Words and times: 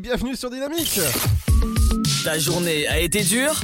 bienvenue 0.00 0.34
sur 0.34 0.50
Dynamique 0.50 0.98
Ta 2.24 2.38
journée 2.38 2.88
a 2.88 2.98
été 2.98 3.22
dure 3.22 3.60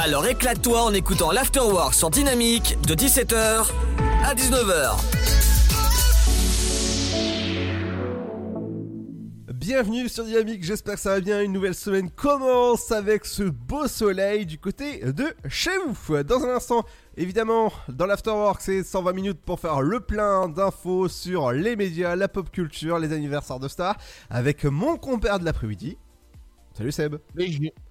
Alors 0.00 0.26
éclate-toi 0.26 0.82
en 0.82 0.94
écoutant 0.94 1.32
l'Afterwork 1.32 1.92
sur 1.92 2.08
Dynamique 2.08 2.78
de 2.86 2.94
17h 2.94 3.66
à 4.24 4.34
19h. 4.34 4.96
Bienvenue 9.52 10.08
sur 10.08 10.24
Dynamique, 10.24 10.62
j'espère 10.62 10.94
que 10.94 11.00
ça 11.00 11.14
va 11.14 11.20
bien. 11.20 11.42
Une 11.42 11.52
nouvelle 11.52 11.74
semaine 11.74 12.08
commence 12.08 12.92
avec 12.92 13.26
ce 13.26 13.42
beau 13.42 13.88
soleil 13.88 14.46
du 14.46 14.58
côté 14.58 15.00
de 15.00 15.34
chez 15.48 15.72
vous. 15.86 16.22
Dans 16.22 16.44
un 16.44 16.54
instant, 16.54 16.84
évidemment, 17.16 17.72
dans 17.88 18.06
l'Afterwork, 18.06 18.60
c'est 18.60 18.82
120 18.82 19.12
minutes 19.12 19.40
pour 19.44 19.60
faire 19.60 19.80
le 19.80 20.00
plein 20.00 20.48
d'infos 20.48 21.08
sur 21.08 21.52
les 21.52 21.76
médias, 21.76 22.16
la 22.16 22.28
pop 22.28 22.50
culture, 22.50 22.98
les 22.98 23.12
anniversaires 23.12 23.60
de 23.60 23.68
stars, 23.68 23.96
avec 24.30 24.64
mon 24.64 24.96
compère 24.96 25.38
de 25.38 25.44
l'après-midi. 25.44 25.96
Salut 26.74 26.92
Seb. 26.92 27.16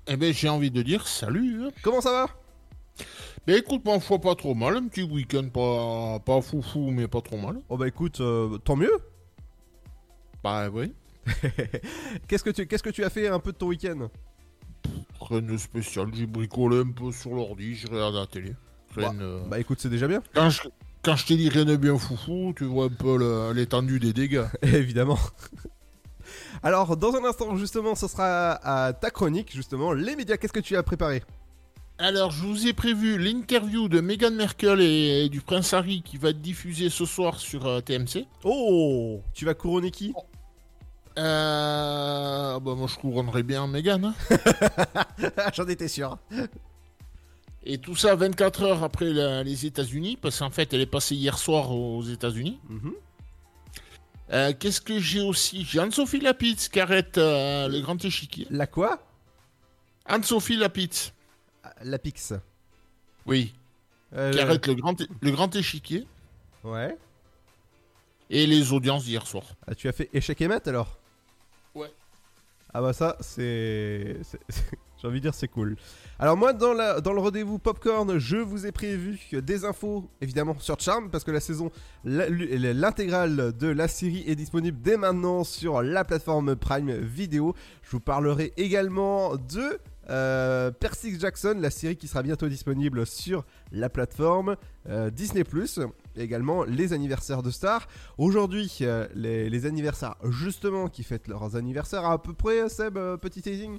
Eh 0.07 0.17
ben, 0.17 0.33
j'ai 0.33 0.49
envie 0.49 0.71
de 0.71 0.81
dire 0.81 1.07
salut. 1.07 1.63
hein. 1.65 1.69
Comment 1.81 2.01
ça 2.01 2.11
va? 2.11 2.27
Ben 3.47 3.57
écoute, 3.57 3.83
ma 3.85 3.99
foi, 3.99 4.19
pas 4.19 4.35
trop 4.35 4.55
mal. 4.55 4.77
Un 4.77 4.87
petit 4.87 5.03
week-end 5.03 5.49
pas, 5.49 6.19
pas 6.19 6.41
foufou, 6.41 6.91
mais 6.91 7.07
pas 7.07 7.21
trop 7.21 7.37
mal. 7.37 7.59
Oh 7.69 7.77
bah 7.77 7.87
écoute, 7.87 8.21
euh, 8.21 8.57
tant 8.59 8.75
mieux. 8.75 8.93
Bah 10.43 10.69
oui. 10.69 10.93
Qu'est-ce 12.27 12.43
que 12.43 12.51
tu 12.51 12.67
qu'est-ce 12.67 12.83
que 12.83 12.89
tu 12.91 13.03
as 13.03 13.09
fait 13.09 13.27
un 13.27 13.39
peu 13.39 13.51
de 13.51 13.57
ton 13.57 13.67
week-end? 13.67 14.09
Rien 15.21 15.41
de 15.41 15.57
spécial. 15.57 16.07
J'ai 16.13 16.25
bricolé 16.27 16.79
un 16.81 16.91
peu 16.91 17.11
sur 17.11 17.31
l'ordi, 17.33 17.75
j'ai 17.75 17.87
regardé 17.87 18.17
la 18.19 18.27
télé. 18.27 18.55
Rien, 18.95 19.15
euh, 19.19 19.39
Bah 19.47 19.59
écoute, 19.59 19.79
c'est 19.81 19.89
déjà 19.89 20.07
bien. 20.07 20.21
quand, 20.33 20.49
je, 20.49 20.63
quand 21.03 21.15
je 21.15 21.25
t'ai 21.25 21.35
dit 21.37 21.49
rien 21.49 21.65
de 21.65 21.75
bien 21.75 21.97
foufou, 21.97 22.53
tu 22.57 22.65
vois 22.65 22.85
un 22.85 22.89
peu 22.89 23.51
l'étendue 23.53 23.99
des 23.99 24.13
dégâts. 24.13 24.45
Évidemment. 24.61 25.19
Alors, 26.63 26.97
dans 26.97 27.15
un 27.15 27.23
instant, 27.25 27.55
justement, 27.57 27.93
ce 27.95 28.07
sera 28.07 28.51
à 28.63 28.93
ta 28.93 29.11
chronique, 29.11 29.51
justement, 29.53 29.93
les 29.93 30.15
médias. 30.15 30.37
Qu'est-ce 30.37 30.53
que 30.53 30.59
tu 30.59 30.75
as 30.75 30.83
préparé? 30.83 31.21
Alors, 31.97 32.31
je 32.31 32.43
vous 32.43 32.67
ai 32.67 32.73
prévu 32.73 33.17
l'interview 33.17 33.87
de 33.87 34.01
Meghan 34.01 34.31
Merkel 34.31 34.81
et, 34.81 35.29
du 35.29 35.39
prince 35.41 35.73
Harry 35.73 36.01
qui 36.01 36.17
va 36.17 36.29
être 36.29 36.41
diffusée 36.41 36.89
ce 36.89 37.05
soir 37.05 37.39
sur 37.39 37.65
euh, 37.67 37.79
TMC. 37.79 38.25
Oh 38.43 39.21
Tu 39.33 39.45
vas 39.45 39.53
couronner 39.53 39.91
qui? 39.91 40.13
Euh, 41.17 42.59
bah 42.59 42.75
moi 42.75 42.87
je 42.87 42.97
couronnerais 42.97 43.43
bien 43.43 43.67
Meghan. 43.67 44.03
hein. 44.03 44.13
J'en 45.53 45.65
étais 45.67 45.87
sûr. 45.87 46.17
Et 47.65 47.79
tout 47.79 47.95
ça 47.95 48.15
24 48.15 48.63
heures 48.63 48.83
après 48.83 49.05
la- 49.11 49.43
les 49.43 49.65
États-Unis, 49.65 50.17
parce 50.21 50.39
qu'en 50.39 50.51
fait 50.51 50.71
elle 50.73 50.81
est 50.81 50.85
passée 50.85 51.15
hier 51.15 51.37
soir 51.37 51.71
aux 51.71 52.03
États-Unis. 52.03 52.59
Mhm. 52.69 52.93
Euh, 54.31 54.53
Qu'est-ce 54.59 54.81
que 54.81 54.99
j'ai 54.99 55.21
aussi? 55.21 55.63
J'ai 55.65 55.79
Anne-Sophie 55.79 56.19
Lapitz 56.19 56.67
qui 56.69 56.79
arrête 56.79 57.17
euh, 57.17 57.67
le 57.67 57.79
grand 57.81 58.03
échiquier. 58.03 58.47
La 58.49 58.67
quoi? 58.67 58.99
Anne-Sophie 60.05 60.57
Lapitz, 60.57 61.13
Ah, 61.63 61.73
La 61.83 61.97
Pix. 61.99 62.33
oui, 63.25 63.53
Euh, 64.13 64.31
qui 64.31 64.39
arrête 64.39 64.65
le 64.67 64.75
grand, 64.75 64.99
é- 65.01 65.07
le 65.21 65.31
grand 65.31 65.55
échiquier 65.55 66.05
Ouais. 66.63 66.95
et 68.29 68.45
les 68.47 68.71
audiences 68.71 69.05
d'hier 69.05 69.25
soir. 69.27 69.43
Ah, 69.67 69.73
tu 69.75 69.87
as 69.87 69.91
fait 69.91 70.09
échec 70.13 70.39
et 70.41 70.47
mat 70.47 70.67
alors? 70.67 70.97
Ouais. 71.73 71.91
Ah 72.73 72.81
bah 72.81 72.93
ça, 72.93 73.17
c'est... 73.21 74.17
J'ai 75.05 75.09
envie 75.09 75.21
dire 75.21 75.35
c'est 75.35 75.47
cool. 75.47 75.75
Alors 76.17 76.35
moi, 76.35 76.51
dans, 76.51 76.73
le 76.73 77.19
rendez-vous 77.19 77.59
Popcorn, 77.59 78.17
je 78.17 78.37
vous 78.37 78.65
ai 78.65 78.71
prévu 78.71 79.19
des 79.33 79.63
infos, 79.63 80.09
évidemment, 80.19 80.57
sur 80.57 80.79
Charm, 80.79 81.11
parce 81.11 81.23
que 81.23 81.29
la 81.29 81.39
saison, 81.39 81.69
l'intégrale 82.03 83.55
de 83.55 83.67
la 83.67 83.87
série 83.87 84.23
est 84.25 84.35
disponible 84.35 84.81
dès 84.81 84.97
maintenant 84.97 85.43
sur 85.43 85.83
la 85.83 86.03
plateforme 86.05 86.55
Prime 86.55 86.91
Video. 86.91 87.53
Je 87.83 87.91
vous 87.91 87.99
parlerai 87.99 88.53
également 88.57 89.35
de 89.35 89.79
euh, 90.09 90.71
Percy 90.71 91.19
Jackson, 91.19 91.55
la 91.59 91.69
série 91.69 91.97
qui 91.97 92.07
sera 92.07 92.23
bientôt 92.23 92.47
disponible 92.47 93.05
sur 93.05 93.45
la 93.71 93.89
plateforme 93.89 94.55
euh, 94.89 95.11
Disney+, 95.11 95.43
également 96.15 96.63
les 96.63 96.93
anniversaires 96.93 97.43
de 97.43 97.51
stars. 97.51 97.87
Aujourd'hui, 98.17 98.79
euh, 98.81 99.07
les, 99.13 99.51
les 99.51 99.65
anniversaires, 99.67 100.15
justement, 100.29 100.87
qui 100.87 101.03
fêtent 101.03 101.27
leurs 101.27 101.55
anniversaires 101.55 102.05
à 102.05 102.19
peu 102.19 102.33
près, 102.33 102.69
Seb, 102.69 102.97
euh, 102.97 103.17
petit 103.17 103.43
teasing? 103.43 103.77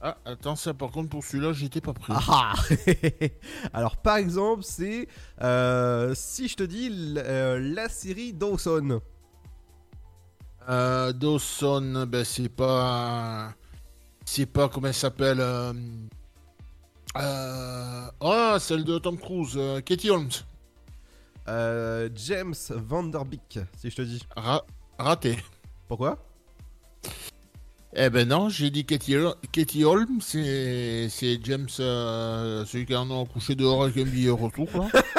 Ah, 0.00 0.16
attends, 0.24 0.54
ça 0.54 0.72
par 0.74 0.90
contre 0.92 1.08
pour 1.08 1.24
celui-là 1.24 1.52
j'étais 1.52 1.80
pas 1.80 1.92
prêt. 1.92 2.12
Ah 2.28 2.54
Alors, 3.72 3.96
par 3.96 4.16
exemple, 4.16 4.62
c'est 4.62 5.08
euh, 5.42 6.14
si 6.14 6.46
je 6.46 6.54
te 6.54 6.62
dis 6.62 7.14
euh, 7.16 7.58
la 7.74 7.88
série 7.88 8.32
Dawson. 8.32 9.00
Euh, 10.68 11.12
Dawson, 11.12 12.06
ben 12.08 12.24
c'est 12.24 12.48
pas. 12.48 13.52
C'est 14.24 14.46
pas 14.46 14.68
comment 14.68 14.86
elle 14.88 14.94
s'appelle. 14.94 15.42
Ah, 17.14 18.56
celle 18.60 18.84
de 18.84 18.98
Tom 18.98 19.18
Cruise, 19.18 19.58
Katie 19.84 20.10
Holmes. 20.10 20.30
James 22.14 22.54
Vanderbeek, 22.70 23.58
si 23.76 23.90
je 23.90 23.96
te 23.96 24.02
dis. 24.02 24.22
Ra- 24.36 24.64
raté. 24.98 25.38
Pourquoi? 25.88 26.18
Eh 27.94 28.10
ben 28.10 28.28
non, 28.28 28.48
j'ai 28.48 28.70
dit 28.70 28.84
Katie, 28.84 29.16
Katie 29.50 29.84
Holmes, 29.84 30.20
c'est 30.20 31.08
James, 31.42 31.66
euh, 31.80 32.64
celui 32.66 32.84
qui 32.86 32.94
en 32.94 33.10
a 33.10 33.26
couché 33.26 33.54
dehors 33.54 33.84
avec 33.84 33.96
un 33.96 34.04
billet 34.04 34.30
retour. 34.30 34.68
Là. 34.74 35.02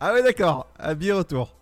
Ah 0.00 0.14
ouais, 0.14 0.22
d'accord. 0.22 0.66
Habillé 0.78 1.12
retour. 1.12 1.54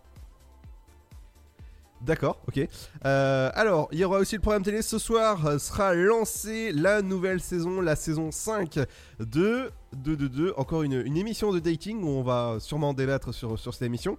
D'accord, 2.03 2.39
ok. 2.47 2.69
Euh, 3.05 3.51
alors, 3.55 3.89
il 3.91 3.99
y 3.99 4.05
aura 4.05 4.19
aussi 4.19 4.37
le 4.37 4.41
programme 4.41 4.63
télé. 4.63 4.81
Ce 4.81 4.97
soir 4.99 5.45
euh, 5.47 5.59
sera 5.59 5.93
lancée 5.95 6.73
la 6.73 7.03
nouvelle 7.03 7.41
saison, 7.41 7.81
la 7.81 7.97
saison 7.97 8.31
5 8.31 8.79
de, 9.19 9.73
de, 9.93 10.15
de, 10.15 10.29
de- 10.29 10.55
encore 10.57 10.85
une, 10.85 11.01
une 11.05 11.17
émission 11.17 11.53
de 11.53 11.59
dating 11.59 12.03
où 12.05 12.09
on 12.11 12.23
va 12.23 12.59
sûrement 12.61 12.95
débattre 12.95 13.35
sur, 13.35 13.59
sur 13.59 13.73
cette 13.75 13.83
émission. 13.83 14.17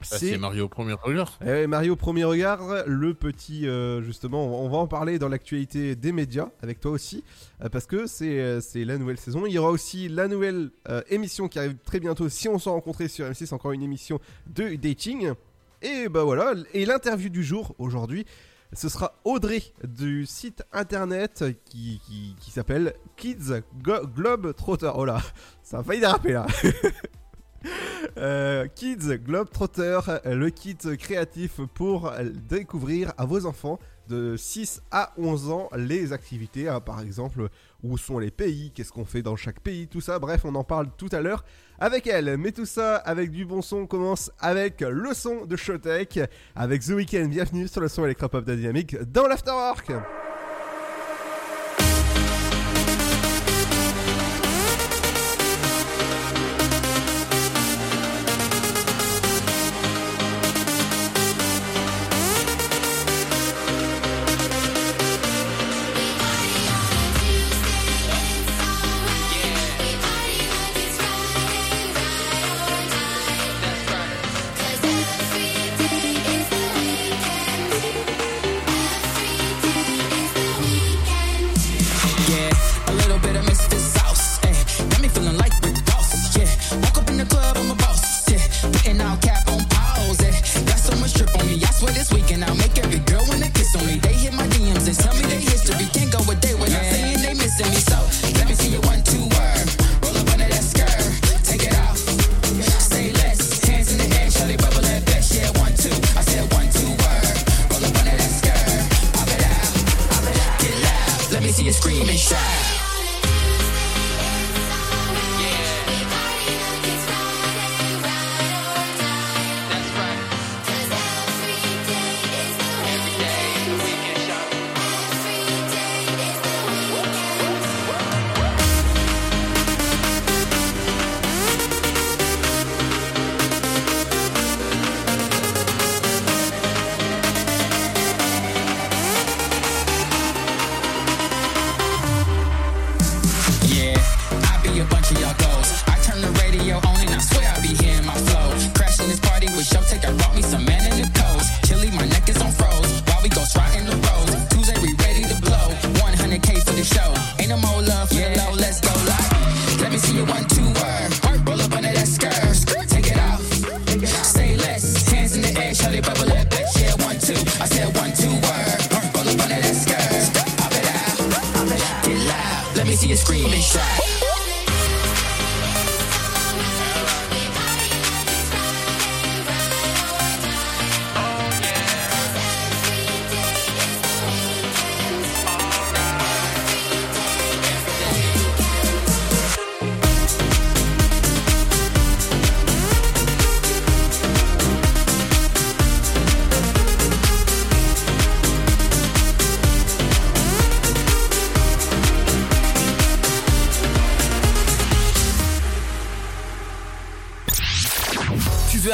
Bah, 0.00 0.16
c'est 0.18 0.38
Mario 0.38 0.64
au 0.64 0.68
premier 0.68 0.94
regard. 0.94 1.38
Eh 1.46 1.66
Mario 1.66 1.94
Premier 1.94 2.24
Regard, 2.24 2.60
le 2.86 3.12
petit, 3.14 3.68
euh, 3.68 4.00
justement, 4.02 4.62
on 4.64 4.68
va 4.70 4.78
en 4.78 4.86
parler 4.86 5.18
dans 5.18 5.28
l'actualité 5.28 5.94
des 5.94 6.12
médias 6.12 6.48
avec 6.62 6.80
toi 6.80 6.90
aussi, 6.92 7.22
euh, 7.62 7.68
parce 7.68 7.84
que 7.86 8.06
c'est 8.06 8.40
euh, 8.40 8.60
c'est 8.62 8.84
la 8.86 8.96
nouvelle 8.96 9.18
saison. 9.18 9.44
Il 9.46 9.52
y 9.52 9.58
aura 9.58 9.70
aussi 9.70 10.08
la 10.08 10.26
nouvelle 10.26 10.70
euh, 10.88 11.02
émission 11.10 11.48
qui 11.48 11.58
arrive 11.58 11.76
très 11.84 12.00
bientôt, 12.00 12.28
si 12.30 12.48
on 12.48 12.58
s'en 12.58 12.72
rencontrait 12.72 13.08
sur 13.08 13.26
M6, 13.26 13.52
encore 13.54 13.72
une 13.72 13.82
émission 13.82 14.18
de 14.46 14.74
dating. 14.76 15.32
Et 15.82 16.08
bah 16.08 16.24
voilà, 16.24 16.54
et 16.74 16.86
l'interview 16.86 17.28
du 17.28 17.42
jour 17.44 17.74
aujourd'hui, 17.78 18.24
ce 18.72 18.88
sera 18.88 19.14
Audrey 19.24 19.62
du 19.84 20.24
site 20.26 20.62
internet 20.72 21.44
qui, 21.64 22.00
qui, 22.06 22.36
qui 22.40 22.50
s'appelle 22.50 22.94
Kids 23.16 23.60
Go- 23.82 24.06
Globe 24.14 24.54
Trotter. 24.54 24.90
Oh 24.94 25.04
là, 25.04 25.20
ça 25.62 25.80
a 25.80 25.82
failli 25.82 26.00
déraper 26.00 26.32
là. 26.32 26.46
Euh, 28.16 28.66
Kids 28.74 29.18
Globetrotter, 29.18 30.00
le 30.24 30.48
kit 30.48 30.76
créatif 30.98 31.60
pour 31.74 32.10
découvrir 32.48 33.12
à 33.18 33.24
vos 33.24 33.46
enfants 33.46 33.78
de 34.08 34.36
6 34.36 34.82
à 34.90 35.12
11 35.16 35.50
ans 35.50 35.68
les 35.76 36.12
activités, 36.12 36.68
hein, 36.68 36.80
par 36.80 37.00
exemple 37.00 37.48
où 37.82 37.96
sont 37.96 38.18
les 38.18 38.30
pays, 38.30 38.72
qu'est-ce 38.74 38.90
qu'on 38.90 39.04
fait 39.04 39.22
dans 39.22 39.36
chaque 39.36 39.60
pays, 39.60 39.86
tout 39.86 40.00
ça, 40.00 40.18
bref 40.18 40.42
on 40.44 40.54
en 40.54 40.64
parle 40.64 40.88
tout 40.96 41.08
à 41.12 41.20
l'heure 41.20 41.44
avec 41.78 42.06
elle. 42.06 42.36
Mais 42.36 42.52
tout 42.52 42.66
ça 42.66 42.96
avec 42.96 43.30
du 43.30 43.44
bon 43.44 43.62
son, 43.62 43.78
on 43.78 43.86
commence 43.86 44.30
avec 44.38 44.80
le 44.80 45.14
son 45.14 45.46
de 45.46 45.56
Showtech, 45.56 46.20
avec 46.56 46.82
The 46.82 46.90
Weeknd, 46.90 47.28
bienvenue 47.28 47.68
sur 47.68 47.80
le 47.80 47.88
son 47.88 48.04
électropop 48.04 48.44
de 48.44 48.56
dynamique 48.56 48.96
dans 49.12 49.26
l'Afterwork 49.26 49.92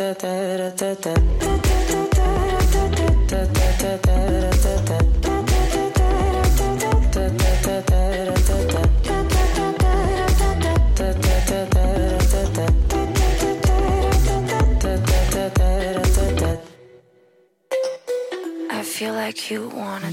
I 0.00 0.04
feel 18.84 19.14
like 19.14 19.50
you 19.50 19.68
wanna 19.68 20.12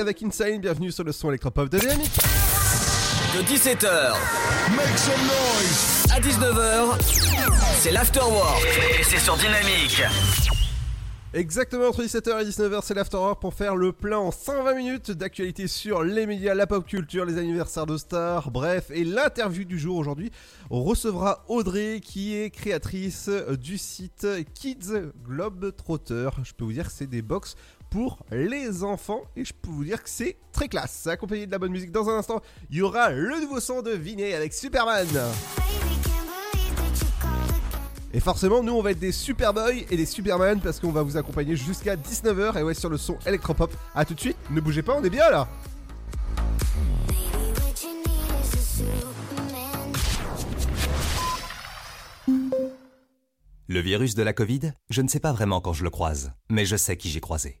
avec 0.00 0.22
Insane, 0.22 0.58
bienvenue 0.60 0.90
sur 0.90 1.04
le 1.04 1.12
son 1.12 1.28
électropop 1.28 1.68
de 1.68 1.78
Dynamique. 1.78 2.18
De 3.36 3.42
17h 3.42 4.14
à 6.10 6.20
19h, 6.20 6.98
c'est 7.78 7.92
l'afterwork. 7.92 8.64
Et 8.98 9.04
c'est 9.04 9.18
sur 9.18 9.36
Dynamique. 9.36 10.02
Exactement 11.32 11.86
entre 11.86 12.02
17h 12.02 12.42
et 12.42 12.44
19h, 12.44 12.80
c'est 12.82 12.94
l'Afterwork 12.94 13.40
pour 13.40 13.54
faire 13.54 13.76
le 13.76 13.92
plein 13.92 14.18
en 14.18 14.32
120 14.32 14.74
minutes 14.74 15.10
d'actualité 15.12 15.68
sur 15.68 16.02
les 16.02 16.26
médias, 16.26 16.54
la 16.54 16.66
pop 16.66 16.84
culture, 16.84 17.24
les 17.24 17.38
anniversaires 17.38 17.86
de 17.86 17.96
stars, 17.96 18.50
bref, 18.50 18.90
et 18.90 19.04
l'interview 19.04 19.64
du 19.64 19.78
jour 19.78 19.96
aujourd'hui. 19.96 20.32
On 20.70 20.82
recevra 20.82 21.44
Audrey 21.46 22.00
qui 22.02 22.34
est 22.34 22.50
créatrice 22.50 23.30
du 23.60 23.78
site 23.78 24.26
Kids 24.54 25.12
Globetrotter. 25.24 26.30
Je 26.42 26.52
peux 26.52 26.64
vous 26.64 26.72
dire 26.72 26.86
que 26.86 26.92
c'est 26.92 27.06
des 27.06 27.22
box 27.22 27.54
pour 27.90 28.18
les 28.30 28.84
enfants 28.84 29.22
et 29.36 29.44
je 29.44 29.52
peux 29.52 29.68
vous 29.68 29.84
dire 29.84 30.02
que 30.02 30.08
c'est 30.08 30.36
très 30.52 30.68
classe. 30.68 31.06
Accompagné 31.06 31.46
de 31.46 31.50
la 31.50 31.58
bonne 31.58 31.72
musique. 31.72 31.90
Dans 31.90 32.08
un 32.08 32.18
instant, 32.18 32.40
il 32.70 32.78
y 32.78 32.82
aura 32.82 33.10
le 33.10 33.40
nouveau 33.40 33.60
son 33.60 33.82
de 33.82 33.90
Vinet 33.90 34.34
avec 34.34 34.54
Superman. 34.54 35.08
Et 38.12 38.20
forcément, 38.20 38.62
nous 38.62 38.72
on 38.72 38.82
va 38.82 38.92
être 38.92 38.98
des 38.98 39.12
Superboys 39.12 39.86
et 39.90 39.96
des 39.96 40.06
Superman 40.06 40.60
parce 40.60 40.80
qu'on 40.80 40.90
va 40.90 41.02
vous 41.02 41.16
accompagner 41.16 41.54
jusqu'à 41.56 41.96
19h 41.96 42.58
et 42.58 42.62
ouais 42.62 42.74
sur 42.74 42.88
le 42.88 42.96
son 42.96 43.16
électropop. 43.26 43.72
A 43.94 44.04
tout 44.04 44.14
de 44.14 44.20
suite, 44.20 44.36
ne 44.50 44.60
bougez 44.60 44.82
pas, 44.82 44.96
on 44.96 45.04
est 45.04 45.10
bien 45.10 45.30
là. 45.30 45.48
Le 53.68 53.78
virus 53.78 54.16
de 54.16 54.24
la 54.24 54.32
Covid, 54.32 54.72
je 54.88 55.00
ne 55.00 55.06
sais 55.06 55.20
pas 55.20 55.32
vraiment 55.32 55.60
quand 55.60 55.72
je 55.72 55.84
le 55.84 55.90
croise, 55.90 56.32
mais 56.48 56.64
je 56.64 56.74
sais 56.74 56.96
qui 56.96 57.08
j'ai 57.08 57.20
croisé. 57.20 57.60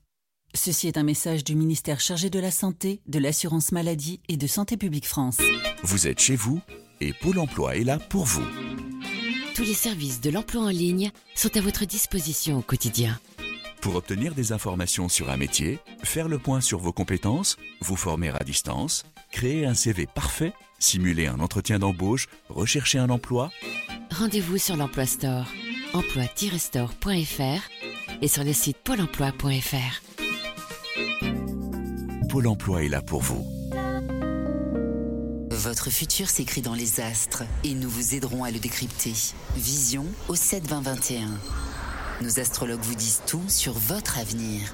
Ceci 0.53 0.87
est 0.87 0.97
un 0.97 1.03
message 1.03 1.43
du 1.43 1.55
ministère 1.55 1.99
chargé 1.99 2.29
de 2.29 2.39
la 2.39 2.51
Santé, 2.51 3.01
de 3.07 3.19
l'Assurance 3.19 3.71
Maladie 3.71 4.19
et 4.27 4.37
de 4.37 4.47
Santé 4.47 4.77
Publique 4.77 5.07
France. 5.07 5.37
Vous 5.83 6.07
êtes 6.07 6.19
chez 6.19 6.35
vous 6.35 6.61
et 6.99 7.13
Pôle 7.13 7.39
emploi 7.39 7.77
est 7.77 7.83
là 7.83 7.97
pour 7.97 8.25
vous. 8.25 8.45
Tous 9.55 9.63
les 9.63 9.73
services 9.73 10.21
de 10.21 10.29
l'emploi 10.29 10.63
en 10.63 10.69
ligne 10.69 11.11
sont 11.35 11.55
à 11.57 11.61
votre 11.61 11.85
disposition 11.85 12.59
au 12.59 12.61
quotidien. 12.61 13.19
Pour 13.81 13.95
obtenir 13.95 14.35
des 14.35 14.51
informations 14.51 15.09
sur 15.09 15.31
un 15.31 15.37
métier, 15.37 15.79
faire 16.03 16.27
le 16.27 16.37
point 16.37 16.61
sur 16.61 16.79
vos 16.79 16.93
compétences, 16.93 17.57
vous 17.79 17.95
former 17.95 18.29
à 18.29 18.43
distance, 18.43 19.05
créer 19.31 19.65
un 19.65 19.73
CV 19.73 20.05
parfait, 20.05 20.53
simuler 20.77 21.27
un 21.27 21.39
entretien 21.39 21.79
d'embauche, 21.79 22.27
rechercher 22.49 22.99
un 22.99 23.09
emploi, 23.09 23.49
Rendez-vous 24.11 24.57
sur 24.57 24.75
l'Emploi 24.75 25.05
Store, 25.05 25.47
emploi-store.fr 25.93 28.21
et 28.21 28.27
sur 28.27 28.43
le 28.43 28.53
site 28.53 28.77
pôle 28.77 29.01
emploi.fr. 29.01 30.20
Pôle 32.31 32.47
emploi 32.47 32.85
est 32.85 32.87
là 32.87 33.01
pour 33.01 33.19
vous. 33.19 33.45
Votre 35.49 35.89
futur 35.89 36.29
s'écrit 36.29 36.61
dans 36.61 36.73
les 36.73 37.01
astres 37.01 37.43
et 37.65 37.73
nous 37.73 37.89
vous 37.89 38.15
aiderons 38.15 38.45
à 38.45 38.51
le 38.51 38.59
décrypter. 38.59 39.11
Vision 39.57 40.05
au 40.29 40.35
7 40.35 40.65
20 40.65 40.81
21. 40.81 41.27
Nos 42.21 42.39
astrologues 42.39 42.83
vous 42.83 42.95
disent 42.95 43.21
tout 43.27 43.43
sur 43.49 43.73
votre 43.73 44.17
avenir. 44.17 44.73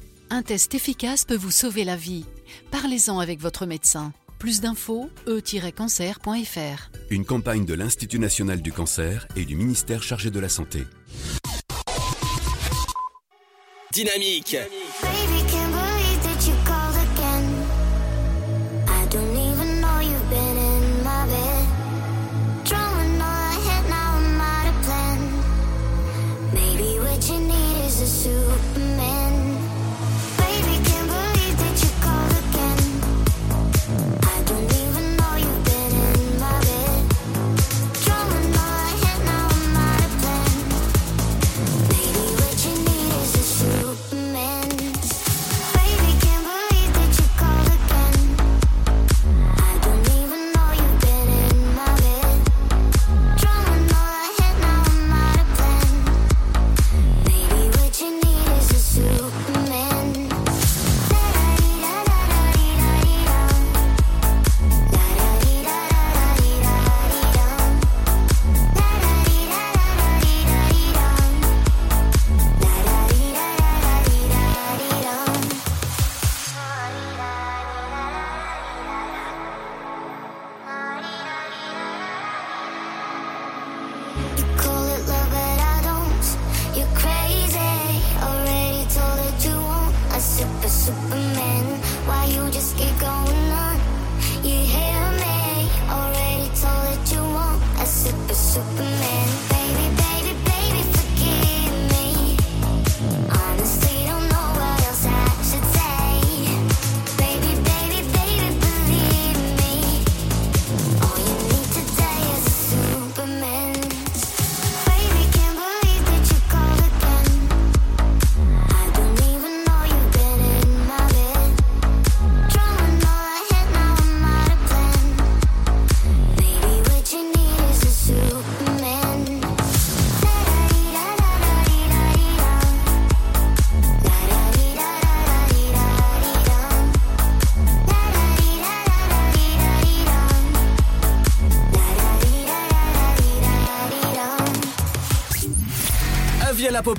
Un 0.33 0.43
test 0.43 0.73
efficace 0.75 1.25
peut 1.25 1.35
vous 1.35 1.51
sauver 1.51 1.83
la 1.83 1.97
vie. 1.97 2.23
Parlez-en 2.71 3.19
avec 3.19 3.41
votre 3.41 3.65
médecin. 3.65 4.13
Plus 4.39 4.61
d'infos, 4.61 5.09
e-cancer.fr. 5.27 6.89
Une 7.09 7.25
campagne 7.25 7.65
de 7.65 7.73
l'Institut 7.73 8.17
national 8.17 8.61
du 8.61 8.71
cancer 8.71 9.27
et 9.35 9.43
du 9.43 9.57
ministère 9.57 10.01
chargé 10.01 10.31
de 10.31 10.39
la 10.39 10.47
santé. 10.47 10.85
Dynamique. 13.91 14.55
Dynamique. 14.55 15.50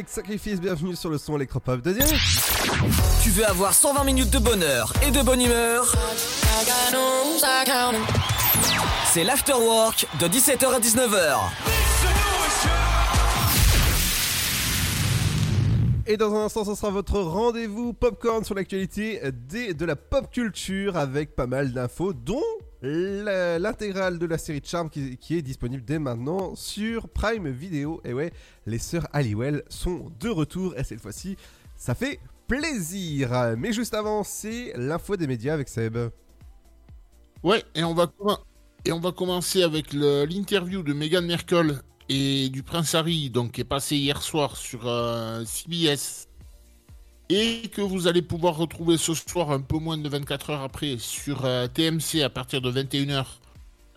Avec 0.00 0.08
Sacrifice, 0.08 0.62
bienvenue 0.62 0.96
sur 0.96 1.10
le 1.10 1.18
son 1.18 1.36
électropop 1.36 1.82
de 1.82 1.92
Dieu. 1.92 2.06
Tu 3.22 3.28
veux 3.28 3.44
avoir 3.44 3.74
120 3.74 4.02
minutes 4.04 4.30
de 4.30 4.38
bonheur 4.38 4.94
et 5.06 5.10
de 5.10 5.20
bonne 5.20 5.42
humeur? 5.42 5.94
C'est 9.12 9.24
l'afterwork 9.24 10.06
de 10.18 10.26
17h 10.26 10.74
à 10.74 10.80
19h. 10.80 11.36
Et 16.06 16.16
dans 16.16 16.34
un 16.34 16.46
instant, 16.46 16.64
ce 16.64 16.74
sera 16.74 16.90
votre 16.90 17.20
rendez-vous 17.20 17.92
popcorn 17.92 18.42
sur 18.42 18.54
l'actualité 18.54 19.20
de 19.22 19.84
la 19.84 19.96
pop 19.96 20.30
culture 20.32 20.96
avec 20.96 21.36
pas 21.36 21.46
mal 21.46 21.72
d'infos, 21.72 22.14
dont 22.14 22.40
l'intégrale 22.82 24.18
de 24.18 24.26
la 24.26 24.38
série 24.38 24.60
de 24.60 24.66
Charm 24.66 24.88
qui, 24.88 25.36
est 25.36 25.42
disponible 25.42 25.84
dès 25.84 25.98
maintenant 25.98 26.54
sur 26.54 27.08
Prime 27.08 27.48
Video. 27.50 28.00
Et 28.04 28.12
ouais, 28.12 28.32
les 28.66 28.78
sœurs 28.78 29.06
Halliwell 29.12 29.62
sont 29.68 30.10
de 30.20 30.28
retour 30.28 30.74
et 30.76 30.84
cette 30.84 31.00
fois-ci, 31.00 31.36
ça 31.76 31.94
fait 31.94 32.20
plaisir. 32.48 33.54
Mais 33.58 33.72
juste 33.72 33.94
avant, 33.94 34.24
c'est 34.24 34.72
l'info 34.76 35.16
des 35.16 35.26
médias 35.26 35.54
avec 35.54 35.68
Seb. 35.68 35.98
Ouais, 37.42 37.62
et 37.74 37.84
on 37.84 37.94
va, 37.94 38.12
et 38.84 38.92
on 38.92 39.00
va 39.00 39.12
commencer 39.12 39.62
avec 39.62 39.92
l'interview 39.92 40.82
de 40.82 40.92
Meghan 40.92 41.22
Merkel 41.22 41.80
et 42.08 42.48
du 42.48 42.62
prince 42.62 42.94
Harry, 42.94 43.30
donc 43.30 43.52
qui 43.52 43.60
est 43.60 43.64
passé 43.64 43.96
hier 43.96 44.20
soir 44.20 44.56
sur 44.56 44.88
euh, 44.88 45.44
CBS. 45.44 46.29
Et 47.32 47.68
que 47.68 47.80
vous 47.80 48.08
allez 48.08 48.22
pouvoir 48.22 48.56
retrouver 48.56 48.96
ce 48.96 49.14
soir, 49.14 49.52
un 49.52 49.60
peu 49.60 49.78
moins 49.78 49.96
de 49.96 50.08
24 50.08 50.50
heures 50.50 50.62
après, 50.62 50.96
sur 50.98 51.44
euh, 51.44 51.68
TMC 51.68 52.22
à 52.24 52.28
partir 52.28 52.60
de 52.60 52.72
21h, 52.72 53.24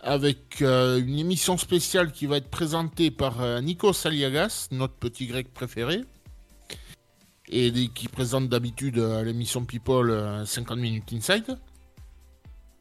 avec 0.00 0.62
euh, 0.62 1.00
une 1.00 1.18
émission 1.18 1.58
spéciale 1.58 2.12
qui 2.12 2.26
va 2.26 2.36
être 2.36 2.48
présentée 2.48 3.10
par 3.10 3.40
euh, 3.40 3.60
Nikos 3.60 4.06
Aliagas, 4.06 4.68
notre 4.70 4.94
petit 4.94 5.26
grec 5.26 5.52
préféré, 5.52 6.02
et 7.48 7.72
qui 7.88 8.06
présente 8.06 8.48
d'habitude 8.48 8.98
euh, 8.98 9.24
l'émission 9.24 9.64
People 9.64 10.10
euh, 10.10 10.46
50 10.46 10.78
Minutes 10.78 11.12
Inside. 11.12 11.58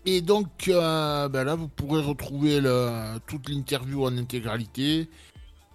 Et 0.05 0.21
donc, 0.21 0.65
ben 0.67 1.43
là, 1.45 1.55
vous 1.55 1.69
pourrez 1.69 2.01
retrouver 2.01 2.59
toute 3.25 3.47
l'interview 3.47 4.05
en 4.05 4.15
intégralité. 4.17 5.09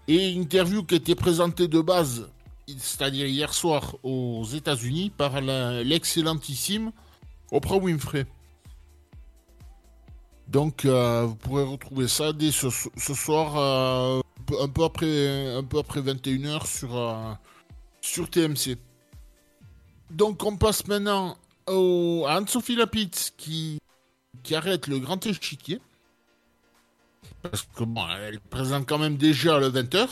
Et 0.07 0.33
interview 0.33 0.85
qui 0.85 0.97
été 0.97 1.15
présentée 1.15 1.67
de 1.67 1.81
base, 1.81 2.29
c'est-à-dire 2.79 3.27
hier 3.27 3.55
soir 3.55 3.97
aux 4.03 4.45
États-Unis, 4.45 5.11
par 5.11 5.41
l'excellentissime 5.41 6.93
Oprah 7.51 7.77
Winfrey. 7.79 8.27
Donc, 10.49 10.85
euh, 10.85 11.25
vous 11.25 11.37
pourrez 11.37 11.63
retrouver 11.65 12.09
ça 12.09 12.33
dès 12.33 12.51
ce, 12.51 12.71
soir, 12.71 13.57
euh, 13.59 14.21
un 14.61 14.69
peu- 14.69 14.85
après, 14.85 15.55
un 15.55 15.63
peu 15.65 15.79
après 15.79 16.01
21h 16.01 16.67
sur, 16.67 16.97
euh, 16.97 17.35
TMC. 18.31 18.77
Donc, 20.11 20.43
on 20.45 20.57
passe 20.57 20.87
maintenant 20.87 21.37
au, 21.67 22.25
à 22.27 22.37
Anne-Sophie 22.37 22.77
Lapitz 22.77 23.33
qui 23.37 23.79
qui 24.43 24.55
arrête 24.55 24.87
le 24.87 24.99
grand 24.99 25.25
échiquier. 25.27 25.81
Parce 27.43 27.63
que 27.75 27.85
bon, 27.85 28.07
elle 28.09 28.41
présente 28.41 28.87
quand 28.89 28.99
même 28.99 29.17
déjà 29.17 29.59
le 29.59 29.69
20h. 29.69 30.09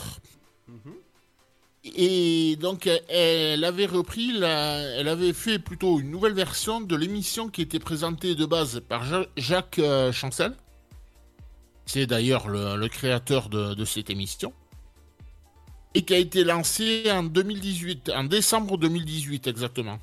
Et 1.94 2.56
donc, 2.56 2.88
elle- 3.08 3.64
avait 3.64 3.86
repris, 3.86 4.32
elle 4.36 5.08
avait 5.08 5.32
fait 5.32 5.58
plutôt 5.58 6.00
une 6.00 6.10
nouvelle 6.10 6.32
version 6.32 6.80
de 6.80 6.96
l'émission 6.96 7.48
qui 7.48 7.62
était 7.62 7.78
présentée 7.78 8.34
de 8.34 8.44
base 8.44 8.80
par 8.88 9.04
Ja- 9.04 9.26
Jacques 9.36 9.78
euh, 9.78 10.10
Chancel. 10.10 10.56
C'est 11.84 12.06
d'ailleurs 12.06 12.48
le, 12.48 12.88
créateur 12.88 13.48
de, 13.48 13.84
cette 13.84 14.10
émission. 14.10 14.52
Et 15.94 16.02
qui 16.02 16.14
a 16.14 16.18
été 16.18 16.42
lancée 16.42 17.04
en 17.10 17.22
2018, 17.22 18.10
en 18.14 18.24
décembre 18.24 18.76
2018 18.76 19.46
exactement. 19.46 19.98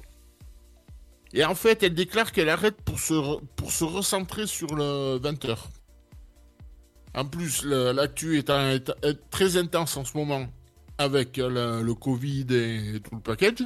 Et 1.33 1.43
en 1.43 1.55
fait, 1.55 1.83
elle 1.83 1.93
déclare 1.93 2.31
qu'elle 2.31 2.49
arrête 2.49 2.81
pour 2.81 2.99
se, 2.99 3.13
pour 3.55 3.71
se 3.71 3.83
recentrer 3.83 4.47
sur 4.47 4.73
le 4.75 5.19
20h. 5.19 5.57
En 7.15 7.25
plus, 7.25 7.63
l'actu 7.65 8.39
est 8.39 8.49
très 9.29 9.57
intense 9.57 9.97
en 9.97 10.05
ce 10.05 10.15
moment 10.17 10.47
avec 11.03 11.37
le, 11.37 11.81
le 11.81 11.93
Covid 11.93 12.47
et 12.49 12.99
tout 13.03 13.15
le 13.15 13.21
package. 13.21 13.63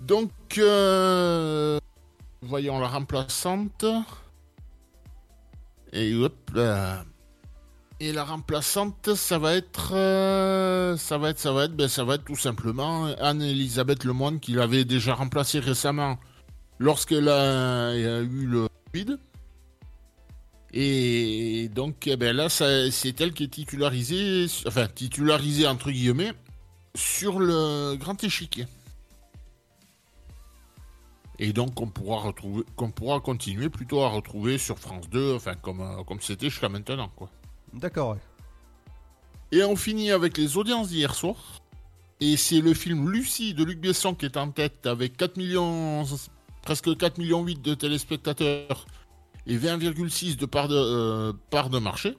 Donc, 0.00 0.30
euh, 0.58 1.78
voyons 2.42 2.78
la 2.78 2.88
remplaçante. 2.88 3.84
Et 5.92 6.12
la 8.12 8.24
remplaçante, 8.24 9.14
ça 9.14 9.38
va 9.38 9.54
être, 9.54 9.92
euh, 9.94 10.96
ça 10.96 11.18
va 11.18 11.30
être, 11.30 11.38
ça 11.38 11.52
va 11.52 11.64
être, 11.64 11.74
ben, 11.74 11.88
ça 11.88 12.04
va 12.04 12.14
être 12.14 12.24
tout 12.24 12.36
simplement 12.36 13.06
Anne-Elisabeth 13.20 14.04
Lemoine 14.04 14.38
qui 14.38 14.52
l'avait 14.52 14.84
déjà 14.84 15.14
remplacée 15.14 15.58
récemment 15.58 16.18
lorsqu'elle 16.78 17.28
a, 17.28 17.88
a 17.88 17.94
eu 17.94 18.46
le 18.46 18.68
Covid. 18.92 19.16
Et 20.72 21.70
donc, 21.74 22.06
eh 22.06 22.16
ben 22.16 22.36
là, 22.36 22.48
c'est 22.48 23.20
elle 23.20 23.32
qui 23.32 23.44
est 23.44 23.48
titularisée, 23.48 24.46
enfin 24.66 24.86
titularisée 24.86 25.66
entre 25.66 25.90
guillemets, 25.90 26.32
sur 26.94 27.38
le 27.38 27.96
grand 27.96 28.22
échiquier. 28.22 28.66
Et 31.38 31.52
donc, 31.52 31.80
on 31.80 31.86
pourra 31.86 32.22
retrouver, 32.22 32.64
qu'on 32.76 32.90
pourra 32.90 33.20
continuer 33.20 33.70
plutôt 33.70 34.02
à 34.02 34.08
retrouver 34.08 34.58
sur 34.58 34.78
France 34.78 35.08
2, 35.08 35.36
enfin 35.36 35.54
comme 35.54 35.80
euh, 35.80 36.02
comme 36.02 36.20
c'était 36.20 36.50
jusqu'à 36.50 36.68
maintenant, 36.68 37.10
quoi. 37.14 37.30
D'accord, 37.72 38.10
ouais. 38.10 38.20
Et 39.52 39.62
on 39.62 39.76
finit 39.76 40.10
avec 40.10 40.36
les 40.36 40.56
audiences 40.56 40.88
d'hier 40.88 41.14
soir. 41.14 41.62
Et 42.20 42.36
c'est 42.36 42.60
le 42.60 42.74
film 42.74 43.10
Lucie 43.10 43.54
de 43.54 43.62
Luc 43.62 43.80
Besson 43.80 44.14
qui 44.14 44.26
est 44.26 44.36
en 44.36 44.50
tête 44.50 44.86
avec 44.86 45.16
4 45.16 45.36
millions, 45.36 46.04
presque 46.62 46.96
4 46.96 47.18
millions 47.18 47.44
8 47.44 47.62
de 47.62 47.74
téléspectateurs 47.74 48.86
et 49.48 49.56
20,6 49.56 50.36
de 50.36 50.46
part 50.46 50.68
de, 50.68 50.76
euh, 50.76 51.32
de 51.32 51.78
marché. 51.78 52.14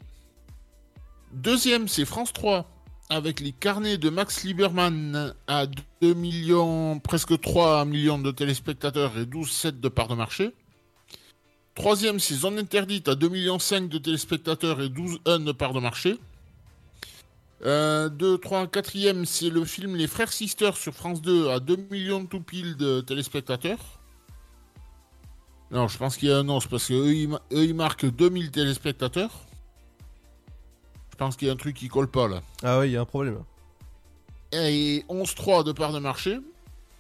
Deuxième, 1.32 1.88
c'est 1.88 2.06
France 2.06 2.34
3 2.34 2.68
avec 3.12 3.40
les 3.40 3.52
carnets 3.52 3.98
de 3.98 4.10
Max 4.10 4.44
Lieberman 4.44 5.34
à 5.48 5.66
2 6.02 6.14
millions, 6.14 7.00
presque 7.00 7.40
3 7.40 7.86
millions 7.86 8.20
de 8.20 8.32
téléspectateurs 8.32 9.18
et 9.18 9.26
12,7 9.26 9.80
de 9.80 9.90
part 9.90 10.08
de 10.08 10.16
marché. 10.16 10.54
Troisième, 11.76 12.20
c'est 12.20 12.36
Zone 12.36 12.60
Interdite 12.60 13.08
à 13.08 13.14
2,5 13.14 13.30
millions 13.30 13.58
de 13.58 13.98
téléspectateurs 13.98 14.82
et 14.82 14.90
12,1 14.90 15.44
de 15.44 15.52
part 15.52 15.74
de 15.74 15.80
marché. 15.80 16.18
Euh, 17.66 18.10
2, 18.10 18.38
3, 18.38 18.66
4ème, 18.68 19.26
c'est 19.26 19.50
le 19.50 19.66
film 19.66 19.96
Les 19.96 20.08
Frères 20.08 20.32
Sisters 20.32 20.78
sur 20.78 20.94
France 20.94 21.22
2 21.22 21.50
à 21.50 21.60
2 21.60 21.78
millions 21.92 22.26
tout 22.26 22.42
pile 22.42 22.76
de 22.76 23.02
téléspectateurs. 23.02 23.99
Non, 25.72 25.88
je 25.88 25.98
pense 25.98 26.18
qu'il 26.18 26.30
y 26.30 26.32
a 26.32 26.38
un 26.38 26.50
os 26.50 26.66
parce 26.66 26.88
qu'eux, 26.88 27.14
ils, 27.14 27.28
ma- 27.30 27.42
eux, 27.52 27.64
ils 27.64 27.76
marquent 27.76 28.06
2000 28.10 28.52
téléspectateurs. 28.52 29.32
Je 31.12 31.16
pense 31.16 31.36
qu'il 31.36 31.48
y 31.48 31.52
a 31.52 31.54
un 31.54 31.58
truc 31.58 31.76
qui 31.76 31.88
colle 31.90 32.10
pas 32.10 32.28
là. 32.28 32.42
Ah 32.64 32.80
ouais, 32.80 32.90
il 32.90 32.94
y 32.94 32.98
a 32.98 33.02
un 33.02 33.06
problème. 33.06 33.44
Et 34.52 35.04
11-3 35.10 35.64
de 35.64 35.72
part 35.72 35.94
de 35.94 36.00
marché. 36.00 36.40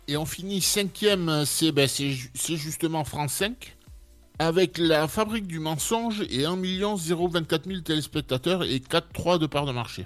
Et 0.07 0.17
on 0.17 0.25
finit 0.25 0.61
cinquième, 0.61 1.45
c'est 1.45 1.71
ben, 1.71 1.87
c'est 1.87 2.11
ju- 2.11 2.31
c'est 2.35 2.57
justement 2.57 3.03
France 3.03 3.33
5. 3.33 3.75
Avec 4.39 4.77
la 4.77 5.07
fabrique 5.07 5.47
du 5.47 5.59
mensonge 5.59 6.21
et 6.29 6.45
1 6.45 6.55
024 6.55 7.65
000 7.67 7.81
téléspectateurs 7.81 8.63
et 8.63 8.79
4-3 8.79 9.37
de 9.39 9.47
part 9.47 9.65
de 9.65 9.71
marché. 9.71 10.05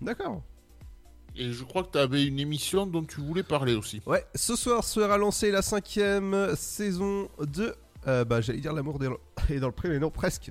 D'accord. 0.00 0.42
Et 1.38 1.52
je 1.52 1.64
crois 1.64 1.82
que 1.84 1.90
tu 1.92 1.98
avais 1.98 2.24
une 2.24 2.38
émission 2.38 2.86
dont 2.86 3.04
tu 3.04 3.20
voulais 3.20 3.42
parler 3.42 3.74
aussi. 3.74 4.00
Ouais, 4.06 4.24
ce 4.34 4.56
soir 4.56 4.84
sera 4.84 5.18
lancée 5.18 5.50
la 5.50 5.62
cinquième 5.62 6.54
saison 6.56 7.28
de. 7.40 7.74
euh, 8.06 8.24
bah, 8.24 8.40
j'allais 8.40 8.60
dire 8.60 8.72
l'amour 8.72 9.02
est 9.02 9.06
dans- 9.06 9.16
est 9.54 9.60
dans 9.60 9.66
le 9.66 9.72
pré, 9.72 9.88
mais 9.88 9.98
non, 9.98 10.10
presque. 10.10 10.50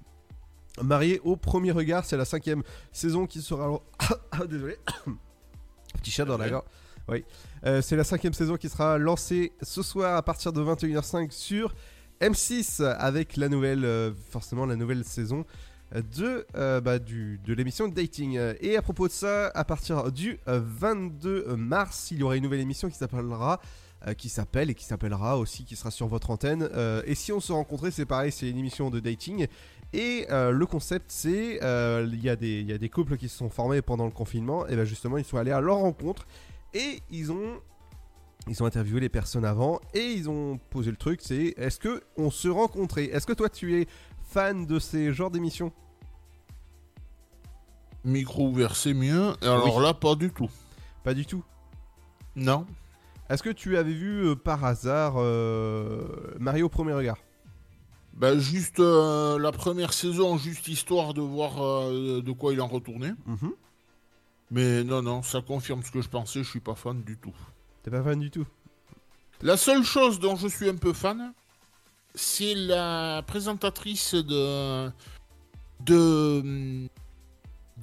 Marié 0.82 1.22
au 1.24 1.38
premier 1.38 1.72
regard, 1.72 2.04
c'est 2.06 2.18
la 2.18 2.26
cinquième 2.26 2.62
saison 2.92 3.26
qui 3.26 3.42
sera. 3.42 3.80
Ah, 4.32 4.46
Désolé. 4.46 4.78
Petit 6.02 6.12
chat 6.12 6.26
dans 6.26 6.38
la 6.38 6.50
gorge. 6.50 6.66
Oui. 7.08 7.24
Euh, 7.66 7.82
c'est 7.82 7.96
la 7.96 8.04
cinquième 8.04 8.34
saison 8.34 8.58
qui 8.58 8.68
sera 8.68 8.98
lancée 8.98 9.54
ce 9.62 9.82
soir 9.82 10.16
à 10.18 10.22
partir 10.24 10.52
de 10.52 10.62
21h05 10.62 11.32
sur 11.32 11.74
M6 12.20 12.84
avec 12.84 13.38
la 13.38 13.48
nouvelle, 13.48 13.86
euh, 13.86 14.12
forcément 14.30 14.66
la 14.66 14.76
nouvelle 14.76 15.04
saison 15.06 15.46
de, 15.94 16.46
euh, 16.56 16.82
bah, 16.82 17.00
du, 17.00 17.40
de 17.46 17.54
l'émission 17.54 17.88
dating. 17.88 18.40
Et 18.60 18.76
à 18.78 18.82
propos 18.82 19.08
de 19.08 19.14
ça, 19.14 19.48
à 19.54 19.64
partir 19.64 20.12
du 20.12 20.40
euh, 20.48 20.60
22 20.64 21.56
mars, 21.56 22.10
il 22.12 22.20
y 22.20 22.24
aura 22.24 22.36
une 22.36 22.44
nouvelle 22.44 22.60
émission 22.60 22.90
qui 22.90 22.96
s'appellera 22.98 23.62
euh, 24.08 24.14
qui 24.14 24.30
s'appelle 24.30 24.70
et 24.70 24.76
qui 24.76 24.84
s'appellera 24.86 25.38
aussi, 25.38 25.64
qui 25.64 25.76
sera 25.76 25.92
sur 25.92 26.08
votre 26.08 26.30
antenne. 26.32 26.68
Euh, 26.74 27.02
et 27.06 27.16
si 27.16 27.32
on 27.32 27.40
se 27.40 27.54
rencontrait, 27.54 27.92
c'est 27.92 28.06
pareil, 28.06 28.32
c'est 28.32 28.50
une 28.50 28.58
émission 28.58 28.90
de 28.90 29.00
dating. 29.00 29.48
Et 29.94 30.28
euh, 30.30 30.52
le 30.52 30.66
concept, 30.66 31.06
c'est 31.10 31.64
euh, 31.64 32.08
il 32.12 32.22
y, 32.22 32.30
a 32.30 32.36
des- 32.36 32.60
il 32.60 32.70
y 32.70 32.74
a 32.74 32.78
des 32.78 32.90
couples 32.90 33.16
qui 33.18 33.30
se 33.30 33.38
sont 33.38 33.50
formés 33.50 33.82
pendant 33.82 34.06
le 34.06 34.12
confinement, 34.12 34.68
et 34.68 34.76
ben 34.76 34.84
justement, 34.84 35.18
ils 35.18 35.24
sont 35.24 35.38
allés 35.38 35.52
à 35.52 35.62
leur 35.62 35.78
rencontre 35.78 36.28
et 36.74 37.00
ils 37.10 37.32
ont 37.32 37.60
ils 38.48 38.62
ont 38.62 38.66
interviewé 38.68 39.00
les 39.00 39.10
personnes 39.10 39.46
avant 39.46 39.80
et 39.96 40.04
ils 40.06 40.30
ont 40.30 40.60
posé 40.70 40.92
le 40.92 40.98
truc, 40.98 41.20
c'est 41.24 41.54
est-ce 41.58 41.80
que 41.80 42.04
on 42.18 42.30
se 42.30 42.48
rencontrait? 42.48 43.06
Est-ce 43.06 43.26
que 43.26 43.34
toi 43.34 43.50
tu 43.50 43.80
es 43.82 43.88
fan 44.36 44.66
de 44.66 44.80
ces 44.80 45.14
genres 45.14 45.32
d'émissions 45.32 45.72
Micro 48.04 48.50
ouvert, 48.50 48.76
c'est 48.76 48.94
mieux. 48.94 49.34
Et 49.42 49.46
alors 49.46 49.78
Oui. 49.78 49.84
là, 49.84 49.94
pas 49.94 50.16
du 50.16 50.30
tout. 50.30 50.50
Pas 51.06 51.14
du 51.14 51.26
tout. 51.26 51.42
Non. 52.36 52.66
Est-ce 53.30 53.42
que 53.42 53.50
tu 53.50 53.78
avais 53.78 53.94
vu 53.94 54.26
euh, 54.28 54.36
par 54.36 54.66
hasard 54.66 55.14
euh, 55.18 56.04
Mario 56.38 56.66
au 56.66 56.70
premier 56.70 56.92
regard? 56.94 57.18
Bah, 58.14 58.38
juste 58.38 58.82
euh, 58.82 59.40
la 59.40 59.54
première 59.54 59.94
saison, 59.94 60.38
juste 60.38 60.68
histoire 60.68 61.14
de 61.14 61.22
voir 61.22 61.54
de 61.90 62.32
quoi 62.34 62.52
il 62.52 62.60
en 62.60 62.68
retournait. 62.68 63.14
Mhm. 63.26 63.52
Mais 64.52 64.84
non, 64.84 65.02
non, 65.02 65.24
ça 65.24 65.42
confirme 65.42 65.82
ce 65.82 65.92
que 65.92 66.02
je 66.02 66.10
pensais, 66.10 66.44
je 66.44 66.50
suis 66.50 66.60
pas 66.60 66.76
fan 66.76 67.02
du 67.04 67.18
tout. 67.18 67.34
T'es 67.84 67.90
pas 67.90 68.04
fan 68.04 68.20
du 68.20 68.30
tout? 68.32 68.46
La 69.42 69.56
seule 69.56 69.84
chose 69.84 70.20
dont 70.20 70.36
je 70.36 70.50
suis 70.50 70.68
un 70.70 70.76
peu 70.76 70.92
fan, 70.92 71.34
c'est 72.16 72.56
la 72.56 73.24
présentatrice 73.26 74.16
de. 74.16 74.90
de. 75.86 76.88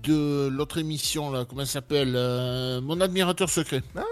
de 0.02 0.48
l'autre 0.48 0.78
émission, 0.78 1.30
là, 1.30 1.44
comment 1.44 1.62
elle 1.62 1.66
s'appelle 1.66 2.14
euh, 2.16 2.80
Mon 2.80 3.00
admirateur 3.00 3.48
secret. 3.50 3.82
Ah 3.96 4.02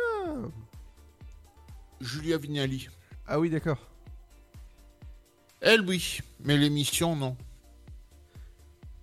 Julia 2.01 2.39
Vignali. 2.39 2.89
Ah 3.27 3.39
oui, 3.39 3.51
d'accord. 3.51 3.79
Elle, 5.61 5.83
oui, 5.83 6.21
mais 6.43 6.57
l'émission, 6.57 7.15
non. 7.15 7.37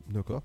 D'accord. 0.10 0.42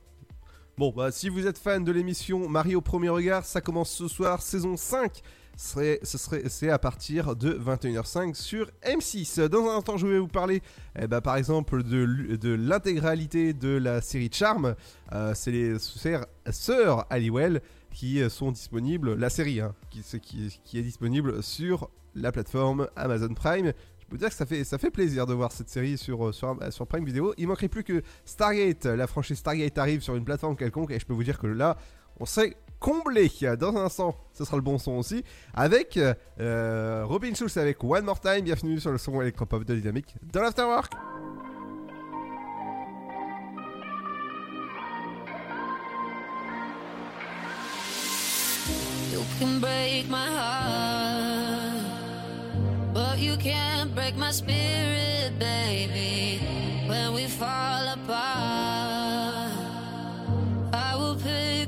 Bon, 0.76 0.90
bah, 0.90 1.11
si 1.11 1.28
vous 1.28 1.46
êtes 1.46 1.58
fan 1.58 1.85
de 1.85 1.92
l'émission 1.92 2.48
Marie 2.48 2.74
au 2.74 2.80
premier 2.80 3.08
regard, 3.08 3.44
ça 3.44 3.61
commence 3.61 3.90
ce 3.90 4.08
soir, 4.08 4.42
saison 4.42 4.76
5. 4.76 5.22
Serait, 5.56 6.00
ce 6.02 6.16
serait, 6.18 6.42
c'est 6.48 6.70
à 6.70 6.78
partir 6.78 7.36
de 7.36 7.52
21h05 7.52 8.34
sur 8.34 8.70
M6. 8.82 9.48
Dans 9.48 9.68
un 9.68 9.76
instant, 9.76 9.96
je 9.96 10.06
vais 10.06 10.18
vous 10.18 10.26
parler, 10.26 10.62
eh 10.98 11.06
ben, 11.06 11.20
par 11.20 11.36
exemple, 11.36 11.82
de, 11.82 12.54
l'intégralité 12.54 13.52
de 13.52 13.68
la 13.76 14.00
série 14.00 14.30
Charm. 14.32 14.74
Euh, 15.12 15.32
c'est 15.34 15.50
les 15.52 15.76
sœurs, 15.78 17.06
Halliwell 17.10 17.60
qui 17.92 18.22
euh, 18.22 18.30
sont 18.30 18.50
disponibles, 18.50 19.14
la 19.14 19.28
série, 19.28 19.60
hein, 19.60 19.74
qui, 19.90 20.02
c'est- 20.02 20.20
est 20.26 20.82
disponible 20.82 21.42
sur 21.42 21.90
la 22.14 22.32
plateforme 22.32 22.88
Amazon 22.96 23.34
Prime. 23.34 23.72
Je 24.00 24.06
peux 24.08 24.16
dire 24.16 24.30
que 24.30 24.34
ça 24.34 24.46
fait, 24.46 24.64
ça 24.64 24.78
fait 24.78 24.90
plaisir 24.90 25.26
de 25.26 25.34
voir 25.34 25.52
cette 25.52 25.68
série 25.68 25.98
sur, 25.98 26.28
euh, 26.28 26.32
sur, 26.32 26.58
sur 26.70 26.86
Prime 26.86 27.04
Video. 27.04 27.34
Il 27.36 27.46
manquerait 27.46 27.68
plus 27.68 27.84
que 27.84 28.02
Stargate, 28.24 28.86
la 28.86 29.06
franchise 29.06 29.38
Stargate 29.38 29.76
arrive 29.76 30.00
sur 30.00 30.16
une 30.16 30.24
plateforme 30.24 30.56
quelconque 30.56 30.90
et 30.90 30.98
je 30.98 31.04
peux 31.06 31.12
vous 31.12 31.24
dire 31.24 31.38
que 31.38 31.46
là, 31.46 31.76
on 32.18 32.24
s'est 32.24 32.56
comblé. 32.82 33.30
Dans 33.58 33.76
un 33.76 33.84
instant, 33.84 34.14
ce 34.34 34.44
sera 34.44 34.56
le 34.56 34.62
bon 34.62 34.76
son 34.76 34.92
aussi. 34.92 35.24
Avec 35.54 35.96
euh, 35.96 37.04
Robin 37.06 37.32
Schulz 37.32 37.56
avec 37.56 37.82
One 37.82 38.04
More 38.04 38.20
Time. 38.20 38.42
Bienvenue 38.42 38.80
sur 38.80 38.90
le 38.90 38.98
son 38.98 39.22
électropop 39.22 39.64
de 39.64 39.76
Dynamique 39.76 40.14
dans 40.32 40.42
l'Afterwork. 40.42 40.92
You 49.12 49.22
can 49.38 49.60
break 49.60 50.08
my 50.08 50.26
heart, 50.26 51.82
but 52.92 53.18
you 53.18 53.36
can't 53.36 53.94
break 53.94 54.16
my 54.16 54.32
spirit, 54.32 55.38
baby. 55.38 56.40
When 56.88 57.14
we 57.14 57.26
fall 57.26 57.88
apart, 57.94 59.41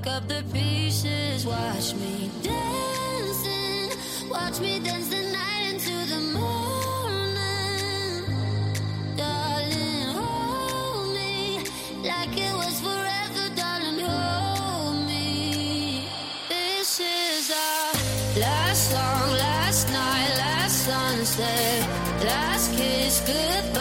pick 0.05 0.13
up 0.13 0.29
the 0.29 0.45
pieces. 0.53 1.47
Watch 1.47 1.95
me 1.95 2.31
dancing, 2.43 3.91
watch 4.31 4.61
me 4.61 4.79
dance 4.81 5.09
the 5.09 5.23
night 5.33 5.73
into 5.73 5.97
the 6.13 6.21
morning. 6.39 8.25
Darling, 9.17 10.09
hold 10.15 11.15
me 11.15 11.59
like 12.03 12.37
it 12.37 12.55
was 12.55 12.81
forever, 12.81 13.55
darling, 13.55 14.01
hold 14.01 15.07
me. 15.07 16.09
This 16.49 17.01
is 17.01 17.51
our 17.51 17.95
last 18.41 18.91
song, 18.91 19.31
last 19.39 19.89
night, 19.89 20.35
last 20.37 20.85
sunset, 20.87 21.89
last 22.25 22.73
kiss, 22.77 23.21
goodbye, 23.21 23.74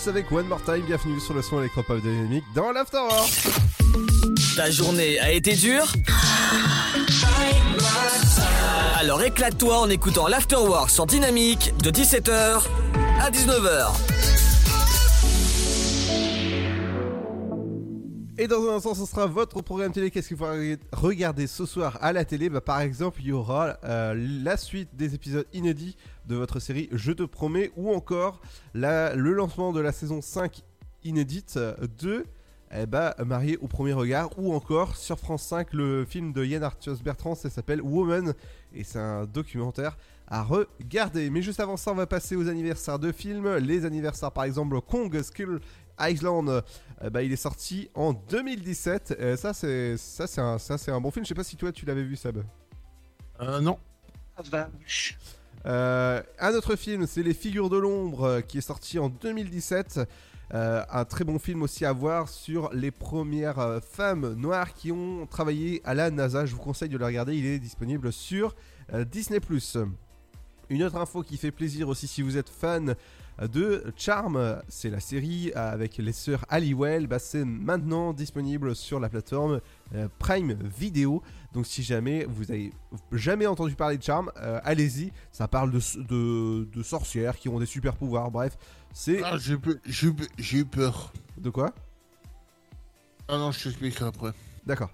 Schulz 0.00 0.08
avec 0.08 0.30
One 0.32 0.46
More 0.46 0.62
Time. 0.62 0.82
Bienvenue 0.86 1.20
sur 1.20 1.34
le 1.34 1.42
son 1.42 1.60
électropop 1.60 2.00
Dynamique 2.00 2.44
dans 2.54 2.70
l'Afterwork. 2.72 3.30
Ta 4.56 4.70
journée 4.70 5.18
a 5.20 5.30
été 5.30 5.54
dure 5.54 5.92
Alors 8.98 9.22
éclate-toi 9.22 9.78
en 9.78 9.88
écoutant 9.88 10.28
l'Afterwork 10.28 10.90
sur 10.90 11.06
Dynamique 11.06 11.74
de 11.82 11.90
17h 11.90 12.62
à 13.20 13.30
19h. 13.30 14.39
Et 18.42 18.48
dans 18.48 18.66
un 18.70 18.76
instant, 18.76 18.94
ce 18.94 19.04
sera 19.04 19.26
votre 19.26 19.60
programme 19.60 19.92
télé. 19.92 20.10
Qu'est-ce 20.10 20.28
qu'il 20.28 20.36
faut 20.38 20.46
regarder 20.94 21.46
ce 21.46 21.66
soir 21.66 21.98
à 22.00 22.10
la 22.14 22.24
télé? 22.24 22.48
Bah, 22.48 22.62
Par 22.62 22.80
exemple, 22.80 23.20
il 23.20 23.26
y 23.26 23.32
aura 23.32 23.76
euh, 23.84 24.14
la 24.16 24.56
suite 24.56 24.88
des 24.96 25.14
épisodes 25.14 25.44
inédits 25.52 25.98
de 26.24 26.36
votre 26.36 26.58
série 26.58 26.88
Je 26.90 27.12
te 27.12 27.22
promets, 27.22 27.70
ou 27.76 27.92
encore 27.94 28.40
le 28.72 29.32
lancement 29.32 29.74
de 29.74 29.80
la 29.80 29.92
saison 29.92 30.22
5 30.22 30.62
inédite 31.04 31.58
de 32.00 32.24
eh 32.74 32.86
bah, 32.86 33.14
Marié 33.26 33.58
au 33.58 33.66
premier 33.66 33.92
regard, 33.92 34.30
ou 34.38 34.54
encore 34.54 34.96
sur 34.96 35.18
France 35.18 35.42
5 35.42 35.74
le 35.74 36.06
film 36.06 36.32
de 36.32 36.42
Yann 36.42 36.62
Arthus 36.62 37.02
Bertrand, 37.04 37.34
ça 37.34 37.50
s'appelle 37.50 37.82
Woman, 37.82 38.32
et 38.72 38.84
c'est 38.84 39.00
un 39.00 39.26
documentaire 39.26 39.98
à 40.30 40.44
regarder. 40.44 41.28
Mais 41.28 41.42
juste 41.42 41.58
avant 41.58 41.76
ça, 41.76 41.90
on 41.90 41.96
va 41.96 42.06
passer 42.06 42.36
aux 42.36 42.48
anniversaires 42.48 43.00
de 43.00 43.10
films. 43.10 43.56
Les 43.56 43.84
anniversaires, 43.84 44.30
par 44.30 44.44
exemple, 44.44 44.80
Kong 44.80 45.20
Skull 45.20 45.60
Island, 46.00 46.48
euh, 47.02 47.10
bah, 47.10 47.22
il 47.22 47.32
est 47.32 47.36
sorti 47.36 47.90
en 47.94 48.12
2017. 48.12 49.16
Euh, 49.18 49.36
ça, 49.36 49.52
c'est 49.52 49.96
ça, 49.96 50.26
c'est 50.26 50.40
un, 50.40 50.58
ça, 50.58 50.78
c'est 50.78 50.90
un 50.90 51.00
bon 51.00 51.10
film. 51.10 51.24
Je 51.24 51.28
sais 51.28 51.34
pas 51.34 51.44
si 51.44 51.56
toi, 51.56 51.72
tu 51.72 51.86
l'avais 51.86 52.04
vu, 52.04 52.16
Seb. 52.16 52.38
Euh, 53.40 53.60
non. 53.60 53.78
Euh, 55.66 56.22
un 56.38 56.54
autre 56.54 56.76
film, 56.76 57.06
c'est 57.06 57.22
Les 57.22 57.34
Figures 57.34 57.68
de 57.68 57.76
l'ombre, 57.76 58.24
euh, 58.24 58.40
qui 58.40 58.58
est 58.58 58.62
sorti 58.62 58.98
en 58.98 59.08
2017. 59.08 60.00
Euh, 60.52 60.82
un 60.90 61.04
très 61.04 61.24
bon 61.24 61.38
film 61.38 61.62
aussi 61.62 61.84
à 61.84 61.92
voir 61.92 62.28
sur 62.28 62.72
les 62.72 62.90
premières 62.90 63.80
femmes 63.88 64.34
noires 64.34 64.74
qui 64.74 64.90
ont 64.90 65.26
travaillé 65.26 65.80
à 65.84 65.94
la 65.94 66.10
NASA. 66.10 66.44
Je 66.44 66.54
vous 66.54 66.60
conseille 66.60 66.88
de 66.88 66.98
le 66.98 67.04
regarder, 67.04 67.36
il 67.36 67.46
est 67.46 67.58
disponible 67.58 68.12
sur 68.12 68.56
euh, 68.92 69.04
Disney⁇ 69.04 69.38
Une 70.70 70.82
autre 70.82 70.96
info 70.96 71.22
qui 71.22 71.36
fait 71.36 71.52
plaisir 71.52 71.88
aussi 71.88 72.08
si 72.08 72.22
vous 72.22 72.36
êtes 72.36 72.48
fan 72.48 72.96
de 73.48 73.84
Charm, 73.96 74.60
c'est 74.68 74.90
la 74.90 75.00
série 75.00 75.52
avec 75.54 75.96
les 75.96 76.12
sœurs 76.12 76.44
Halliwell, 76.48 77.06
bah, 77.06 77.18
c'est 77.18 77.44
maintenant 77.44 78.12
disponible 78.12 78.76
sur 78.76 79.00
la 79.00 79.08
plateforme 79.08 79.60
euh, 79.94 80.08
Prime 80.18 80.56
Video. 80.78 81.22
Donc 81.52 81.66
si 81.66 81.82
jamais 81.82 82.26
vous 82.28 82.50
avez 82.50 82.72
jamais 83.12 83.46
entendu 83.46 83.74
parler 83.74 83.96
de 83.96 84.02
Charm, 84.02 84.30
euh, 84.36 84.60
allez-y, 84.62 85.12
ça 85.32 85.48
parle 85.48 85.70
de, 85.70 85.80
de, 86.02 86.64
de 86.64 86.82
sorcières 86.82 87.36
qui 87.36 87.48
ont 87.48 87.58
des 87.58 87.66
super 87.66 87.96
pouvoirs, 87.96 88.30
bref, 88.30 88.56
c'est... 88.92 89.22
Ah, 89.24 89.36
j'ai 89.38 90.58
eu 90.58 90.64
peur. 90.64 91.12
De 91.38 91.48
quoi? 91.48 91.72
Ah 93.28 93.38
non, 93.38 93.52
je 93.52 93.62
t'expliquerai 93.62 94.06
après. 94.06 94.32
D'accord. 94.66 94.90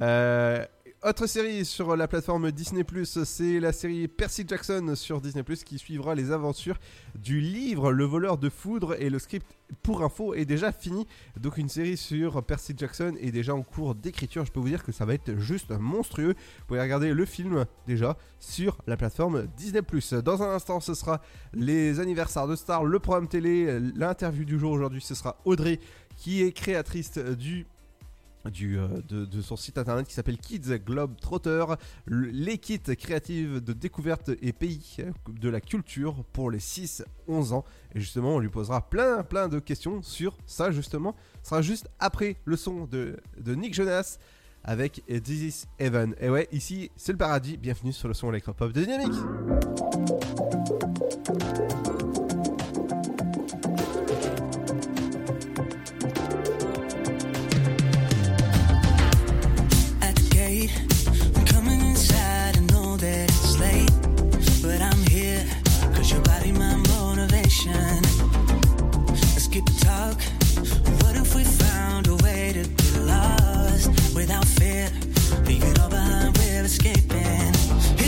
Euh, 0.00 0.64
autre 1.06 1.26
série 1.26 1.66
sur 1.66 1.96
la 1.96 2.08
plateforme 2.08 2.50
Disney 2.50 2.82
c'est 3.04 3.60
la 3.60 3.72
série 3.72 4.08
Percy 4.08 4.44
Jackson 4.48 4.94
sur 4.96 5.20
Disney 5.20 5.44
qui 5.62 5.78
suivra 5.78 6.14
les 6.14 6.30
aventures 6.30 6.78
du 7.14 7.40
livre 7.40 7.92
Le 7.92 8.04
voleur 8.04 8.38
de 8.38 8.48
foudre 8.48 8.96
et 8.98 9.10
le 9.10 9.18
script 9.18 9.46
pour 9.82 10.02
info 10.02 10.32
est 10.32 10.46
déjà 10.46 10.72
fini. 10.72 11.06
Donc 11.38 11.58
une 11.58 11.68
série 11.68 11.98
sur 11.98 12.42
Percy 12.42 12.72
Jackson 12.74 13.14
est 13.20 13.32
déjà 13.32 13.54
en 13.54 13.62
cours 13.62 13.94
d'écriture. 13.94 14.46
Je 14.46 14.52
peux 14.52 14.60
vous 14.60 14.68
dire 14.68 14.82
que 14.82 14.92
ça 14.92 15.04
va 15.04 15.12
être 15.12 15.38
juste 15.38 15.72
monstrueux. 15.72 16.34
Vous 16.60 16.66
pouvez 16.68 16.80
regarder 16.80 17.12
le 17.12 17.26
film 17.26 17.66
déjà 17.86 18.16
sur 18.40 18.78
la 18.86 18.96
plateforme 18.96 19.46
Disney 19.58 19.82
Dans 20.22 20.42
un 20.42 20.54
instant, 20.54 20.80
ce 20.80 20.94
sera 20.94 21.20
les 21.52 22.00
anniversaires 22.00 22.46
de 22.46 22.56
stars, 22.56 22.84
le 22.84 22.98
programme 22.98 23.28
télé, 23.28 23.78
l'interview 23.94 24.46
du 24.46 24.58
jour 24.58 24.72
aujourd'hui, 24.72 25.02
ce 25.02 25.14
sera 25.14 25.36
Audrey 25.44 25.80
qui 26.16 26.42
est 26.42 26.52
créatrice 26.52 27.18
du 27.18 27.66
euh, 28.46 29.00
de, 29.08 29.40
son 29.40 29.56
site 29.56 29.78
internet 29.78 30.06
qui 30.06 30.14
s'appelle 30.14 30.38
Kids 30.38 30.78
Globe 30.84 31.16
Trotter, 31.20 31.64
les 32.06 32.58
kits 32.58 32.78
créatifs 32.78 33.62
de 33.62 33.72
découverte 33.72 34.30
et 34.42 34.52
pays 34.52 34.96
de 35.28 35.48
la 35.48 35.60
culture 35.60 36.24
pour 36.32 36.50
les 36.50 36.58
6-11 36.58 37.52
ans. 37.52 37.64
Et 37.94 38.00
justement, 38.00 38.36
on 38.36 38.38
lui 38.38 38.48
posera 38.48 38.88
plein 38.88 39.22
plein 39.22 39.48
de 39.48 39.58
questions 39.58 40.02
sur 40.02 40.36
ça 40.46 40.70
justement. 40.70 41.14
Ce 41.42 41.50
sera 41.50 41.62
juste 41.62 41.88
après 41.98 42.36
le 42.44 42.56
son 42.56 42.86
de, 42.86 43.16
de 43.38 43.54
Nick 43.54 43.74
Jonas 43.74 44.18
avec 44.62 45.02
This 45.06 45.42
is 45.42 45.64
Heaven. 45.78 46.14
Et 46.20 46.28
ouais, 46.28 46.48
ici 46.52 46.90
c'est 46.96 47.12
le 47.12 47.18
paradis. 47.18 47.56
Bienvenue 47.56 47.92
sur 47.92 48.08
le 48.08 48.14
son 48.14 48.30
électropop 48.30 48.72
de 48.72 48.82
Dynamique. 48.82 50.63
without 74.24 74.46
fear. 74.58 74.88
Leave 75.46 75.62
it 75.62 75.78
all 75.80 75.90
behind, 75.90 76.36
we're 76.38 76.64
escaping. 76.64 77.52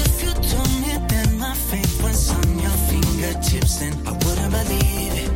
If 0.02 0.12
you 0.24 0.33
told 0.52 0.72
me 0.83 0.92
that 1.12 1.29
my 1.42 1.55
fate 1.68 1.94
was 2.02 2.20
on 2.37 2.48
your 2.64 2.79
fingertips, 2.88 3.74
then 3.81 3.92
I 4.11 4.12
wouldn't 4.24 4.52
believe 4.59 5.14
it. 5.24 5.31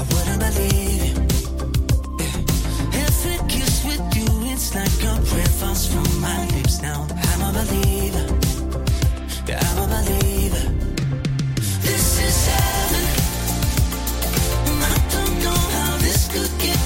I 0.00 0.02
wouldn't 0.10 0.40
believe 0.46 1.02
it. 1.08 1.16
Yeah. 2.22 3.04
Every 3.04 3.38
kiss 3.52 3.74
with 3.88 4.04
you, 4.18 4.28
it's 4.52 4.68
like 4.78 5.00
a 5.10 5.12
prayer 5.28 5.52
falls 5.60 5.84
from 5.92 6.08
my 6.26 6.40
lips. 6.54 6.80
Now 6.80 7.06
I'm 7.30 7.40
a 7.48 7.52
believer. 7.60 8.26
Yeah, 9.48 9.60
I'm 9.68 9.78
a 9.84 9.86
believer. 9.96 10.66
This 11.86 12.06
is 12.26 12.38
heaven. 12.52 13.06
I 14.92 14.96
don't 15.14 15.34
know 15.44 15.60
how 15.76 15.92
this 15.98 16.20
could 16.32 16.52
get. 16.62 16.77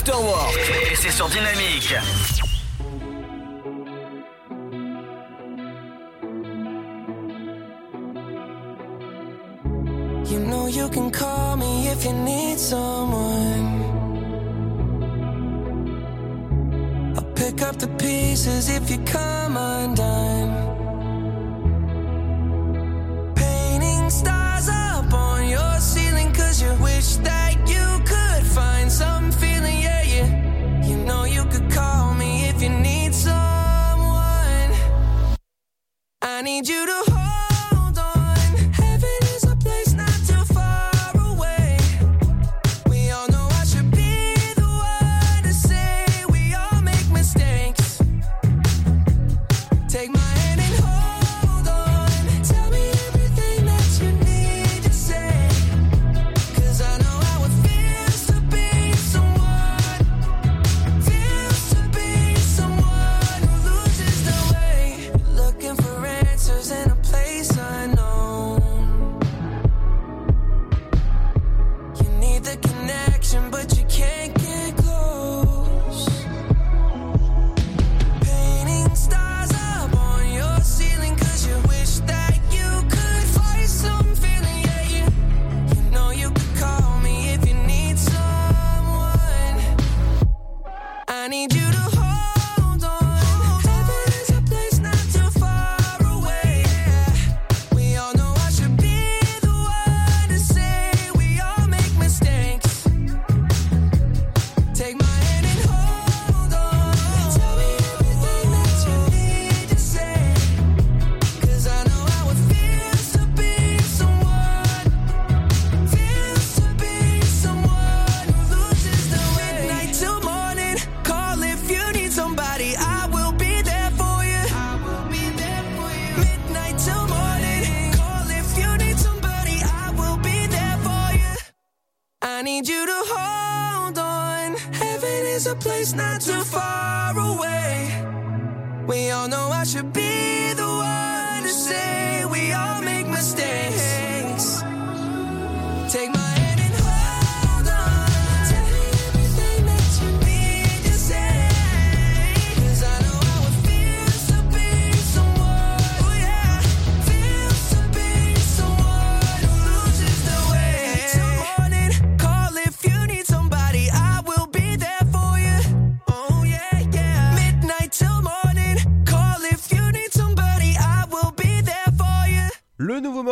L'afterwork 0.00 0.58
et 0.90 0.94
c'est 0.94 1.10
sur 1.10 1.28
Dynamique. 1.28 1.94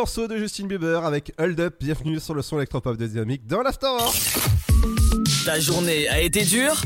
Morceau 0.09 0.27
de 0.27 0.37
Justin 0.37 0.65
Bieber 0.65 1.05
avec 1.05 1.33
Hold 1.37 1.59
Up. 1.59 1.75
Bienvenue 1.79 2.19
sur 2.19 2.33
le 2.33 2.41
son 2.41 2.57
électropop 2.57 2.97
de 2.97 3.05
Dynamique 3.05 3.45
dans 3.45 3.61
l'Afterwork. 3.61 4.17
Ta 5.45 5.59
journée 5.59 6.09
a 6.09 6.19
été 6.19 6.43
dure? 6.43 6.81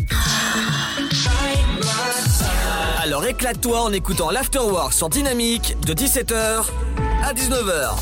Alors 3.01 3.26
éclate-toi 3.26 3.82
en 3.82 3.93
écoutant 3.93 4.30
l'Afterwork 4.30 4.91
sur 4.91 5.07
Dynamique 5.07 5.78
de 5.86 5.93
17h 5.93 6.65
à 7.24 7.34
19h. 7.34 7.97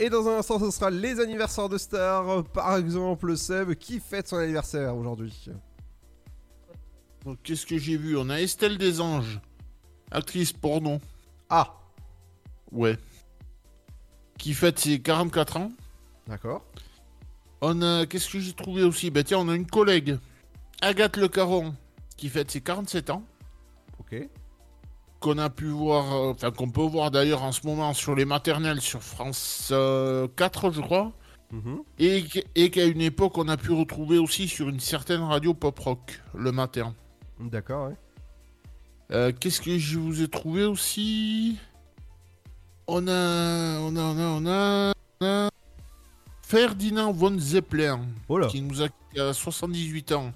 Et 0.00 0.10
dans 0.10 0.26
un 0.26 0.38
instant, 0.38 0.58
ce 0.58 0.72
sera 0.72 0.90
les 0.90 1.20
anniversaires 1.20 1.68
de 1.68 1.78
stars. 1.78 2.42
Par 2.52 2.76
exemple, 2.76 3.36
Seb 3.36 3.74
qui 3.74 4.00
fête 4.00 4.26
son 4.26 4.38
anniversaire 4.38 4.96
aujourd'hui? 4.96 5.50
Qu'est-ce 7.44 7.64
que 7.64 7.78
j'ai 7.78 7.96
vu? 7.96 8.16
On 8.16 8.28
a 8.28 8.40
Estelle 8.40 8.76
Desanges, 8.76 9.40
actrice 10.14 10.52
porno. 10.52 10.98
Ah 11.50 11.74
Ouais. 12.72 12.96
Qui 14.38 14.54
fête 14.54 14.78
ses 14.78 15.00
44 15.00 15.56
ans. 15.58 15.72
D'accord. 16.26 16.64
On 17.60 17.80
a. 17.82 18.06
Qu'est-ce 18.06 18.30
que 18.30 18.40
j'ai 18.40 18.52
trouvé 18.52 18.82
aussi? 18.82 19.10
Bah, 19.10 19.22
tiens, 19.22 19.38
on 19.38 19.48
a 19.48 19.54
une 19.54 19.66
collègue, 19.66 20.18
Agathe 20.80 21.16
Le 21.16 21.28
Caron, 21.28 21.74
qui 22.16 22.28
fête 22.28 22.50
ses 22.50 22.60
47 22.60 23.10
ans. 23.10 23.22
Ok. 24.00 24.16
Qu'on 25.20 25.38
a 25.38 25.50
pu 25.50 25.66
voir. 25.68 26.12
euh, 26.14 26.30
Enfin, 26.32 26.50
qu'on 26.50 26.68
peut 26.70 26.82
voir 26.82 27.10
d'ailleurs 27.10 27.42
en 27.42 27.52
ce 27.52 27.66
moment 27.66 27.94
sur 27.94 28.14
les 28.14 28.24
maternelles 28.24 28.80
sur 28.80 29.02
France 29.02 29.68
euh, 29.72 30.26
4, 30.36 30.72
je 30.72 30.80
crois. 30.80 31.12
Mhm. 31.52 31.82
Et 31.98 32.70
qu'à 32.70 32.84
une 32.84 33.00
époque, 33.00 33.38
on 33.38 33.46
a 33.48 33.56
pu 33.56 33.70
retrouver 33.72 34.18
aussi 34.18 34.48
sur 34.48 34.68
une 34.68 34.80
certaine 34.80 35.20
radio 35.22 35.54
pop 35.54 35.78
rock 35.78 36.20
le 36.34 36.50
matin. 36.50 36.94
D'accord, 37.38 37.88
ouais. 37.88 37.96
Euh, 39.10 39.32
Qu'est-ce 39.38 39.60
que 39.60 39.78
je 39.78 39.98
vous 39.98 40.22
ai 40.22 40.28
trouvé 40.28 40.64
aussi? 40.64 41.56
On 42.86 43.06
a, 43.08 43.78
on 43.80 43.96
a, 43.96 44.00
on 44.00 44.18
a, 44.18 44.26
on 44.26 44.46
a, 44.46 44.92
on 45.20 45.26
a 45.26 45.48
Ferdinand 46.42 47.12
von 47.12 47.38
Zeppelin, 47.38 48.06
qui 48.50 48.60
nous 48.60 48.82
a 48.82 48.88
quittés 48.88 49.20
à 49.20 49.32
78 49.32 50.12
ans. 50.12 50.32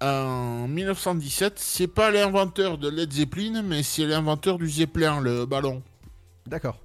En 0.00 0.68
1917, 0.68 1.58
c'est 1.58 1.88
pas 1.88 2.12
l'inventeur 2.12 2.78
de 2.78 2.88
Led 2.88 3.12
Zeppelin, 3.12 3.62
mais 3.62 3.82
c'est 3.82 4.06
l'inventeur 4.06 4.58
du 4.58 4.68
Zeppelin, 4.68 5.20
le 5.20 5.44
ballon. 5.44 5.82
D'accord. 6.46 6.78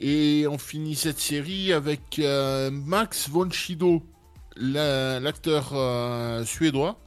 Et 0.00 0.46
on 0.48 0.58
finit 0.58 0.94
cette 0.94 1.18
série 1.20 1.72
avec 1.72 2.18
euh, 2.18 2.70
Max 2.70 3.30
von 3.30 3.48
la- 4.56 5.20
l'acteur 5.20 5.70
euh, 5.72 6.44
suédois, 6.44 6.98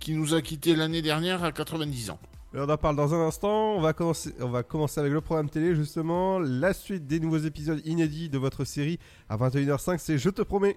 qui 0.00 0.14
nous 0.14 0.34
a 0.34 0.42
quittés 0.42 0.74
l'année 0.74 1.02
dernière 1.02 1.44
à 1.44 1.52
90 1.52 2.10
ans. 2.10 2.18
On 2.52 2.68
en 2.68 2.76
parle 2.76 2.96
dans 2.96 3.14
un 3.14 3.26
instant. 3.28 3.76
On 3.76 3.80
va, 3.80 3.92
commencer, 3.92 4.34
on 4.40 4.48
va 4.48 4.64
commencer 4.64 4.98
avec 4.98 5.12
le 5.12 5.20
programme 5.20 5.48
télé, 5.48 5.76
justement. 5.76 6.40
La 6.40 6.72
suite 6.72 7.06
des 7.06 7.20
nouveaux 7.20 7.38
épisodes 7.38 7.80
inédits 7.84 8.28
de 8.28 8.38
votre 8.38 8.64
série 8.64 8.98
à 9.28 9.36
21h05, 9.36 9.98
c'est 9.98 10.18
Je 10.18 10.30
te 10.30 10.42
promets. 10.42 10.76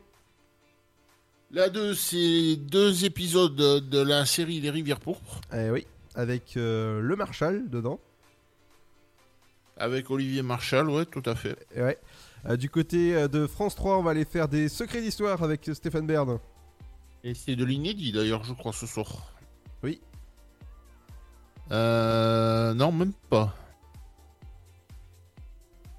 Là, 1.50 1.70
deux, 1.70 1.96
c'est 1.96 2.56
deux 2.58 3.06
épisodes 3.06 3.56
de, 3.56 4.02
la 4.02 4.26
série 4.26 4.60
Les 4.60 4.70
Rivières 4.70 5.00
Pourpres, 5.00 5.40
Eh 5.56 5.70
oui, 5.70 5.86
avec 6.16 6.58
euh, 6.58 7.00
le 7.00 7.16
Marshall 7.16 7.70
dedans. 7.70 8.00
avec 9.78 10.10
Olivier 10.10 10.42
Marchal, 10.42 10.90
ouais, 10.90 11.06
tout 11.06 11.22
à 11.26 11.36
fait. 11.36 11.56
Et 11.76 11.82
ouais. 11.82 12.00
Euh, 12.50 12.58
du 12.58 12.70
côté 12.70 13.16
euh, 13.16 13.28
de 13.28 13.48
France 13.48 13.76
3, 13.76 13.98
on 13.98 14.04
va 14.04 14.12
aller 14.12 14.26
faire 14.26 14.48
des 14.48 14.68
secrets 14.68 15.02
d'histoire 15.02 15.44
avec 15.44 15.70
Stéphane 15.74 16.08
Baird. 16.08 16.40
Et 17.24 17.34
c'est 17.34 17.56
de 17.56 17.64
l'inédit 17.64 18.12
d'ailleurs, 18.12 18.44
je 18.44 18.54
crois, 18.54 18.74
ce 18.74 18.86
soir. 18.86 19.34
Oui. 19.82 20.02
Euh, 21.72 22.74
non, 22.74 22.92
même 22.92 23.14
pas. 23.30 23.56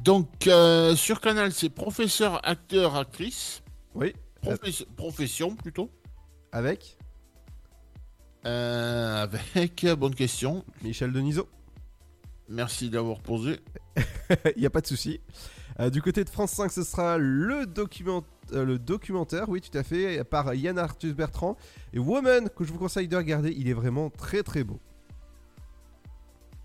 Donc, 0.01 0.47
euh, 0.47 0.95
sur 0.97 1.20
Canal, 1.20 1.53
c'est 1.53 1.70
professeur, 1.70 2.47
acteur, 2.47 2.95
actrice. 2.97 3.62
Oui. 3.95 4.12
Profes- 4.43 4.85
Profession, 4.97 5.57
plutôt. 5.57 5.91
Avec 6.53 6.99
Euh, 8.47 9.22
avec, 9.22 9.87
bonne 9.99 10.14
question. 10.14 10.62
Michel 10.83 11.12
Denisot. 11.12 11.49
Merci 12.51 12.91
d'avoir 12.91 13.20
posé. 13.20 13.61
Il 14.57 14.61
n'y 14.61 14.66
a 14.66 14.70
pas 14.70 14.83
de 14.83 14.87
souci. 14.87 15.20
Euh, 15.81 15.89
du 15.89 16.03
côté 16.03 16.22
de 16.25 16.29
France 16.29 16.51
5, 16.53 16.70
ce 16.70 16.83
sera 16.85 17.16
le, 17.16 17.64
document, 17.64 18.22
euh, 18.53 18.65
le 18.65 18.79
documentaire, 18.79 19.49
oui, 19.49 19.61
tout 19.61 19.77
à 19.77 19.83
fait, 19.83 20.25
par 20.25 20.55
Yann 20.55 20.79
Arthus 20.79 21.15
Bertrand. 21.15 21.57
Et 21.93 21.99
Woman, 21.99 22.49
que 22.55 22.65
je 22.65 22.73
vous 22.73 22.79
conseille 22.79 23.09
de 23.09 23.17
regarder, 23.17 23.55
il 23.57 23.69
est 23.69 23.75
vraiment 23.75 24.11
très 24.11 24.43
très 24.43 24.65
beau. 24.65 24.81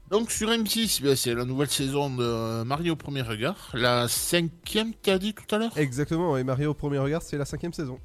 Donc, 0.10 0.32
sur 0.32 0.50
M6, 0.50 1.04
ben, 1.04 1.16
c'est 1.16 1.36
la 1.36 1.46
nouvelle 1.46 1.70
saison 1.70 2.10
de 2.10 2.64
Mario 2.64 2.94
au 2.94 2.96
premier 2.96 3.22
regard. 3.22 3.70
La 3.74 4.08
cinquième, 4.08 4.94
t'as 4.94 5.20
dit 5.20 5.36
tout 5.36 5.54
à 5.54 5.60
l'heure? 5.60 5.78
Exactement, 5.78 6.36
et 6.36 6.44
Mario 6.44 6.72
au 6.72 6.74
premier 6.74 6.98
regard, 6.98 7.22
c'est 7.22 7.38
la 7.38 7.46
cinquième 7.46 7.74
saison. 7.74 8.00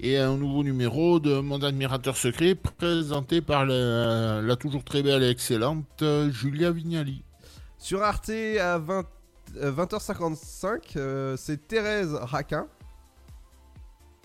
Et 0.00 0.16
un 0.18 0.36
nouveau 0.36 0.64
numéro 0.64 1.20
de 1.20 1.38
Mon 1.40 1.62
admirateur 1.62 2.16
secret, 2.16 2.54
présenté 2.54 3.40
par 3.40 3.66
la, 3.66 4.40
la 4.40 4.56
toujours 4.56 4.84
très 4.84 5.02
belle 5.02 5.22
et 5.22 5.28
excellente 5.28 6.02
euh, 6.02 6.30
Julia 6.30 6.72
Vignali. 6.72 7.22
Sur 7.78 8.02
Arte, 8.02 8.30
à 8.30 8.78
20, 8.78 8.98
euh, 8.98 9.02
20h55, 9.54 10.96
euh, 10.96 11.36
c'est 11.36 11.66
Thérèse 11.68 12.14
Raquin. 12.14 12.66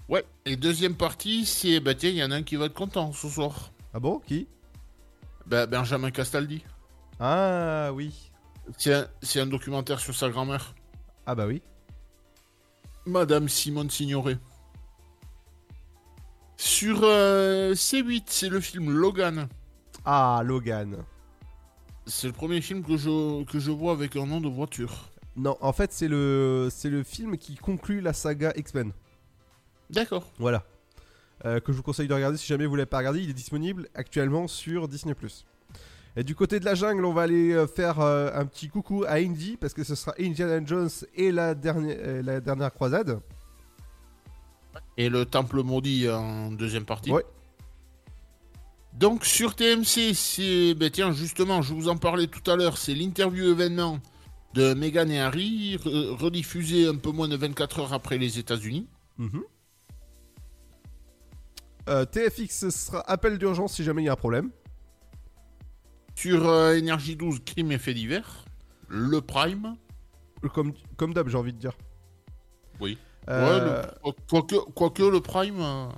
Ouais, 0.07 0.25
et 0.45 0.55
deuxième 0.55 0.95
partie, 0.95 1.45
c'est. 1.45 1.79
Bah 1.79 1.93
tiens, 1.93 2.09
il 2.09 2.15
y 2.17 2.23
en 2.23 2.31
a 2.31 2.35
un 2.35 2.43
qui 2.43 2.55
va 2.55 2.65
être 2.65 2.73
content 2.73 3.11
ce 3.13 3.29
soir. 3.29 3.71
Ah 3.93 3.99
bon 3.99 4.19
Qui? 4.19 4.47
Bah, 5.45 5.65
Benjamin 5.65 6.11
Castaldi. 6.11 6.63
Ah 7.19 7.91
oui. 7.93 8.31
C'est 8.77 8.93
un, 8.93 9.07
c'est 9.21 9.39
un 9.39 9.47
documentaire 9.47 9.99
sur 9.99 10.15
sa 10.15 10.29
grand-mère. 10.29 10.75
Ah 11.25 11.35
bah 11.35 11.45
oui. 11.47 11.61
Madame 13.05 13.49
Simone 13.49 13.89
Signoret. 13.89 14.37
Sur 16.57 17.01
euh, 17.03 17.73
C8, 17.73 18.23
c'est 18.27 18.49
le 18.49 18.59
film 18.59 18.91
Logan. 18.91 19.47
Ah, 20.05 20.41
Logan. 20.43 20.97
C'est 22.05 22.27
le 22.27 22.33
premier 22.33 22.61
film 22.61 22.83
que 22.83 22.97
je, 22.97 23.43
que 23.45 23.59
je 23.59 23.71
vois 23.71 23.93
avec 23.93 24.15
un 24.15 24.25
nom 24.25 24.41
de 24.41 24.49
voiture. 24.49 25.08
Non, 25.39 25.57
en 25.61 25.71
fait, 25.71 25.93
c'est 25.93 26.09
le, 26.09 26.67
c'est 26.69 26.89
le 26.89 27.03
film 27.03 27.37
qui 27.37 27.55
conclut 27.55 28.01
la 28.01 28.11
saga 28.11 28.51
X-Men. 28.57 28.91
D'accord. 29.89 30.29
Voilà. 30.37 30.65
Euh, 31.45 31.61
que 31.61 31.71
je 31.71 31.77
vous 31.77 31.83
conseille 31.83 32.09
de 32.09 32.13
regarder 32.13 32.37
si 32.37 32.45
jamais 32.45 32.65
vous 32.65 32.75
l'avez 32.75 32.85
pas 32.85 32.97
regardé. 32.97 33.21
Il 33.21 33.29
est 33.29 33.33
disponible 33.33 33.87
actuellement 33.95 34.49
sur 34.49 34.89
Disney+. 34.89 35.15
Et 36.17 36.23
du 36.25 36.35
côté 36.35 36.59
de 36.59 36.65
la 36.65 36.75
jungle, 36.75 37.05
on 37.05 37.13
va 37.13 37.21
aller 37.21 37.53
euh, 37.53 37.65
faire 37.65 38.01
euh, 38.01 38.29
un 38.33 38.45
petit 38.45 38.67
coucou 38.67 39.05
à 39.07 39.13
Indy 39.13 39.55
parce 39.55 39.73
que 39.73 39.85
ce 39.85 39.95
sera 39.95 40.13
Indiana 40.19 40.59
Jones 40.65 40.89
et 41.15 41.31
la 41.31 41.55
dernière, 41.55 41.97
euh, 41.97 42.21
la 42.21 42.41
dernière 42.41 42.73
croisade. 42.73 43.21
Et 44.97 45.07
le 45.07 45.23
Temple 45.25 45.63
Maudit 45.63 46.09
en 46.09 46.51
deuxième 46.51 46.83
partie. 46.83 47.11
Ouais. 47.11 47.23
Donc 48.91 49.23
sur 49.23 49.55
TMC, 49.55 50.13
c'est. 50.13 50.73
Ben 50.73 50.89
tiens, 50.91 51.13
justement, 51.13 51.61
je 51.61 51.73
vous 51.73 51.87
en 51.87 51.95
parlais 51.95 52.27
tout 52.27 52.51
à 52.51 52.57
l'heure, 52.57 52.77
c'est 52.77 52.93
l'interview 52.93 53.49
événement 53.51 53.99
de 54.53 54.73
Meghan 54.73 55.07
et 55.09 55.19
Harry, 55.19 55.75
re- 55.77 56.15
rediffusé 56.15 56.87
un 56.87 56.95
peu 56.95 57.11
moins 57.11 57.27
de 57.27 57.35
24 57.35 57.79
heures 57.79 57.93
après 57.93 58.17
les 58.17 58.39
États-Unis. 58.39 58.87
Mhm. 59.17 59.43
Euh, 61.89 62.05
TFX, 62.05 62.69
sera 62.69 63.01
appel 63.09 63.37
d'urgence 63.37 63.73
si 63.75 63.83
jamais 63.83 64.03
il 64.03 64.05
y 64.05 64.09
a 64.09 64.13
un 64.13 64.17
problème. 64.17 64.51
Sur 66.15 66.47
euh, 66.47 66.73
Énergie 66.75 67.15
12, 67.15 67.39
crime 67.45 67.71
et 67.71 67.77
faits 67.77 67.95
divers. 67.95 68.45
Le 68.87 69.21
Prime. 69.21 69.75
Comme, 70.53 70.73
comme 70.97 71.13
d'hab, 71.13 71.27
j'ai 71.29 71.37
envie 71.37 71.53
de 71.53 71.57
dire. 71.59 71.73
Oui. 72.79 72.97
Euh, 73.29 73.83
Ouais, 74.03 74.11
quoique, 74.29 74.55
quoique 74.73 75.03
le 75.03 75.19
Prime. 75.21 75.89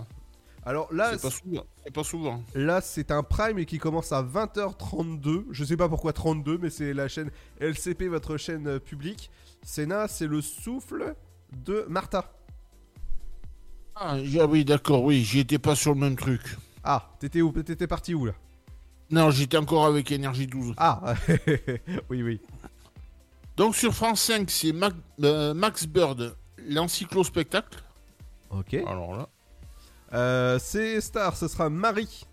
Alors 0.63 0.93
là, 0.93 1.11
c'est 1.17 1.21
pas 1.21 1.31
souvent. 1.31 1.63
C'est 1.83 1.93
pas 1.93 2.03
souvent. 2.03 2.43
Là, 2.53 2.81
c'est 2.81 3.09
un 3.11 3.23
prime 3.23 3.65
qui 3.65 3.79
commence 3.79 4.11
à 4.11 4.21
20h32. 4.21 5.45
Je 5.51 5.63
sais 5.63 5.77
pas 5.77 5.89
pourquoi 5.89 6.13
32, 6.13 6.57
mais 6.59 6.69
c'est 6.69 6.93
la 6.93 7.07
chaîne 7.07 7.31
LCP, 7.59 8.03
votre 8.07 8.37
chaîne 8.37 8.67
euh, 8.67 8.79
publique. 8.79 9.31
Sénat, 9.63 10.07
c'est 10.07 10.27
le 10.27 10.41
souffle 10.41 11.15
de 11.51 11.85
Martha. 11.89 12.31
Ah, 13.95 14.17
ah 14.39 14.45
oui, 14.47 14.63
d'accord, 14.65 15.03
oui, 15.03 15.23
j'y 15.23 15.39
étais 15.39 15.59
pas 15.59 15.75
sur 15.75 15.93
le 15.93 15.99
même 15.99 16.15
truc. 16.15 16.41
Ah, 16.83 17.09
t'étais 17.19 17.41
où 17.41 17.51
T'étais 17.51 17.87
parti 17.87 18.13
où 18.13 18.25
là? 18.25 18.33
Non, 19.11 19.29
j'étais 19.29 19.57
encore 19.57 19.85
avec 19.85 20.11
Énergie 20.11 20.47
12. 20.47 20.73
Ah, 20.77 21.13
oui, 22.09 22.23
oui. 22.23 22.39
Donc 23.57 23.75
sur 23.75 23.93
France 23.93 24.21
5, 24.21 24.49
c'est 24.49 24.71
Mac- 24.71 24.93
euh, 25.23 25.53
Max 25.53 25.85
Bird, 25.85 26.35
l'encyclo-spectacle. 26.67 27.83
Ok. 28.49 28.73
Alors 28.73 29.15
là. 29.17 29.27
Euh, 30.13 30.59
c'est 30.59 30.99
Star, 31.01 31.35
ce 31.37 31.47
sera 31.47 31.69
Marie. 31.69 32.25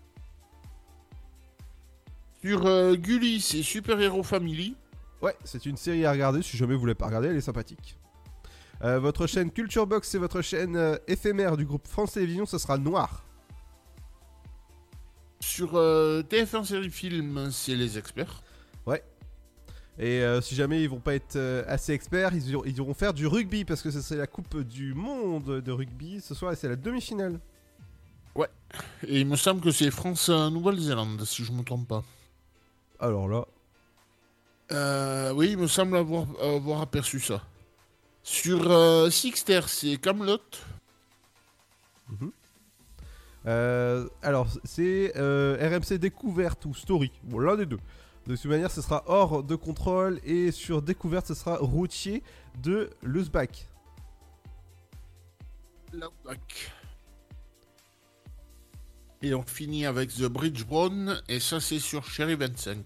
Sur 2.43 2.65
euh, 2.65 2.95
Gulli, 2.95 3.41
c'est 3.41 3.63
Super 3.63 3.99
Hero 3.99 4.23
Family. 4.23 4.75
Ouais, 5.21 5.35
c'est 5.43 5.65
une 5.65 5.77
série 5.77 6.05
à 6.05 6.11
regarder. 6.11 6.41
Si 6.41 6.55
jamais 6.57 6.73
vous 6.73 6.79
voulez 6.79 6.95
pas 6.95 7.07
regarder, 7.07 7.27
elle 7.29 7.35
est 7.37 7.41
sympathique. 7.41 7.97
Euh, 8.81 8.99
votre 8.99 9.27
chaîne 9.27 9.51
Culture 9.51 9.85
Box, 9.85 10.07
c'est 10.07 10.17
votre 10.17 10.41
chaîne 10.41 10.77
euh, 10.77 10.95
éphémère 11.07 11.57
du 11.57 11.65
groupe 11.65 11.85
France 11.87 12.13
Télévisions, 12.13 12.45
ce 12.45 12.57
sera 12.57 12.77
Noir. 12.77 13.25
Sur 15.41 15.75
euh, 15.75 16.21
TF1 16.23 16.63
Série 16.65 16.89
Film, 16.89 17.49
c'est 17.51 17.75
Les 17.75 17.97
Experts. 17.97 18.41
Ouais. 18.85 19.03
Et 20.01 20.23
si 20.41 20.55
jamais 20.55 20.81
ils 20.81 20.89
vont 20.89 21.01
pas 21.01 21.13
être 21.13 21.37
assez 21.67 21.91
experts, 21.91 22.33
ils, 22.33 22.51
iront- 22.51 22.63
ils 22.65 22.77
iront 22.77 22.93
faire 22.93 23.13
du 23.13 23.27
rugby 23.27 23.65
parce 23.65 23.81
que 23.81 23.91
c'est 23.91 24.15
la 24.15 24.27
Coupe 24.27 24.61
du 24.61 24.93
Monde 24.93 25.59
de 25.59 25.71
rugby 25.73 26.21
ce 26.21 26.33
soir 26.33 26.53
et 26.53 26.55
c'est 26.55 26.69
la 26.69 26.77
demi-finale. 26.77 27.37
Ouais. 28.39 28.47
Et 29.05 29.19
il 29.19 29.27
me 29.27 29.35
semble 29.35 29.59
que 29.59 29.69
c'est 29.69 29.91
France-Nouvelle-Zélande, 29.91 31.25
si 31.25 31.43
je 31.43 31.51
me 31.51 31.61
trompe 31.61 31.89
pas. 31.89 32.03
Alors 32.97 33.27
là. 33.27 33.45
Euh, 34.71 35.33
oui, 35.33 35.49
il 35.51 35.57
me 35.57 35.67
semble 35.67 35.97
avoir, 35.97 36.25
avoir 36.41 36.81
aperçu 36.81 37.19
ça. 37.19 37.43
Sur 38.23 38.71
euh, 38.71 39.09
Sixter, 39.09 39.59
c'est 39.67 39.97
Camelot. 39.97 40.39
Euh, 43.45 44.07
alors, 44.21 44.47
c'est 44.63 45.11
RMC 45.17 45.97
Découverte 45.97 46.65
ou 46.65 46.73
Story. 46.73 47.11
Bon, 47.23 47.39
l'un 47.39 47.57
des 47.57 47.65
deux. 47.65 47.79
De 48.25 48.37
toute 48.37 48.45
manière, 48.45 48.71
ce 48.71 48.81
sera 48.81 49.03
hors 49.07 49.43
de 49.43 49.55
contrôle. 49.55 50.21
Et 50.23 50.51
sur 50.51 50.81
Découverte, 50.81 51.27
ce 51.27 51.33
sera 51.33 51.57
routier 51.57 52.23
de 52.63 52.89
Leusbach. 53.03 53.67
Et 59.21 59.33
on 59.33 59.43
finit 59.43 59.85
avec 59.85 60.13
The 60.13 60.25
Bridge 60.25 60.63
Brown, 60.65 61.21
et 61.27 61.41
ça 61.41 61.59
c'est 61.59 61.79
sur 61.79 62.05
Cherry 62.05 62.35
25. 62.35 62.77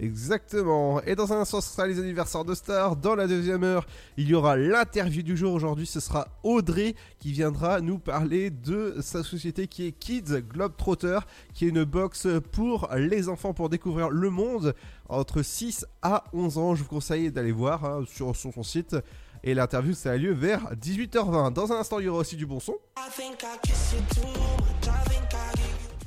Exactement. 0.00 1.02
Et 1.02 1.14
dans 1.14 1.32
un 1.32 1.40
instant, 1.40 1.60
ce 1.60 1.72
sera 1.72 1.86
les 1.86 1.98
anniversaires 1.98 2.44
de 2.44 2.54
stars. 2.54 2.96
Dans 2.96 3.14
la 3.14 3.26
deuxième 3.26 3.64
heure, 3.64 3.86
il 4.16 4.28
y 4.28 4.34
aura 4.34 4.56
l'interview 4.56 5.22
du 5.22 5.36
jour. 5.36 5.54
Aujourd'hui, 5.54 5.86
ce 5.86 6.00
sera 6.00 6.28
Audrey 6.42 6.94
qui 7.18 7.32
viendra 7.32 7.80
nous 7.80 7.98
parler 7.98 8.50
de 8.50 8.96
sa 9.00 9.22
société 9.22 9.66
qui 9.66 9.86
est 9.86 9.92
Kids 9.92 10.42
Globetrotter, 10.52 11.20
qui 11.54 11.66
est 11.66 11.68
une 11.68 11.84
box 11.84 12.26
pour 12.52 12.88
les 12.94 13.28
enfants 13.28 13.54
pour 13.54 13.68
découvrir 13.68 14.10
le 14.10 14.30
monde 14.30 14.74
entre 15.08 15.42
6 15.42 15.86
à 16.02 16.24
11 16.32 16.58
ans. 16.58 16.74
Je 16.74 16.82
vous 16.82 16.88
conseille 16.88 17.30
d'aller 17.30 17.52
voir 17.52 17.84
hein, 17.84 18.04
sur, 18.06 18.36
sur 18.36 18.52
son 18.52 18.62
site. 18.62 18.96
Et 19.44 19.54
l'interview, 19.54 19.94
ça 19.94 20.12
a 20.12 20.16
lieu 20.16 20.32
vers 20.32 20.74
18h20. 20.74 21.52
Dans 21.52 21.72
un 21.72 21.76
instant, 21.76 22.00
il 22.00 22.06
y 22.06 22.08
aura 22.08 22.20
aussi 22.20 22.36
du 22.36 22.46
bon 22.46 22.60
son. 22.60 22.76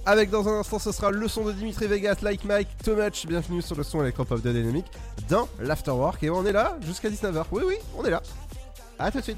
Avec 0.05 0.29
dans 0.29 0.47
un 0.47 0.59
instant, 0.59 0.79
ce 0.79 0.91
sera 0.91 1.11
le 1.11 1.27
son 1.27 1.45
de 1.45 1.51
Dimitri 1.51 1.87
Vegas, 1.87 2.17
Like 2.21 2.43
Mike, 2.45 2.69
Too 2.83 2.95
Much. 2.95 3.25
Bienvenue 3.27 3.61
sur 3.61 3.75
le 3.75 3.83
son 3.83 4.01
électropop 4.01 4.41
de 4.41 4.51
Dynamique 4.51 4.87
dans 5.29 5.47
l'Afterwork. 5.59 6.23
Et 6.23 6.29
on 6.29 6.45
est 6.45 6.51
là 6.51 6.77
jusqu'à 6.81 7.09
19h. 7.09 7.43
Oui, 7.51 7.63
oui, 7.65 7.75
on 7.97 8.03
est 8.05 8.09
là. 8.09 8.21
A 8.97 9.11
tout 9.11 9.19
de 9.19 9.23
suite. 9.23 9.37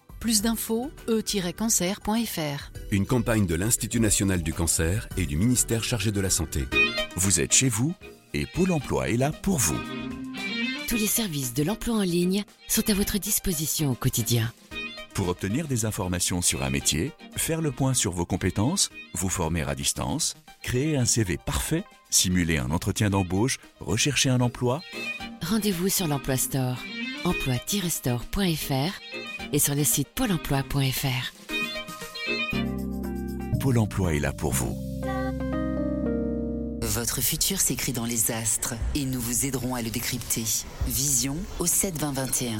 Plus 0.21 0.43
d'infos, 0.43 0.91
e-cancer.fr. 1.07 2.71
Une 2.91 3.07
campagne 3.07 3.47
de 3.47 3.55
l'Institut 3.55 3.99
national 3.99 4.43
du 4.43 4.53
cancer 4.53 5.09
et 5.17 5.25
du 5.25 5.35
ministère 5.35 5.83
chargé 5.83 6.11
de 6.11 6.21
la 6.21 6.29
santé. 6.29 6.65
Vous 7.15 7.39
êtes 7.39 7.53
chez 7.53 7.69
vous 7.69 7.95
et 8.35 8.45
Pôle 8.45 8.71
emploi 8.71 9.09
est 9.09 9.17
là 9.17 9.31
pour 9.31 9.57
vous. 9.57 9.79
Tous 10.87 10.95
les 10.95 11.07
services 11.07 11.55
de 11.55 11.63
l'emploi 11.63 11.95
en 11.95 12.03
ligne 12.03 12.43
sont 12.67 12.87
à 12.87 12.93
votre 12.93 13.17
disposition 13.17 13.89
au 13.89 13.95
quotidien. 13.95 14.53
Pour 15.15 15.27
obtenir 15.27 15.67
des 15.67 15.85
informations 15.85 16.43
sur 16.43 16.61
un 16.61 16.69
métier, 16.69 17.13
faire 17.35 17.61
le 17.61 17.71
point 17.71 17.95
sur 17.95 18.11
vos 18.11 18.25
compétences, 18.25 18.91
vous 19.15 19.27
former 19.27 19.63
à 19.63 19.73
distance, 19.73 20.35
créer 20.61 20.97
un 20.97 21.05
CV 21.05 21.37
parfait, 21.37 21.83
simuler 22.09 22.57
un 22.57 22.71
entretien 22.71 23.09
d'embauche, 23.09 23.57
rechercher 23.79 24.29
un 24.29 24.41
emploi, 24.41 24.81
Rendez-vous 25.41 25.89
sur 25.89 26.07
l'Emploi 26.07 26.37
Store, 26.37 26.77
emploi-store.fr 27.25 29.01
et 29.51 29.59
sur 29.59 29.75
le 29.75 29.83
site 29.83 30.07
pôle 30.09 30.31
emploi.fr. 30.31 31.33
Pôle 33.59 33.77
emploi 33.79 34.15
est 34.15 34.19
là 34.19 34.33
pour 34.33 34.53
vous. 34.53 34.77
Votre 36.81 37.21
futur 37.21 37.59
s'écrit 37.59 37.91
dans 37.91 38.05
les 38.05 38.31
astres 38.31 38.75
et 38.95 39.05
nous 39.05 39.19
vous 39.19 39.45
aiderons 39.45 39.75
à 39.75 39.81
le 39.81 39.89
décrypter. 39.89 40.45
Vision 40.87 41.35
au 41.59 41.65
7 41.65 41.97
20 41.97 42.13
21. 42.13 42.59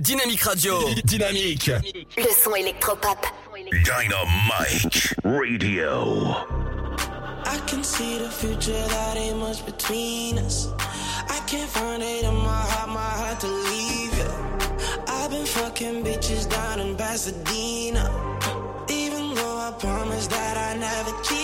Dynamique 0.00 0.42
Radio. 0.42 0.78
Dynamique. 1.04 1.70
Le 2.16 2.32
son 2.32 2.54
électropop. 2.54 3.26
Dynamite 3.84 5.14
Radio. 5.24 6.34
I 7.44 7.58
can 7.66 7.82
see 7.82 8.18
the 8.18 8.30
future, 8.30 8.72
that 8.72 9.16
ain't 9.16 9.38
much 9.38 9.64
between 9.66 10.38
us. 10.38 10.68
I 11.28 11.40
can't 11.46 11.68
find 11.68 12.02
it 12.02 12.24
in 12.24 12.34
my 12.34 12.62
heart, 12.72 12.88
my 12.90 13.00
heart 13.00 13.40
to 13.40 13.48
leave 13.48 14.16
you. 14.16 14.30
I've 15.08 15.30
been 15.30 15.46
fucking 15.46 16.04
bitches 16.04 16.48
down 16.48 16.80
in 16.80 16.96
Pasadena. 16.96 18.10
Even 18.88 19.34
though 19.34 19.56
I 19.56 19.72
promised 19.78 20.30
that 20.30 20.56
I 20.56 20.78
never 20.78 21.10
cheated. 21.22 21.37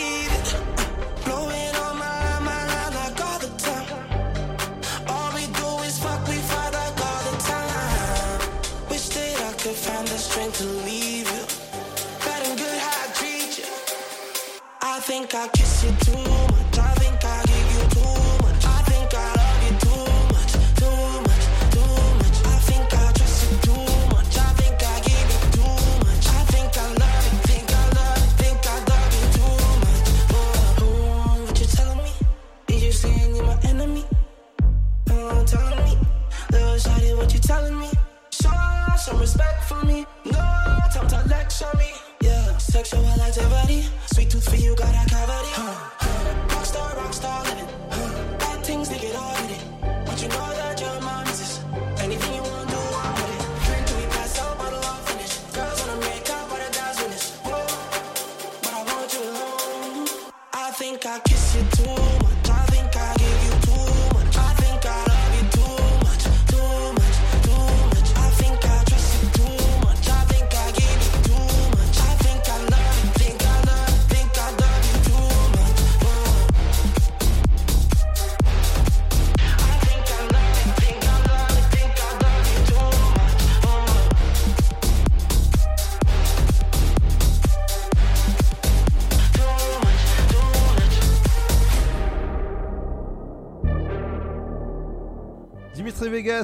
Think 15.14 15.32
I 15.32 15.46
kiss 15.46 15.84
you 15.84 15.92
too 16.00 16.18
much. 16.18 16.78
I 16.78 16.92
think 16.98 17.24
I 17.24 17.42
give 17.46 17.68
you 17.74 17.84
too 17.94 18.14
much. 18.42 18.64
I 18.66 18.82
think 18.90 19.14
I 19.14 19.26
love 19.38 19.60
you 19.64 19.74
too 19.84 20.06
much, 20.34 20.52
too 20.80 21.00
much, 21.26 21.44
too 21.74 21.94
much. 22.18 22.38
I 22.52 22.56
think 22.66 22.88
I 22.92 23.12
trust 23.14 23.38
you 23.46 23.56
too 23.66 23.86
much. 24.10 24.34
I 24.36 24.50
think 24.58 24.76
I 24.82 24.94
give 25.06 25.28
you 25.34 25.42
too 25.54 25.76
much. 26.06 26.26
I 26.26 26.40
think 26.50 26.72
I 26.76 26.86
love 27.02 27.24
you, 27.30 27.38
think 27.46 27.70
I 27.70 27.84
love 27.98 28.18
you, 28.24 28.30
think 28.42 28.66
I 28.66 28.76
love 28.90 29.12
you 29.18 29.26
too 29.38 29.54
much. 29.84 30.08
Oh, 30.34 30.82
oh, 30.82 31.44
what 31.46 31.60
you 31.60 31.66
telling 31.66 32.02
me? 32.02 32.12
Did 32.66 32.82
you 32.82 32.92
saying 32.92 33.36
you're 33.36 33.46
my 33.46 33.58
enemy? 33.70 34.04
Oh, 35.10 35.44
telling 35.46 35.78
me, 35.84 35.94
little 36.50 36.74
shawty, 36.74 37.16
what 37.16 37.32
you 37.32 37.38
telling 37.38 37.78
me? 37.78 37.90
Show 38.32 38.50
some 38.98 39.20
respect 39.20 39.53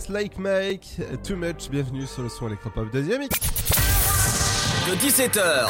Like 0.08 0.38
Mike, 0.38 1.00
Too 1.22 1.36
Much, 1.36 1.68
bienvenue 1.70 2.06
sur 2.06 2.22
le 2.22 2.28
son 2.28 2.46
électropop 2.48 2.90
de 2.92 3.00
Dynamique. 3.00 3.30
De 4.88 4.94
17h 4.96 5.66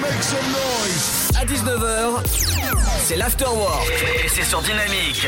Make 0.00 0.22
some 0.22 0.38
noise. 0.50 1.30
à 1.36 1.44
19h, 1.44 2.22
c'est 3.02 3.16
l'afterwork. 3.16 3.88
Et 4.24 4.28
c'est 4.28 4.42
sur 4.44 4.60
Dynamique. 4.62 5.26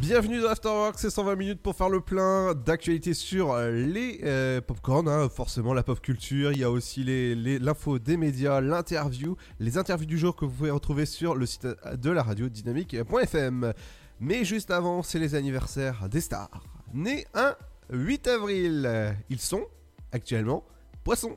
Bienvenue 0.00 0.40
dans 0.40 0.48
Afterwork, 0.50 0.94
c'est 0.98 1.10
120 1.10 1.36
minutes 1.36 1.60
pour 1.62 1.74
faire 1.76 1.88
le 1.88 2.00
plein 2.00 2.54
d'actualités 2.54 3.14
sur 3.14 3.52
euh, 3.52 3.70
les 3.70 4.20
euh, 4.24 4.60
popcorn, 4.60 5.08
hein, 5.08 5.28
forcément 5.34 5.72
la 5.74 5.82
pop 5.82 6.00
culture, 6.00 6.52
il 6.52 6.58
y 6.58 6.64
a 6.64 6.70
aussi 6.70 7.04
les- 7.04 7.34
les- 7.34 7.58
l'info 7.58 7.98
des 7.98 8.16
médias, 8.18 8.60
l'interview, 8.60 9.36
les 9.60 9.78
interviews 9.78 10.06
du 10.06 10.18
jour 10.18 10.36
que 10.36 10.44
vous 10.44 10.50
pouvez 10.52 10.70
retrouver 10.70 11.06
sur 11.06 11.34
le 11.34 11.46
site 11.46 11.66
de 11.94 12.10
la 12.10 12.22
radio 12.22 12.48
dynamique.fm. 12.48 13.72
Mais 14.20 14.44
juste 14.44 14.70
avant, 14.70 15.02
c'est 15.02 15.18
les 15.18 15.34
anniversaires 15.34 16.08
des 16.08 16.20
stars. 16.20 16.50
Nés 16.94 17.26
un 17.34 17.54
8 17.90 18.26
avril, 18.28 19.14
ils 19.28 19.40
sont 19.40 19.64
actuellement 20.12 20.64
poissons. 21.02 21.36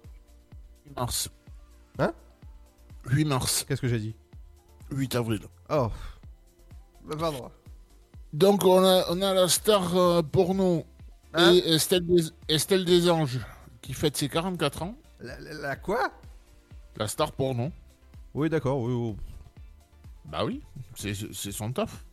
Mars. 0.96 1.30
Hein? 2.00 2.14
8 3.10 3.26
mars. 3.26 3.66
Qu'est-ce 3.68 3.82
que 3.82 3.88
j'ai 3.88 4.00
dit? 4.00 4.16
8 4.92 5.16
avril. 5.16 5.42
Oh, 5.70 5.90
bah, 7.04 7.16
pardon. 7.20 7.52
Donc 8.34 8.64
on 8.64 8.84
a, 8.84 9.06
on 9.10 9.22
a 9.22 9.34
la 9.34 9.48
star 9.50 9.96
euh, 9.98 10.22
porno 10.22 10.86
Hein? 11.34 11.54
Et 11.54 11.74
Estelle 11.74 12.06
des, 12.06 12.24
Estelle 12.48 12.86
des 12.86 13.10
Anges 13.10 13.40
qui 13.82 13.94
fête 13.94 14.16
ses 14.16 14.30
44 14.30 14.84
ans. 14.84 14.96
La, 15.20 15.38
la- 15.40 15.54
la 15.54 15.76
quoi? 15.76 16.12
La 16.96 17.08
star 17.08 17.32
porno. 17.34 17.72
Oui, 18.34 18.50
d'accord, 18.50 18.80
oui, 18.80 18.94
oui. 18.94 19.16
Bah 20.26 20.46
oui, 20.46 20.62
c'est 20.96 21.14
son 21.52 21.72
taf. 21.74 22.06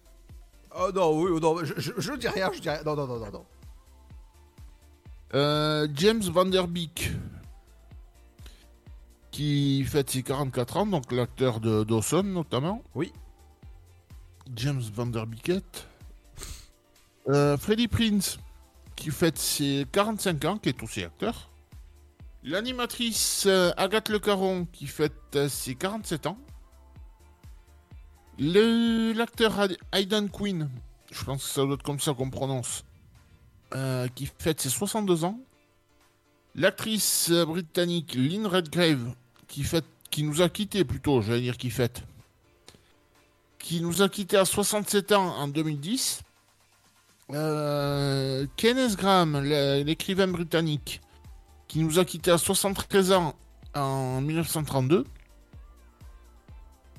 Oh 0.76 0.90
non, 0.92 1.20
oui, 1.20 1.30
oh 1.32 1.40
non, 1.40 1.64
je, 1.64 1.74
je, 1.76 1.92
je 1.96 2.12
dis 2.14 2.28
rien, 2.28 2.50
je 2.52 2.60
dis 2.60 2.68
rien. 2.68 2.82
Non, 2.84 2.96
non, 2.96 3.06
non, 3.06 3.18
non, 3.18 3.30
non. 3.30 3.46
Euh, 5.34 5.88
James 5.94 6.22
Van 6.22 6.44
Der 6.44 6.68
Beek, 6.68 7.10
qui 9.30 9.84
fête 9.84 10.10
ses 10.10 10.22
44 10.22 10.76
ans, 10.76 10.86
donc 10.86 11.12
l'acteur 11.12 11.60
de 11.60 11.84
Dawson 11.84 12.22
notamment. 12.22 12.82
Oui. 12.94 13.12
James 14.54 14.82
Van 14.94 15.06
Der 15.06 15.26
Beekett. 15.26 15.86
Euh, 17.28 17.56
Freddie 17.56 17.88
Prince, 17.88 18.38
qui 18.96 19.10
fête 19.10 19.38
ses 19.38 19.86
45 19.92 20.44
ans, 20.44 20.58
qui 20.58 20.68
est 20.68 20.82
aussi 20.82 21.02
acteur. 21.02 21.50
L'animatrice 22.42 23.44
euh, 23.46 23.72
Agathe 23.76 24.08
Le 24.10 24.18
Caron, 24.18 24.66
qui 24.72 24.86
fête 24.86 25.48
ses 25.48 25.74
47 25.74 26.26
ans. 26.26 26.38
L'acteur 28.38 29.68
Aidan 29.92 30.26
Quinn, 30.26 30.68
je 31.12 31.24
pense 31.24 31.44
que 31.44 31.50
ça 31.50 31.62
doit 31.62 31.74
être 31.74 31.82
comme 31.82 32.00
ça 32.00 32.14
qu'on 32.14 32.30
prononce, 32.30 32.84
euh, 33.74 34.08
qui 34.14 34.28
fête 34.38 34.60
ses 34.60 34.70
62 34.70 35.24
ans. 35.24 35.38
L'actrice 36.56 37.30
euh, 37.30 37.44
britannique 37.44 38.14
Lynn 38.14 38.46
Redgrave, 38.46 39.14
qui, 39.46 39.62
fête, 39.62 39.84
qui 40.10 40.24
nous 40.24 40.42
a 40.42 40.48
quittés 40.48 40.84
plutôt, 40.84 41.22
j'allais 41.22 41.42
dire 41.42 41.56
qui 41.56 41.70
fête, 41.70 42.02
qui 43.58 43.80
nous 43.80 44.02
a 44.02 44.08
quittés 44.08 44.36
à 44.36 44.44
67 44.44 45.12
ans 45.12 45.36
en 45.36 45.48
2010. 45.48 46.22
Euh, 47.30 48.46
Kenneth 48.56 48.96
Graham, 48.96 49.40
l'écrivain 49.40 50.28
britannique, 50.28 51.00
qui 51.68 51.78
nous 51.78 51.98
a 51.98 52.04
quittés 52.04 52.32
à 52.32 52.38
73 52.38 53.12
ans 53.12 53.34
en 53.74 54.20
1932. 54.20 55.04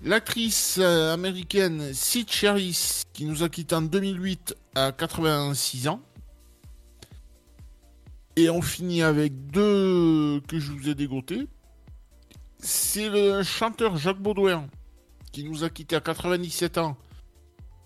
L'actrice 0.06 0.78
euh, 0.80 1.16
américaine 1.16 1.92
Sid 1.92 2.30
Charisse, 2.30 3.06
qui 3.12 3.26
nous 3.26 3.42
a 3.42 3.50
quittés 3.50 3.74
en 3.74 3.82
2008 3.82 4.56
à 4.76 4.92
86 4.92 5.88
ans. 5.88 6.00
Et 8.36 8.52
on 8.52 8.62
finit 8.62 9.02
avec 9.02 9.48
deux 9.48 10.42
que 10.48 10.60
je 10.60 10.72
vous 10.74 10.90
ai 10.90 10.94
dégotés. 10.94 11.48
C'est 12.60 13.10
le 13.10 13.42
chanteur 13.42 13.98
Jacques 13.98 14.22
Baudouin, 14.22 14.68
qui 15.32 15.44
nous 15.44 15.64
a 15.64 15.72
quittés 15.72 15.96
à 15.96 16.02
97 16.02 16.78
ans 16.78 16.98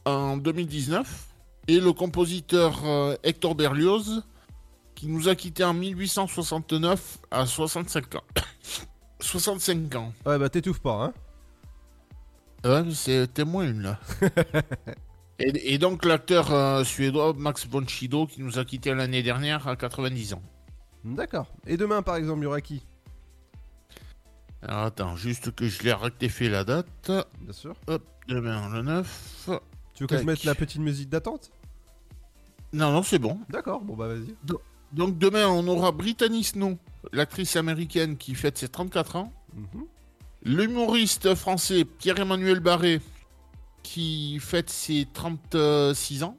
en 0.03 0.35
2019. 0.35 1.25
Et 1.69 1.79
le 1.79 1.93
compositeur 1.93 2.81
euh, 2.83 3.15
Hector 3.23 3.55
Berlioz, 3.55 4.23
qui 4.93 5.07
nous 5.07 5.29
a 5.29 5.35
quittés 5.35 5.63
en 5.63 5.73
1869 5.73 7.19
à 7.31 7.45
65 7.45 8.15
ans. 8.15 8.23
65 9.21 9.95
ans. 9.95 10.13
Ouais, 10.25 10.37
bah 10.37 10.49
t'étouffes 10.49 10.81
pas, 10.81 11.05
hein. 11.05 11.13
Ouais, 12.65 12.83
mais 12.83 12.93
c'est 12.93 13.27
témoin 13.33 13.65
une 13.69 13.81
là. 13.83 13.99
et, 15.39 15.73
et 15.73 15.77
donc 15.77 16.03
l'acteur 16.05 16.51
euh, 16.53 16.83
suédois 16.83 17.33
Max 17.37 17.67
von 17.67 17.85
Sydow 17.87 18.27
qui 18.27 18.41
nous 18.41 18.59
a 18.59 18.65
quittés 18.65 18.93
l'année 18.93 19.23
dernière 19.23 19.67
à 19.67 19.75
90 19.75 20.33
ans. 20.33 20.41
D'accord. 21.05 21.47
Et 21.65 21.77
demain, 21.77 22.01
par 22.01 22.17
exemple, 22.17 22.41
il 22.41 22.43
y 22.43 22.47
aura 22.47 22.59
qui? 22.61 22.83
Alors 24.61 24.83
attends, 24.83 25.15
juste 25.15 25.55
que 25.55 25.67
je 25.69 25.83
l'ai 25.83 25.93
rectifié 25.93 26.49
la 26.49 26.65
date. 26.65 26.87
Bien 27.07 27.53
sûr. 27.53 27.75
Hop, 27.87 28.03
demain 28.27 28.69
le 28.73 28.81
9. 28.81 29.49
Tu 29.93 30.03
veux 30.03 30.07
que 30.07 30.17
je 30.17 30.23
mette 30.23 30.43
la 30.43 30.55
petite 30.55 30.81
musique 30.81 31.09
d'attente? 31.09 31.51
Non, 32.73 32.91
non, 32.91 33.01
c'est 33.03 33.19
bon. 33.19 33.39
D'accord, 33.49 33.81
bon 33.81 33.95
bah 33.95 34.07
vas-y. 34.07 34.35
Do- 34.43 34.61
Donc 34.91 35.17
demain, 35.17 35.47
on 35.47 35.65
aura 35.67 35.91
Brittany 35.93 36.43
Snow, 36.43 36.77
l'actrice 37.13 37.55
américaine 37.55 38.17
qui 38.17 38.35
fête 38.35 38.57
ses 38.57 38.67
34 38.67 39.15
ans. 39.15 39.33
Mhm. 39.53 39.85
L'humoriste 40.43 41.35
français 41.35 41.83
Pierre-Emmanuel 41.83 42.59
Barré 42.59 43.01
qui 43.83 44.39
fête 44.39 44.69
ses 44.69 45.07
36 45.13 46.23
ans. 46.23 46.37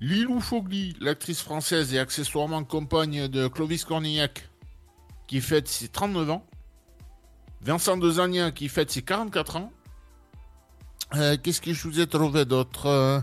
Lilou 0.00 0.40
Fogli, 0.40 0.96
l'actrice 1.00 1.42
française 1.42 1.92
et 1.92 1.98
accessoirement 1.98 2.64
compagne 2.64 3.28
de 3.28 3.48
Clovis 3.48 3.84
Cornillac, 3.84 4.48
qui 5.26 5.40
fête 5.40 5.68
ses 5.68 5.88
39 5.88 6.30
ans. 6.30 6.46
Vincent 7.60 7.98
Dezania 7.98 8.50
qui 8.50 8.68
fête 8.68 8.90
ses 8.90 9.02
44 9.02 9.56
ans. 9.56 9.72
Euh, 11.16 11.36
Qu'est-ce 11.42 11.60
que 11.60 11.72
je 11.72 11.86
vous 11.86 12.00
ai 12.00 12.06
trouvé 12.06 12.44
d'autre 12.44 12.86
Euh, 12.86 13.20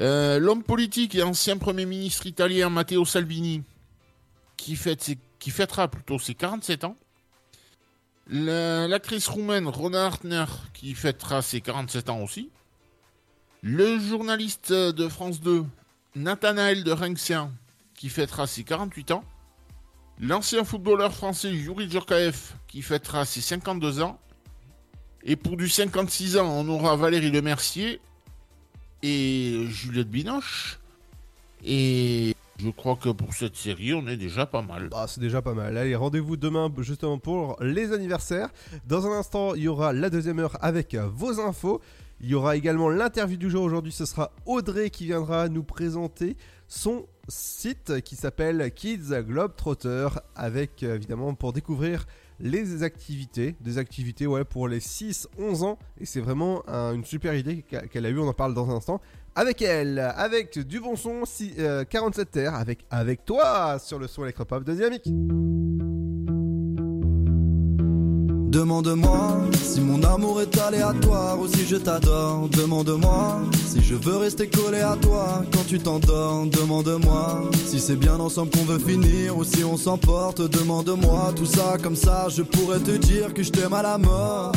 euh, 0.00 0.38
L'homme 0.38 0.62
politique 0.62 1.14
et 1.14 1.22
ancien 1.22 1.56
Premier 1.56 1.86
ministre 1.86 2.26
italien 2.26 2.68
Matteo 2.68 3.04
Salvini, 3.04 3.62
qui, 4.56 4.76
fête 4.76 5.10
qui 5.38 5.50
fêtera 5.50 5.88
plutôt 5.88 6.18
ses 6.18 6.34
47 6.34 6.84
ans. 6.84 6.96
La- 8.28 8.88
L'actrice 8.88 9.28
roumaine 9.28 9.66
Rona 9.68 10.06
Hartner, 10.06 10.44
qui 10.72 10.94
fêtera 10.94 11.42
ses 11.42 11.60
47 11.60 12.10
ans 12.10 12.20
aussi. 12.22 12.50
Le 13.62 13.98
journaliste 13.98 14.72
de 14.72 15.08
France 15.08 15.40
2, 15.40 15.64
Nathanaël 16.16 16.84
de 16.84 16.90
Rinxien, 16.92 17.52
qui 17.94 18.08
fêtera 18.08 18.46
ses 18.46 18.64
48 18.64 19.10
ans. 19.12 19.24
L'ancien 20.20 20.64
footballeur 20.64 21.12
français 21.12 21.50
Yuri 21.52 21.90
Djorkaeff, 21.90 22.54
qui 22.68 22.82
fêtera 22.82 23.24
ses 23.24 23.40
52 23.40 24.00
ans. 24.00 24.18
Et 25.24 25.36
pour 25.36 25.56
du 25.56 25.68
56 25.68 26.36
ans, 26.36 26.46
on 26.48 26.68
aura 26.68 26.96
Valérie 26.96 27.30
Lemercier 27.30 28.00
et 29.02 29.66
Juliette 29.68 30.10
Binoche. 30.10 30.78
Et 31.64 32.33
je 32.64 32.70
crois 32.70 32.96
que 32.96 33.10
pour 33.10 33.34
cette 33.34 33.56
série, 33.56 33.92
on 33.92 34.06
est 34.06 34.16
déjà 34.16 34.46
pas 34.46 34.62
mal. 34.62 34.88
Bah, 34.88 35.06
c'est 35.08 35.20
déjà 35.20 35.42
pas 35.42 35.52
mal. 35.54 35.76
Allez, 35.76 35.94
rendez-vous 35.94 36.36
demain 36.36 36.72
justement 36.78 37.18
pour 37.18 37.56
les 37.60 37.92
anniversaires. 37.92 38.48
Dans 38.86 39.06
un 39.06 39.12
instant, 39.18 39.54
il 39.54 39.62
y 39.64 39.68
aura 39.68 39.92
la 39.92 40.08
deuxième 40.10 40.38
heure 40.38 40.56
avec 40.62 40.94
vos 40.94 41.40
infos. 41.40 41.80
Il 42.20 42.28
y 42.28 42.34
aura 42.34 42.56
également 42.56 42.88
l'interview 42.88 43.36
du 43.36 43.50
jour. 43.50 43.64
Aujourd'hui, 43.64 43.92
ce 43.92 44.06
sera 44.06 44.32
Audrey 44.46 44.88
qui 44.88 45.04
viendra 45.06 45.48
nous 45.48 45.62
présenter 45.64 46.36
son 46.68 47.06
site 47.28 48.00
qui 48.02 48.16
s'appelle 48.16 48.72
Kids 48.74 49.10
Globetrotter 49.22 50.08
avec 50.34 50.82
euh, 50.82 50.94
évidemment 50.96 51.34
pour 51.34 51.52
découvrir 51.52 52.06
les 52.40 52.82
activités, 52.82 53.54
des 53.60 53.78
activités 53.78 54.26
ouais, 54.26 54.44
pour 54.44 54.68
les 54.68 54.80
6-11 54.80 55.62
ans. 55.64 55.78
Et 56.00 56.06
c'est 56.06 56.20
vraiment 56.20 56.62
un- 56.68 56.94
une 56.94 57.04
super 57.04 57.34
idée 57.34 57.62
qu'elle 57.62 58.06
a 58.06 58.08
eue, 58.10 58.18
on 58.18 58.26
en 58.28 58.32
parle 58.32 58.54
dans 58.54 58.70
un 58.70 58.74
instant. 58.76 59.00
Avec 59.36 59.62
elle, 59.62 59.98
avec 60.16 60.58
du 60.60 60.78
bon 60.80 60.94
son, 60.96 61.24
si- 61.24 61.54
euh, 61.58 61.84
47 61.84 62.30
terres, 62.30 62.54
avec, 62.54 62.84
avec 62.90 63.24
toi 63.24 63.78
sur 63.80 63.98
le 63.98 64.06
son 64.06 64.22
électropop 64.22 64.62
de 64.62 64.72
Dynamique. 64.74 65.08
Demande-moi 68.50 69.38
si 69.60 69.80
mon 69.80 70.00
amour 70.04 70.40
est 70.40 70.56
aléatoire 70.60 71.40
ou 71.40 71.48
si 71.48 71.66
je 71.66 71.74
t'adore. 71.76 72.48
Demande-moi 72.48 73.40
si 73.66 73.82
je 73.82 73.96
veux 73.96 74.16
rester 74.18 74.48
collé 74.48 74.78
à 74.80 74.96
toi 75.02 75.42
quand 75.52 75.66
tu 75.66 75.80
t'endors. 75.80 76.46
Demande-moi 76.46 77.50
si 77.66 77.80
c'est 77.80 77.96
bien 77.96 78.20
ensemble 78.20 78.52
qu'on 78.52 78.64
veut 78.64 78.78
finir 78.78 79.36
ou 79.36 79.42
si 79.42 79.64
on 79.64 79.76
s'emporte. 79.76 80.40
Demande-moi 80.42 81.32
tout 81.34 81.46
ça 81.46 81.76
comme 81.82 81.96
ça, 81.96 82.28
je 82.28 82.42
pourrais 82.42 82.78
te 82.78 82.92
dire 82.92 83.34
que 83.34 83.42
je 83.42 83.50
t'aime 83.50 83.72
à 83.72 83.82
la 83.82 83.98
mort. 83.98 84.52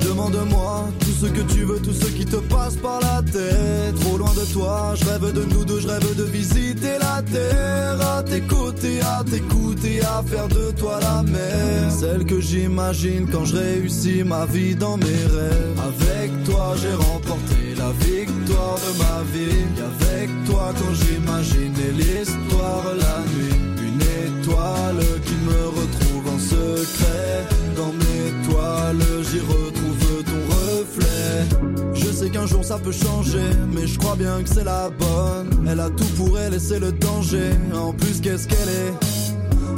Demande-moi 0.00 0.88
tout 1.00 1.26
ce 1.26 1.26
que 1.26 1.40
tu 1.52 1.64
veux, 1.64 1.78
tout 1.80 1.92
ce 1.92 2.06
qui 2.06 2.24
te 2.24 2.36
passe 2.36 2.76
par 2.76 3.00
la 3.00 3.22
tête. 3.22 3.94
Trop 4.00 4.18
loin 4.18 4.32
de 4.34 4.52
toi, 4.52 4.94
je 4.96 5.04
rêve 5.04 5.32
de 5.32 5.44
nous 5.44 5.64
deux, 5.64 5.80
je 5.80 5.88
rêve 5.88 6.16
de 6.16 6.24
visiter 6.24 6.98
la 7.00 7.22
terre. 7.22 8.00
À 8.18 8.22
tes 8.22 8.40
côtés, 8.40 9.00
à 9.00 9.22
t'écouter, 9.24 10.00
à 10.02 10.22
faire 10.22 10.48
de 10.48 10.70
toi 10.72 10.98
la 11.00 11.22
mère. 11.22 11.90
Celle 11.90 12.24
que 12.24 12.40
j'imagine 12.40 13.28
quand 13.30 13.44
je 13.44 13.56
réussis 13.56 14.22
ma 14.24 14.46
vie 14.46 14.74
dans 14.74 14.96
mes 14.96 15.04
rêves. 15.36 15.80
Avec 15.90 16.44
toi, 16.44 16.74
j'ai 16.80 16.94
remporté 16.94 17.74
la 17.76 17.92
victoire 18.06 18.76
de 18.84 18.98
ma 18.98 19.22
vie. 19.32 19.62
Et 19.78 19.82
avec 19.82 20.30
toi, 20.46 20.72
quand 20.78 20.94
j'imaginais 20.94 21.92
l'histoire 21.96 22.84
la 22.98 23.18
nuit. 23.34 23.54
Une 23.88 24.00
étoile 24.00 25.04
qui 25.24 25.34
me 25.46 25.66
retrouve 25.68 26.11
en 26.34 26.38
secret. 26.38 27.46
Dans 27.76 27.92
mes 27.92 28.48
toiles, 28.48 29.02
j'y 29.30 29.40
retrouve 29.40 30.24
ton 30.24 30.42
reflet. 30.54 31.94
Je 31.94 32.12
sais 32.12 32.30
qu'un 32.30 32.46
jour 32.46 32.64
ça 32.64 32.78
peut 32.78 32.92
changer, 32.92 33.50
mais 33.72 33.86
je 33.86 33.98
crois 33.98 34.16
bien 34.16 34.42
que 34.42 34.48
c'est 34.48 34.64
la 34.64 34.90
bonne. 34.90 35.66
Elle 35.68 35.80
a 35.80 35.90
tout 35.90 36.12
pour 36.16 36.38
elle 36.38 36.54
et 36.54 36.58
c'est 36.58 36.80
le 36.80 36.92
danger. 36.92 37.50
En 37.74 37.92
plus, 37.92 38.20
qu'est-ce 38.20 38.46
qu'elle 38.48 38.68
est? 38.68 39.21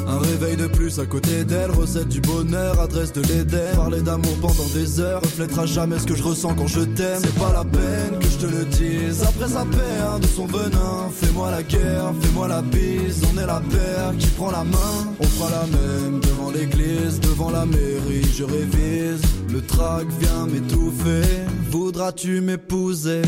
Un 0.06 0.18
réveil 0.18 0.56
de 0.56 0.66
plus 0.66 0.98
à 0.98 1.06
côté 1.06 1.44
d'elle, 1.44 1.70
recette 1.70 2.08
du 2.08 2.20
bonheur, 2.20 2.80
adresse 2.80 3.12
de 3.12 3.22
l'Éden. 3.22 3.74
Parler 3.76 4.00
d'amour 4.00 4.36
pendant 4.40 4.68
des 4.74 5.00
heures 5.00 5.20
reflètera 5.22 5.66
jamais 5.66 5.98
ce 5.98 6.06
que 6.06 6.14
je 6.14 6.22
ressens 6.22 6.54
quand 6.54 6.66
je 6.66 6.80
t'aime. 6.80 7.20
C'est 7.20 7.34
pas 7.34 7.52
la 7.52 7.64
peine 7.64 8.18
que 8.20 8.26
je 8.26 8.38
te 8.38 8.46
le 8.46 8.64
dise. 8.64 9.22
Après 9.22 9.48
sa 9.48 9.64
perd 9.64 10.20
de 10.20 10.26
son 10.26 10.46
venin, 10.46 11.08
fais-moi 11.12 11.50
la 11.50 11.62
guerre, 11.62 12.12
fais-moi 12.20 12.48
la 12.48 12.62
bise. 12.62 13.22
On 13.32 13.38
est 13.38 13.46
la 13.46 13.60
paire 13.60 14.12
qui 14.18 14.26
prend 14.28 14.50
la 14.50 14.64
main. 14.64 15.14
On 15.20 15.24
fera 15.24 15.50
la 15.50 15.66
même 15.66 16.20
devant 16.20 16.50
l'église, 16.50 17.20
devant 17.20 17.50
la 17.50 17.64
mairie. 17.64 18.26
Je 18.36 18.44
révise, 18.44 19.22
le 19.52 19.60
trac 19.62 20.06
vient 20.20 20.46
m'étouffer. 20.46 21.22
Voudras-tu 21.70 22.40
m'épouser? 22.40 23.22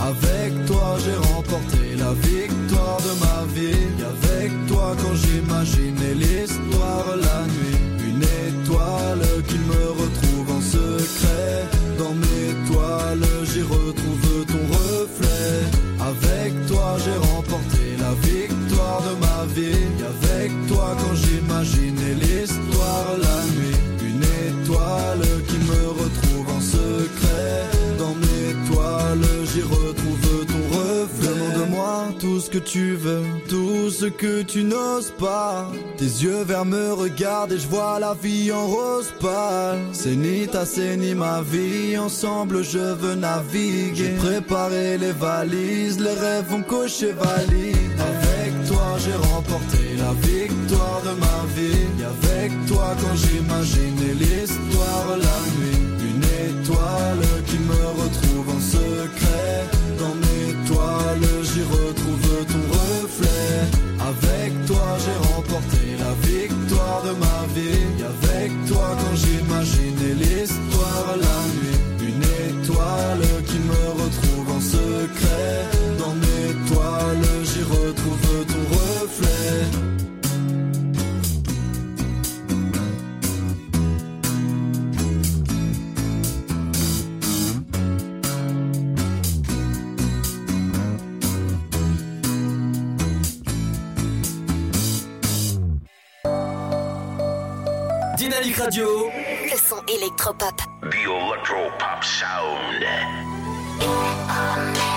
Avec 0.00 0.66
toi 0.66 0.96
j'ai 1.04 1.34
remporté 1.34 1.96
la 1.96 2.12
victoire 2.14 2.98
de 2.98 3.12
ma 3.20 3.54
vie 3.54 3.86
j'imaginais 5.16 6.14
l'histoire 6.14 7.16
la 7.28 7.40
nuit 7.54 7.78
Une 8.08 8.22
étoile 8.22 9.26
qui 9.48 9.58
me 9.58 9.84
retrouve 10.02 10.56
en 10.56 10.60
secret 10.60 11.56
Dans 11.98 12.14
mes 12.14 12.50
toiles 12.70 13.28
j'y 13.50 13.62
retrouve 13.62 14.44
ton 14.52 14.64
reflet 14.78 15.56
Avec 16.00 16.66
toi 16.66 16.96
j'ai 17.04 17.18
remporté 17.32 17.84
la 17.98 18.12
victoire 18.28 19.02
de 19.02 19.14
ma 19.26 19.44
vie 19.54 19.94
imaginer 21.54 22.14
l'histoire 22.14 23.16
la 23.20 23.38
nuit. 23.54 23.76
Une 24.10 24.22
étoile 24.22 25.26
qui 25.48 25.58
me 25.58 25.88
retrouve 25.88 26.48
en 26.56 26.60
secret. 26.60 27.62
Dans 27.98 28.14
mes 28.14 28.52
toiles, 28.68 29.28
j'y 29.52 29.62
retrouve 29.62 30.46
ton 30.46 30.62
reflet. 30.76 31.28
Demande-moi 31.28 32.08
tout 32.20 32.40
ce 32.40 32.50
que 32.50 32.58
tu 32.58 32.94
veux, 32.94 33.24
ce 33.90 34.06
que 34.06 34.42
tu 34.42 34.64
n'oses 34.64 35.12
pas. 35.18 35.70
Tes 35.96 36.04
yeux 36.04 36.42
verts 36.42 36.64
me 36.64 36.92
regardent 36.92 37.52
et 37.52 37.58
je 37.58 37.66
vois 37.68 37.98
la 37.98 38.14
vie 38.14 38.50
en 38.52 38.66
rose 38.66 39.12
pâle. 39.20 39.78
C'est 39.92 40.16
ni 40.16 40.46
ta, 40.46 40.64
c'est 40.64 40.96
ni 40.96 41.14
ma 41.14 41.42
vie. 41.42 41.96
Ensemble, 41.98 42.62
je 42.62 42.78
veux 42.78 43.14
naviguer. 43.14 43.94
J'ai 43.94 44.10
préparé 44.16 44.98
les 44.98 45.12
valises, 45.12 45.98
les 46.00 46.12
rêves 46.12 46.46
vont 46.48 46.62
cocher 46.62 47.12
valide. 47.12 47.76
Avec 47.98 48.52
toi, 48.68 48.96
j'ai 48.98 49.18
remporté 49.32 49.82
la 49.98 50.12
victoire 50.28 51.02
de 51.02 51.14
ma 51.24 51.40
vie. 51.56 51.86
Et 52.00 52.04
avec 52.04 52.66
toi, 52.66 52.94
quand 53.00 53.16
j'imaginais 53.16 54.14
l'histoire 54.14 55.08
la 55.28 55.38
nuit. 55.56 55.84
Une 56.10 56.24
étoile 56.50 57.26
qui 57.46 57.58
me 57.58 57.82
retrouve 58.02 58.48
en 58.56 58.60
secret. 58.60 59.64
Dans 59.98 60.14
mes 60.24 60.68
toiles, 60.68 61.42
j'y 61.42 61.62
retrouve 61.62 62.44
ton 62.46 62.64
Avec 63.20 64.66
toi, 64.66 64.96
j'ai 65.02 65.34
remporté 65.34 65.82
la 65.98 66.12
victoire 66.28 67.02
de 67.02 67.12
ma 67.24 67.40
vie. 67.54 67.86
Et 68.00 68.04
avec 68.04 68.50
toi, 68.66 68.96
quand 69.00 69.16
j'imaginais 69.16 70.14
l'histoire 70.20 71.16
la 71.16 71.38
nuit. 71.56 71.80
Une 72.10 72.22
étoile 72.22 73.26
qui 73.46 73.58
me 73.58 73.82
retrouve 74.02 74.56
en 74.56 74.60
secret. 74.60 75.66
Dans 75.98 76.14
Dynamique 98.44 98.62
Radio. 98.62 99.10
Le 99.50 99.56
son 99.56 99.76
électropop. 99.88 100.54
The 100.82 101.06
Electro 101.06 101.70
Pop 101.78 102.04
Sound. 102.04 102.84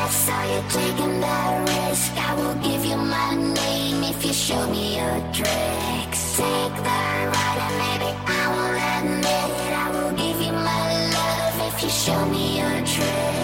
So 0.09 0.33
you're 0.51 0.63
taking 0.69 1.21
that 1.21 1.69
risk. 1.69 2.11
I 2.17 2.35
will 2.35 2.55
give 2.55 2.85
you 2.85 2.97
my 2.97 3.35
name 3.35 4.03
if 4.03 4.25
you 4.25 4.33
show 4.33 4.67
me 4.67 4.97
your 4.97 5.21
tricks. 5.31 6.35
Take 6.35 6.75
the 6.75 6.83
ride 6.83 7.59
and 7.63 7.77
maybe 7.77 8.09
I 8.27 8.47
will 8.51 8.75
admit 8.97 9.49
it. 9.55 9.73
I 9.73 9.91
will 9.91 10.11
give 10.17 10.41
you 10.41 10.51
my 10.51 11.07
love 11.13 11.73
if 11.73 11.83
you 11.83 11.89
show 11.89 12.25
me 12.25 12.57
your 12.57 12.83
trick. 12.85 13.37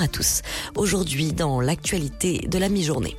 À 0.00 0.08
tous. 0.08 0.42
Aujourd'hui, 0.76 1.32
dans 1.32 1.60
l'actualité 1.60 2.46
de 2.48 2.58
la 2.58 2.68
mi-journée. 2.68 3.16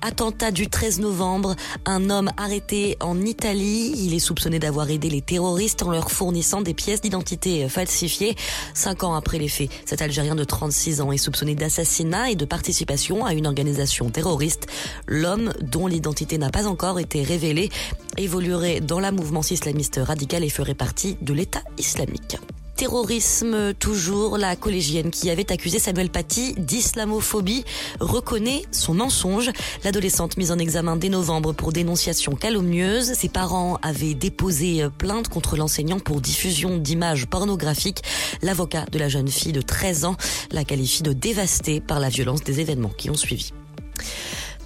Attentat 0.00 0.52
du 0.52 0.68
13 0.68 1.00
novembre, 1.00 1.56
un 1.84 2.08
homme 2.08 2.30
arrêté 2.36 2.96
en 3.00 3.20
Italie. 3.20 3.92
Il 3.96 4.14
est 4.14 4.20
soupçonné 4.20 4.58
d'avoir 4.58 4.88
aidé 4.90 5.10
les 5.10 5.22
terroristes 5.22 5.82
en 5.82 5.90
leur 5.90 6.10
fournissant 6.10 6.60
des 6.60 6.72
pièces 6.72 7.00
d'identité 7.00 7.68
falsifiées. 7.68 8.36
Cinq 8.74 9.02
ans 9.02 9.14
après 9.14 9.38
les 9.38 9.48
faits, 9.48 9.70
cet 9.84 10.00
Algérien 10.00 10.36
de 10.36 10.44
36 10.44 11.00
ans 11.00 11.10
est 11.10 11.18
soupçonné 11.18 11.54
d'assassinat 11.54 12.30
et 12.30 12.36
de 12.36 12.44
participation 12.44 13.26
à 13.26 13.34
une 13.34 13.46
organisation 13.46 14.08
terroriste. 14.08 14.68
L'homme, 15.06 15.52
dont 15.60 15.88
l'identité 15.88 16.38
n'a 16.38 16.50
pas 16.50 16.66
encore 16.66 17.00
été 17.00 17.22
révélée, 17.22 17.70
évoluerait 18.16 18.80
dans 18.80 19.00
la 19.00 19.10
mouvement 19.10 19.42
islamiste 19.42 20.00
radical 20.02 20.44
et 20.44 20.50
ferait 20.50 20.74
partie 20.74 21.16
de 21.20 21.32
l'État 21.32 21.62
islamique. 21.76 22.36
Terrorisme 22.78 23.74
toujours, 23.74 24.38
la 24.38 24.54
collégienne 24.54 25.10
qui 25.10 25.30
avait 25.30 25.50
accusé 25.50 25.80
Samuel 25.80 26.10
Paty 26.10 26.54
d'islamophobie 26.56 27.64
reconnaît 27.98 28.62
son 28.70 28.94
mensonge. 28.94 29.50
L'adolescente 29.82 30.36
mise 30.36 30.52
en 30.52 30.58
examen 30.58 30.94
dès 30.94 31.08
novembre 31.08 31.52
pour 31.52 31.72
dénonciation 31.72 32.36
calomnieuse. 32.36 33.14
Ses 33.14 33.30
parents 33.30 33.80
avaient 33.82 34.14
déposé 34.14 34.86
plainte 34.96 35.26
contre 35.26 35.56
l'enseignant 35.56 35.98
pour 35.98 36.20
diffusion 36.20 36.76
d'images 36.76 37.26
pornographiques. 37.26 38.04
L'avocat 38.42 38.84
de 38.92 39.00
la 39.00 39.08
jeune 39.08 39.26
fille 39.26 39.50
de 39.50 39.60
13 39.60 40.04
ans 40.04 40.16
la 40.52 40.62
qualifie 40.62 41.02
de 41.02 41.12
dévastée 41.12 41.80
par 41.80 41.98
la 41.98 42.10
violence 42.10 42.44
des 42.44 42.60
événements 42.60 42.92
qui 42.96 43.10
ont 43.10 43.16
suivi. 43.16 43.52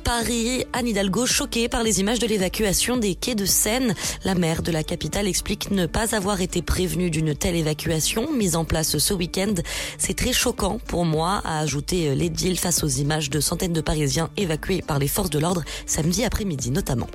Paris, 0.04 0.64
Anne 0.72 0.88
Hidalgo 0.88 1.26
choquée 1.26 1.68
par 1.68 1.82
les 1.82 2.00
images 2.00 2.18
de 2.18 2.26
l'évacuation 2.26 2.96
des 2.96 3.14
quais 3.14 3.34
de 3.34 3.44
Seine. 3.44 3.94
La 4.24 4.34
maire 4.34 4.62
de 4.62 4.72
la 4.72 4.82
capitale 4.82 5.28
explique 5.28 5.70
ne 5.70 5.86
pas 5.86 6.14
avoir 6.14 6.40
été 6.40 6.60
prévenue 6.60 7.10
d'une 7.10 7.34
telle 7.34 7.54
évacuation 7.54 8.32
mise 8.32 8.56
en 8.56 8.64
place 8.64 8.98
ce 8.98 9.14
week-end. 9.14 9.54
C'est 9.98 10.14
très 10.16 10.32
choquant 10.32 10.78
pour 10.86 11.04
moi, 11.04 11.40
a 11.44 11.60
ajouté 11.60 12.14
l'édile 12.14 12.58
face 12.58 12.82
aux 12.82 12.88
images 12.88 13.30
de 13.30 13.40
centaines 13.40 13.72
de 13.72 13.80
Parisiens 13.80 14.30
évacués 14.36 14.82
par 14.82 14.98
les 14.98 15.08
forces 15.08 15.30
de 15.30 15.38
l'ordre 15.38 15.62
samedi 15.86 16.24
après-midi 16.24 16.70
notamment. 16.70 17.08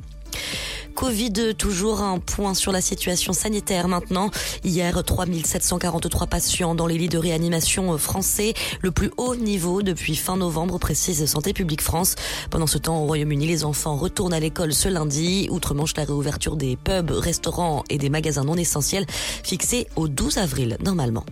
Covid, 0.98 1.54
toujours 1.56 2.02
un 2.02 2.18
point 2.18 2.56
sur 2.56 2.72
la 2.72 2.82
situation 2.82 3.32
sanitaire 3.32 3.88
maintenant. 3.88 4.32
Hier, 4.64 5.04
3743 5.04 6.26
patients 6.26 6.74
dans 6.74 6.88
les 6.88 6.98
lits 6.98 7.08
de 7.08 7.20
réanimation 7.20 7.96
français, 8.00 8.56
le 8.82 8.90
plus 8.90 9.12
haut 9.18 9.36
niveau 9.36 9.84
depuis 9.84 10.16
fin 10.16 10.38
novembre, 10.38 10.80
précise 10.80 11.24
Santé 11.28 11.54
publique 11.54 11.84
France. 11.84 12.16
Pendant 12.50 12.66
ce 12.66 12.80
temps, 12.80 12.98
au 12.98 13.06
Royaume-Uni, 13.06 13.46
les 13.46 13.64
enfants 13.64 13.96
retournent 13.96 14.34
à 14.34 14.40
l'école 14.40 14.74
ce 14.74 14.90
lundi. 14.90 15.48
Outre-Manche, 15.52 15.96
la 15.96 16.04
réouverture 16.04 16.56
des 16.56 16.76
pubs, 16.76 17.12
restaurants 17.12 17.84
et 17.92 18.00
des 18.00 18.10
magasins 18.10 18.44
non 18.44 18.56
essentiels 18.56 19.06
fixée 19.44 19.86
au 19.98 20.08
12 20.08 20.40
avril 20.40 20.78
normalement. 20.84 21.26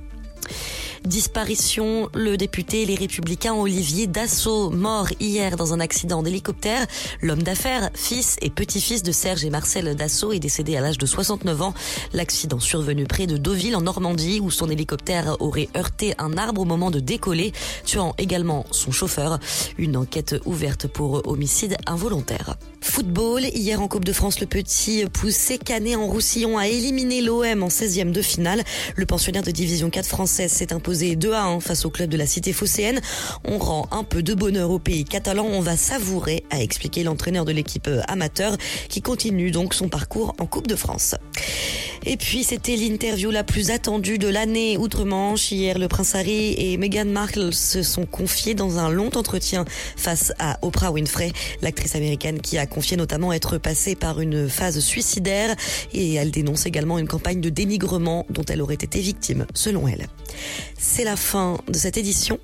Disparition, 1.06 2.10
le 2.16 2.36
député 2.36 2.84
Les 2.86 2.95
Républicains 2.95 3.53
Olivier 3.53 4.08
Dassault, 4.08 4.72
mort 4.72 5.08
hier 5.20 5.56
dans 5.56 5.72
un 5.72 5.80
accident 5.80 6.24
d'hélicoptère. 6.24 6.88
L'homme 7.22 7.43
d'affaires, 7.43 7.91
fils 7.93 8.38
et 8.41 8.49
petit-fils 8.49 9.03
de 9.03 9.12
Serge 9.12 9.45
et 9.45 9.51
Marcel 9.51 9.95
Dassault 9.95 10.34
est 10.34 10.39
décédé 10.39 10.76
à 10.76 10.82
l'âge 10.82 10.97
de 10.97 11.06
69 11.06 11.62
ans. 11.62 11.74
L'accident 12.14 12.60
survenu 12.60 13.03
près 13.03 13.28
de 13.28 13.38
Deauville 13.38 13.76
en 13.76 13.82
Normandie 13.82 14.39
où 14.39 14.49
son 14.49 14.68
hélicoptère 14.68 15.38
aurait 15.41 15.70
heurté 15.78 16.16
un 16.18 16.38
arbre 16.38 16.62
au 16.62 16.66
moment 16.66 16.89
de 16.89 16.99
décoller, 16.99 17.53
tuant 17.86 18.16
également 18.18 18.66
son 18.72 18.91
chauffeur. 18.91 19.39
Une 19.78 19.97
enquête 19.97 20.36
ouverte 20.45 20.88
pour 20.88 21.28
homicide 21.28 21.78
involontaire. 21.86 22.56
Football, 22.82 23.43
hier 23.53 23.82
en 23.82 23.88
Coupe 23.88 24.06
de 24.06 24.14
France, 24.14 24.39
le 24.39 24.47
petit 24.47 25.06
poussé 25.12 25.58
canet 25.60 25.97
en 25.97 26.08
Roussillon 26.08 26.58
a 26.58 26.68
éliminé 26.68 27.22
l'OM 27.22 27.64
en 27.64 27.68
16e 27.68 28.12
de 28.12 28.22
finale. 28.22 28.64
Le 28.95 29.06
pensionnaire 29.06 29.43
de 29.43 29.51
division 29.51 29.89
4 29.89 30.08
française 30.08 30.51
s'est 30.51 30.74
imposé 30.74 30.95
2 30.96 31.34
à 31.34 31.43
1 31.43 31.60
face 31.60 31.86
au 31.86 31.89
club 31.89 32.10
de 32.10 32.18
la 32.18 32.26
cité 32.26 32.54
phocéenne. 32.54 33.02
On 33.43 33.58
rend 33.58 33.88
un 33.91 34.04
peu 34.04 34.24
de 34.24 34.34
bonheur 34.34 34.72
au 34.72 34.80
pays 34.80 35.04
catalan, 35.04 35.46
on 35.46 35.62
va 35.62 35.78
savourer, 35.78 36.43
a 36.50 36.62
expliqué 36.62 37.04
l'entraîneur 37.04 37.46
de 37.46 37.52
l'équipe 37.52 37.89
amateur 38.08 38.58
qui 38.89 39.02
continue 39.02 39.52
donc 39.52 39.74
son 39.74 39.89
parcours 39.89 40.34
en 40.39 40.46
Coupe 40.46 40.68
de 40.68 40.76
France. 40.76 41.16
Et 42.08 42.18
puis 42.18 42.43
c'était 42.43 42.76
l'interview 42.76 43.32
la 43.32 43.43
plus 43.43 43.72
attendue 43.72 44.20
de 44.20 44.28
l'année 44.28 44.78
outre-Manche. 44.78 45.52
Hier, 45.52 45.80
le 45.80 45.88
prince 45.88 46.14
Harry 46.14 46.54
et 46.58 46.78
Meghan 46.78 47.06
Markle 47.06 47.52
se 47.52 47.82
sont 47.82 48.06
confiés 48.06 48.54
dans 48.54 48.78
un 48.78 48.91
long 48.91 49.10
entretien 49.16 49.66
face 49.98 50.32
à 50.38 50.60
Oprah 50.62 50.91
Winfrey, 50.91 51.32
l'actrice 51.64 51.96
américaine 51.96 52.41
qui 52.41 52.60
a 52.60 52.68
confié 52.68 52.96
notamment 52.96 53.34
être 53.34 53.58
passée 53.58 53.96
par 53.96 54.22
une 54.22 54.48
phase 54.48 54.80
suicidaire 54.80 55.56
et 55.93 56.14
elle 56.14 56.30
dénonce 56.30 56.68
également 56.68 57.00
une 57.00 57.08
campagne 57.08 57.41
de 57.41 57.50
dénigrement 57.50 58.28
dont 58.30 58.46
elle 58.48 58.62
aurait 58.62 58.76
été 58.76 59.00
victime, 59.00 59.48
selon 59.56 59.88
elle. 59.88 60.08
C'est 60.78 61.04
la 61.04 61.16
fin 61.16 61.58
de 61.68 61.78
cette 61.78 61.98
édition. 61.98 62.40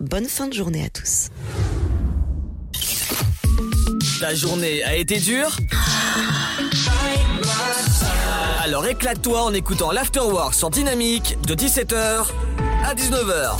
Bonne 0.00 0.26
fin 0.26 0.48
de 0.48 0.52
journée 0.52 0.84
à 0.84 0.88
tous. 0.88 1.28
Ta 4.20 4.34
journée 4.34 4.82
a 4.84 4.94
été 4.94 5.18
dure 5.18 5.56
Alors 8.62 8.86
éclate-toi 8.86 9.42
en 9.42 9.52
écoutant 9.52 9.90
l'Afterwork 9.90 10.54
sur 10.54 10.70
Dynamique 10.70 11.36
de 11.46 11.54
17h 11.54 12.26
à 12.84 12.94
19h. 12.94 13.56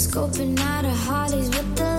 scoping 0.00 0.58
out 0.60 0.86
of 0.86 0.96
Hollies 1.04 1.50
with 1.50 1.76
the 1.76 1.89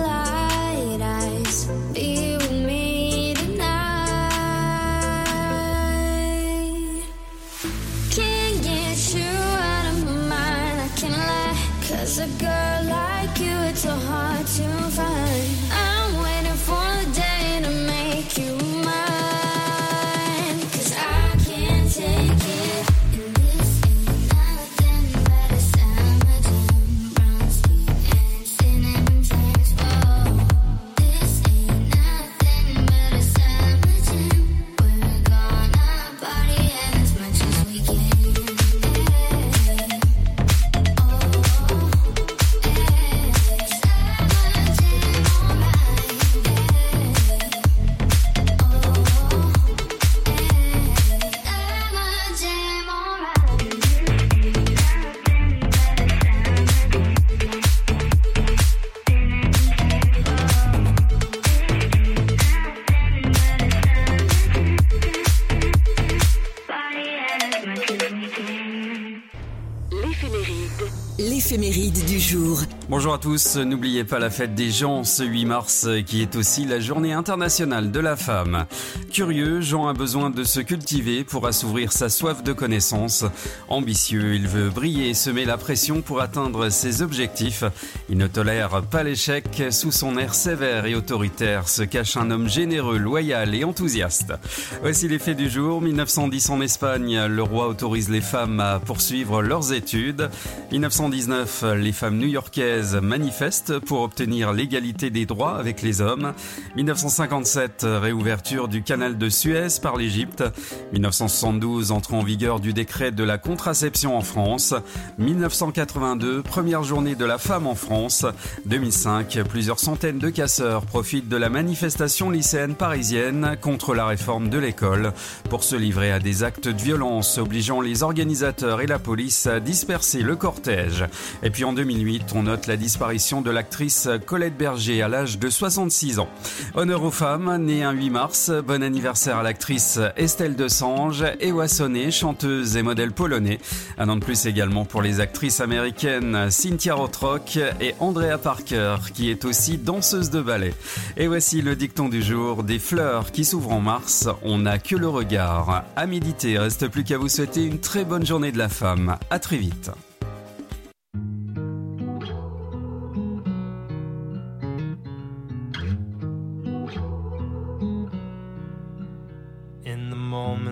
Bonjour 72.92 73.14
à 73.14 73.18
tous, 73.18 73.56
n'oubliez 73.56 74.04
pas 74.04 74.18
la 74.18 74.28
fête 74.28 74.54
des 74.54 74.70
gens 74.70 75.02
ce 75.02 75.22
8 75.22 75.46
mars 75.46 75.88
qui 76.04 76.20
est 76.20 76.36
aussi 76.36 76.66
la 76.66 76.78
journée 76.78 77.14
internationale 77.14 77.90
de 77.90 78.00
la 78.00 78.16
femme. 78.16 78.66
Curieux, 79.12 79.60
Jean 79.60 79.88
a 79.88 79.92
besoin 79.92 80.30
de 80.30 80.42
se 80.42 80.58
cultiver 80.60 81.22
pour 81.22 81.46
assouvir 81.46 81.92
sa 81.92 82.08
soif 82.08 82.42
de 82.42 82.54
connaissance. 82.54 83.26
Ambitieux, 83.68 84.34
il 84.34 84.48
veut 84.48 84.70
briller 84.70 85.10
et 85.10 85.14
semer 85.14 85.44
la 85.44 85.58
pression 85.58 86.00
pour 86.00 86.22
atteindre 86.22 86.70
ses 86.70 87.02
objectifs. 87.02 87.62
Il 88.08 88.16
ne 88.16 88.26
tolère 88.26 88.80
pas 88.90 89.02
l'échec, 89.02 89.64
sous 89.70 89.92
son 89.92 90.16
air 90.16 90.32
sévère 90.32 90.86
et 90.86 90.94
autoritaire 90.94 91.68
se 91.68 91.82
cache 91.82 92.16
un 92.16 92.30
homme 92.30 92.48
généreux, 92.48 92.96
loyal 92.96 93.54
et 93.54 93.64
enthousiaste. 93.64 94.32
Voici 94.80 95.08
les 95.08 95.18
faits 95.18 95.36
du 95.36 95.50
jour. 95.50 95.82
1910 95.82 96.48
en 96.48 96.62
Espagne, 96.62 97.26
le 97.26 97.42
roi 97.42 97.68
autorise 97.68 98.08
les 98.08 98.22
femmes 98.22 98.60
à 98.60 98.80
poursuivre 98.80 99.42
leurs 99.42 99.74
études. 99.74 100.30
1919, 100.70 101.64
les 101.76 101.92
femmes 101.92 102.16
new-yorkaises 102.16 102.96
manifestent 102.96 103.78
pour 103.78 104.00
obtenir 104.00 104.54
l'égalité 104.54 105.10
des 105.10 105.26
droits 105.26 105.58
avec 105.58 105.82
les 105.82 106.00
hommes. 106.00 106.32
1957, 106.76 107.84
réouverture 107.86 108.68
du 108.68 108.82
de 109.10 109.28
Suez 109.28 109.68
par 109.82 109.96
l'Égypte. 109.96 110.44
1972, 110.92 111.90
entrée 111.90 112.14
en 112.14 112.22
vigueur 112.22 112.60
du 112.60 112.72
décret 112.72 113.10
de 113.10 113.24
la 113.24 113.36
contraception 113.36 114.16
en 114.16 114.20
France. 114.20 114.74
1982, 115.18 116.42
première 116.42 116.84
journée 116.84 117.14
de 117.14 117.24
la 117.24 117.38
femme 117.38 117.66
en 117.66 117.74
France. 117.74 118.24
2005, 118.66 119.40
plusieurs 119.48 119.80
centaines 119.80 120.18
de 120.18 120.30
casseurs 120.30 120.86
profitent 120.86 121.28
de 121.28 121.36
la 121.36 121.48
manifestation 121.48 122.30
lycéenne 122.30 122.74
parisienne 122.74 123.56
contre 123.60 123.94
la 123.94 124.06
réforme 124.06 124.48
de 124.48 124.58
l'école 124.58 125.12
pour 125.50 125.64
se 125.64 125.74
livrer 125.74 126.12
à 126.12 126.20
des 126.20 126.44
actes 126.44 126.68
de 126.68 126.82
violence 126.82 127.38
obligeant 127.38 127.80
les 127.80 128.02
organisateurs 128.02 128.80
et 128.80 128.86
la 128.86 128.98
police 128.98 129.46
à 129.46 129.58
disperser 129.58 130.22
le 130.22 130.36
cortège. 130.36 131.04
Et 131.42 131.50
puis 131.50 131.64
en 131.64 131.72
2008, 131.72 132.32
on 132.34 132.44
note 132.44 132.66
la 132.66 132.76
disparition 132.76 133.42
de 133.42 133.50
l'actrice 133.50 134.08
Colette 134.26 134.56
Berger 134.56 135.02
à 135.02 135.08
l'âge 135.08 135.38
de 135.38 135.50
66 135.50 136.18
ans. 136.20 136.28
Honneur 136.74 137.02
aux 137.02 137.10
femmes, 137.10 137.56
née 137.56 137.82
un 137.82 137.92
8 137.92 138.10
mars, 138.10 138.52
bon 138.66 138.82
anniversaire 138.92 139.38
à 139.38 139.42
l'actrice 139.42 139.98
Estelle 140.18 140.54
Desange, 140.54 141.24
Ewa 141.40 141.66
Sonnet, 141.66 142.10
chanteuse 142.10 142.76
et 142.76 142.82
modèle 142.82 143.12
polonais. 143.12 143.58
Un 143.96 144.10
an 144.10 144.16
de 144.16 144.20
plus 144.22 144.44
également 144.44 144.84
pour 144.84 145.00
les 145.00 145.20
actrices 145.20 145.60
américaines 145.60 146.50
Cynthia 146.50 146.92
Rothrock 146.92 147.56
et 147.80 147.94
Andrea 148.00 148.36
Parker, 148.36 148.96
qui 149.14 149.30
est 149.30 149.46
aussi 149.46 149.78
danseuse 149.78 150.28
de 150.28 150.42
ballet. 150.42 150.74
Et 151.16 151.26
voici 151.26 151.62
le 151.62 151.74
dicton 151.74 152.10
du 152.10 152.22
jour, 152.22 152.64
des 152.64 152.78
fleurs 152.78 153.32
qui 153.32 153.46
s'ouvrent 153.46 153.72
en 153.72 153.80
mars, 153.80 154.28
on 154.42 154.58
n'a 154.58 154.78
que 154.78 154.94
le 154.94 155.08
regard. 155.08 155.84
À 155.96 156.06
méditer, 156.06 156.58
reste 156.58 156.88
plus 156.88 157.04
qu'à 157.04 157.16
vous 157.16 157.30
souhaiter 157.30 157.64
une 157.64 157.80
très 157.80 158.04
bonne 158.04 158.26
journée 158.26 158.52
de 158.52 158.58
la 158.58 158.68
femme. 158.68 159.16
À 159.30 159.38
très 159.38 159.56
vite. 159.56 159.90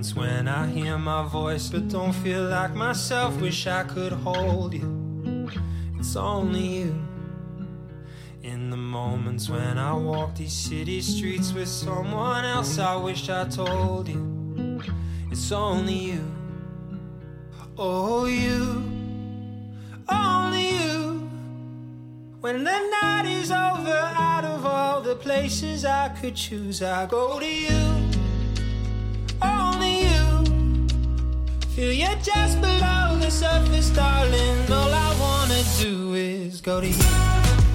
When 0.00 0.48
I 0.48 0.66
hear 0.66 0.96
my 0.96 1.28
voice, 1.28 1.68
but 1.68 1.88
don't 1.88 2.14
feel 2.14 2.44
like 2.44 2.74
myself, 2.74 3.38
wish 3.38 3.66
I 3.66 3.82
could 3.82 4.12
hold 4.12 4.72
you. 4.72 5.50
It's 5.98 6.16
only 6.16 6.66
you. 6.78 6.94
In 8.42 8.70
the 8.70 8.78
moments 8.78 9.50
when 9.50 9.76
I 9.76 9.92
walk 9.92 10.36
these 10.36 10.54
city 10.54 11.02
streets 11.02 11.52
with 11.52 11.68
someone 11.68 12.46
else, 12.46 12.78
I 12.78 12.96
wish 12.96 13.28
I 13.28 13.44
told 13.44 14.08
you. 14.08 14.80
It's 15.30 15.52
only 15.52 15.98
you. 16.12 16.24
Oh, 17.76 18.24
you. 18.24 18.82
Only 20.08 20.70
you. 20.78 21.30
When 22.40 22.64
the 22.64 22.78
night 23.02 23.26
is 23.26 23.52
over, 23.52 24.00
out 24.16 24.44
of 24.46 24.64
all 24.64 25.02
the 25.02 25.16
places 25.16 25.84
I 25.84 26.08
could 26.08 26.36
choose, 26.36 26.82
I 26.82 27.04
go 27.04 27.38
to 27.38 27.46
you. 27.46 27.68
You. 29.42 29.69
Feel 31.74 31.92
you 31.92 32.08
just 32.22 32.60
below 32.60 33.16
the 33.20 33.30
surface, 33.30 33.90
darling. 33.90 34.72
All 34.72 34.92
I 34.92 35.16
wanna 35.20 35.62
do 35.78 36.14
is 36.14 36.60
go 36.60 36.80
to 36.80 36.88
you. 36.88 37.69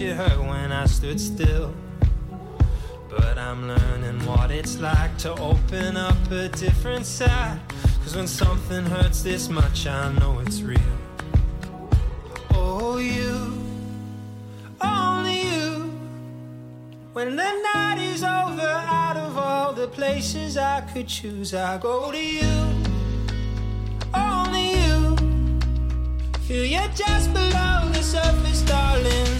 It 0.00 0.16
hurt 0.16 0.38
when 0.38 0.72
I 0.72 0.86
stood 0.86 1.20
still. 1.20 1.74
But 3.08 3.36
I'm 3.36 3.68
learning 3.68 4.24
what 4.24 4.50
it's 4.50 4.78
like 4.78 5.16
to 5.18 5.32
open 5.32 5.96
up 5.96 6.30
a 6.30 6.48
different 6.48 7.04
side. 7.04 7.60
Cause 8.02 8.16
when 8.16 8.26
something 8.26 8.84
hurts 8.86 9.22
this 9.22 9.48
much, 9.48 9.86
I 9.86 10.12
know 10.12 10.38
it's 10.38 10.62
real. 10.62 10.78
Oh, 12.52 12.96
you, 12.98 13.52
only 14.80 15.42
you. 15.42 15.90
When 17.12 17.36
the 17.36 17.52
night 17.74 17.98
is 17.98 18.22
over, 18.22 18.72
out 19.02 19.16
of 19.16 19.36
all 19.36 19.72
the 19.72 19.88
places 19.88 20.56
I 20.56 20.80
could 20.92 21.08
choose, 21.08 21.52
I 21.52 21.78
go 21.78 22.10
to 22.10 22.24
you. 22.38 22.64
Only 24.14 24.76
you. 24.76 25.16
Feel 26.46 26.64
you 26.64 26.88
just 26.94 27.32
below 27.32 27.88
the 27.92 28.02
surface, 28.02 28.62
darling. 28.62 29.39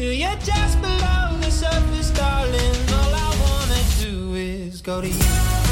Feel 0.00 0.14
you 0.14 0.34
just 0.42 0.80
below 0.80 1.36
the 1.42 1.50
surface, 1.50 2.10
darling. 2.12 2.74
All 2.88 3.14
I 3.14 3.36
wanna 3.42 3.82
do 4.00 4.34
is 4.34 4.80
go 4.80 5.02
to 5.02 5.06
you. 5.06 5.69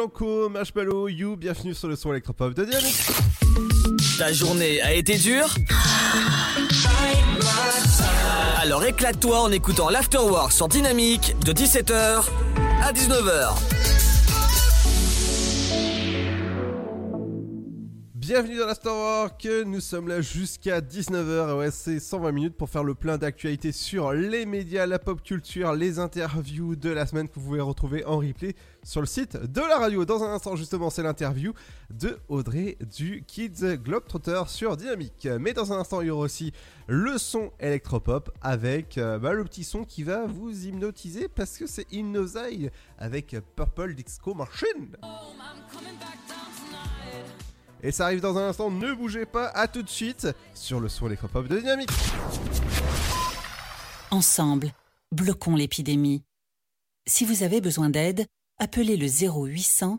Blanco, 0.00 0.48
Marshmallow, 0.48 1.08
You, 1.08 1.36
bienvenue 1.36 1.74
sur 1.74 1.86
le 1.86 1.94
son 1.94 2.10
électropop 2.12 2.54
de 2.54 2.64
Dynamique. 2.64 3.02
Ta 4.16 4.32
journée 4.32 4.80
a 4.80 4.94
été 4.94 5.18
dure 5.18 5.54
Alors 8.62 8.82
éclate-toi 8.82 9.42
en 9.42 9.52
écoutant 9.52 9.90
l'Afterwork 9.90 10.52
sur 10.52 10.68
Dynamique 10.68 11.36
de 11.44 11.52
17h 11.52 12.24
à 12.82 12.92
19h. 12.94 13.79
Bienvenue 18.30 18.58
dans 18.58 18.66
l'Afterwork, 18.66 19.48
nous 19.66 19.80
sommes 19.80 20.06
là 20.06 20.20
jusqu'à 20.20 20.80
19h, 20.80 21.58
ouais 21.58 21.72
c'est 21.72 21.98
120 21.98 22.30
minutes 22.30 22.56
pour 22.56 22.70
faire 22.70 22.84
le 22.84 22.94
plein 22.94 23.18
d'actualités 23.18 23.72
sur 23.72 24.12
les 24.12 24.46
médias, 24.46 24.86
la 24.86 25.00
pop 25.00 25.20
culture, 25.20 25.72
les 25.72 25.98
interviews 25.98 26.76
de 26.76 26.90
la 26.90 27.06
semaine 27.06 27.28
que 27.28 27.40
vous 27.40 27.46
pouvez 27.46 27.60
retrouver 27.60 28.04
en 28.04 28.18
replay 28.18 28.54
sur 28.84 29.00
le 29.00 29.08
site 29.08 29.36
de 29.36 29.60
la 29.60 29.78
radio. 29.78 30.04
Dans 30.04 30.22
un 30.22 30.32
instant 30.32 30.54
justement 30.54 30.90
c'est 30.90 31.02
l'interview 31.02 31.54
de 31.90 32.18
Audrey 32.28 32.78
du 32.96 33.24
Kids 33.26 33.78
Globetrotter 33.82 34.42
sur 34.46 34.76
Dynamique. 34.76 35.26
Mais 35.40 35.52
dans 35.52 35.72
un 35.72 35.80
instant 35.80 36.00
il 36.00 36.06
y 36.06 36.10
aura 36.10 36.26
aussi 36.26 36.52
le 36.86 37.18
son 37.18 37.50
électropop 37.58 38.30
avec 38.42 38.96
euh, 38.96 39.18
bah, 39.18 39.32
le 39.32 39.42
petit 39.42 39.64
son 39.64 39.82
qui 39.82 40.04
va 40.04 40.26
vous 40.26 40.66
hypnotiser 40.66 41.26
parce 41.26 41.58
que 41.58 41.66
c'est 41.66 41.92
Hypnosaille 41.92 42.70
avec 42.96 43.34
Purple 43.56 43.94
Disco 43.94 44.34
Machine. 44.34 44.96
Et 47.82 47.92
ça 47.92 48.04
arrive 48.04 48.20
dans 48.20 48.36
un 48.36 48.48
instant, 48.48 48.70
ne 48.70 48.92
bougez 48.92 49.26
pas, 49.26 49.48
à 49.48 49.68
tout 49.68 49.82
de 49.82 49.88
suite 49.88 50.28
sur 50.54 50.80
le 50.80 50.88
son 50.88 51.06
électropop 51.06 51.48
de 51.48 51.58
Dynamique. 51.58 51.90
Ensemble, 54.10 54.72
bloquons 55.12 55.56
l'épidémie. 55.56 56.22
Si 57.06 57.24
vous 57.24 57.42
avez 57.42 57.60
besoin 57.60 57.88
d'aide, 57.88 58.26
appelez 58.58 58.96
le 58.96 59.06
0800 59.06 59.98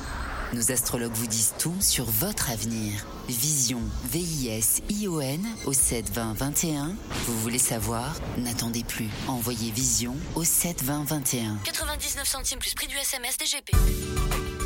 Nos 0.53 0.69
astrologues 0.69 1.13
vous 1.13 1.27
disent 1.27 1.53
tout 1.57 1.75
sur 1.79 2.03
votre 2.03 2.51
avenir. 2.51 3.05
Vision, 3.29 3.79
V-I-S-I-O-N 4.11 5.47
au 5.65 5.71
72021. 5.71 6.93
Vous 7.25 7.39
voulez 7.39 7.57
savoir? 7.57 8.19
N'attendez 8.37 8.83
plus. 8.83 9.07
Envoyez 9.29 9.71
Vision 9.71 10.13
au 10.35 10.43
72021. 10.43 11.57
99 11.63 12.27
centimes 12.27 12.59
plus 12.59 12.73
prix 12.73 12.87
du 12.87 12.97
SMS 12.97 13.37
DGP. 13.37 13.71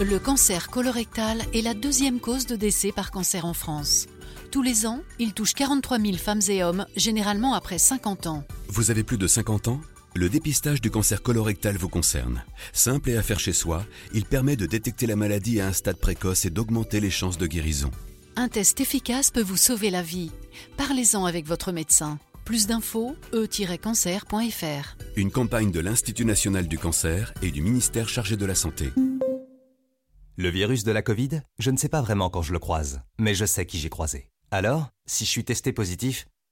Le 0.03 0.17
cancer 0.17 0.71
colorectal 0.71 1.43
est 1.53 1.61
la 1.61 1.75
deuxième 1.75 2.19
cause 2.19 2.47
de 2.47 2.55
décès 2.55 2.91
par 2.91 3.11
cancer 3.11 3.45
en 3.45 3.53
France. 3.53 4.07
Tous 4.49 4.63
les 4.63 4.87
ans, 4.87 5.01
il 5.19 5.33
touche 5.33 5.53
43 5.53 5.99
000 5.99 6.17
femmes 6.17 6.41
et 6.49 6.63
hommes, 6.63 6.87
généralement 6.95 7.53
après 7.53 7.77
50 7.77 8.25
ans. 8.25 8.43
Vous 8.69 8.89
avez 8.89 9.03
plus 9.03 9.19
de 9.19 9.27
50 9.27 9.67
ans? 9.67 9.81
Le 10.17 10.29
dépistage 10.29 10.79
du 10.79 10.89
cancer 10.89 11.21
colorectal 11.21 11.75
vous 11.75 11.89
concerne. 11.89 12.45
Simple 12.71 13.09
et 13.09 13.17
à 13.17 13.21
faire 13.21 13.37
chez 13.37 13.51
soi, 13.51 13.85
il 14.13 14.23
permet 14.23 14.55
de 14.55 14.65
détecter 14.65 15.07
la 15.07 15.17
maladie 15.17 15.59
à 15.59 15.67
un 15.67 15.73
stade 15.73 15.97
précoce 15.97 16.45
et 16.45 16.49
d'augmenter 16.49 17.01
les 17.01 17.09
chances 17.09 17.37
de 17.37 17.45
guérison. 17.47 17.91
Un 18.37 18.47
test 18.47 18.79
efficace 18.79 19.29
peut 19.29 19.43
vous 19.43 19.57
sauver 19.57 19.89
la 19.89 20.01
vie. 20.01 20.31
Parlez-en 20.77 21.25
avec 21.25 21.45
votre 21.45 21.73
médecin. 21.73 22.17
Plus 22.45 22.65
d'infos, 22.65 23.17
e-cancer.fr. 23.33 24.95
Une 25.17 25.31
campagne 25.31 25.71
de 25.71 25.81
l'Institut 25.81 26.23
national 26.23 26.69
du 26.69 26.77
cancer 26.77 27.33
et 27.41 27.51
du 27.51 27.61
ministère 27.61 28.07
chargé 28.07 28.37
de 28.37 28.45
la 28.45 28.55
santé. 28.55 28.93
Le 30.37 30.49
virus 30.49 30.85
de 30.85 30.93
la 30.93 31.01
Covid, 31.01 31.41
je 31.59 31.71
ne 31.71 31.77
sais 31.77 31.89
pas 31.89 32.01
vraiment 32.01 32.29
quand 32.29 32.41
je 32.41 32.53
le 32.53 32.59
croise, 32.59 33.01
mais 33.19 33.35
je 33.35 33.43
sais 33.43 33.65
qui 33.65 33.79
j'ai 33.79 33.89
croisé. 33.89 34.29
Alors, 34.49 34.91
si 35.07 35.25
je 35.25 35.29
suis 35.29 35.43
testé 35.43 35.73
positif, 35.73 36.27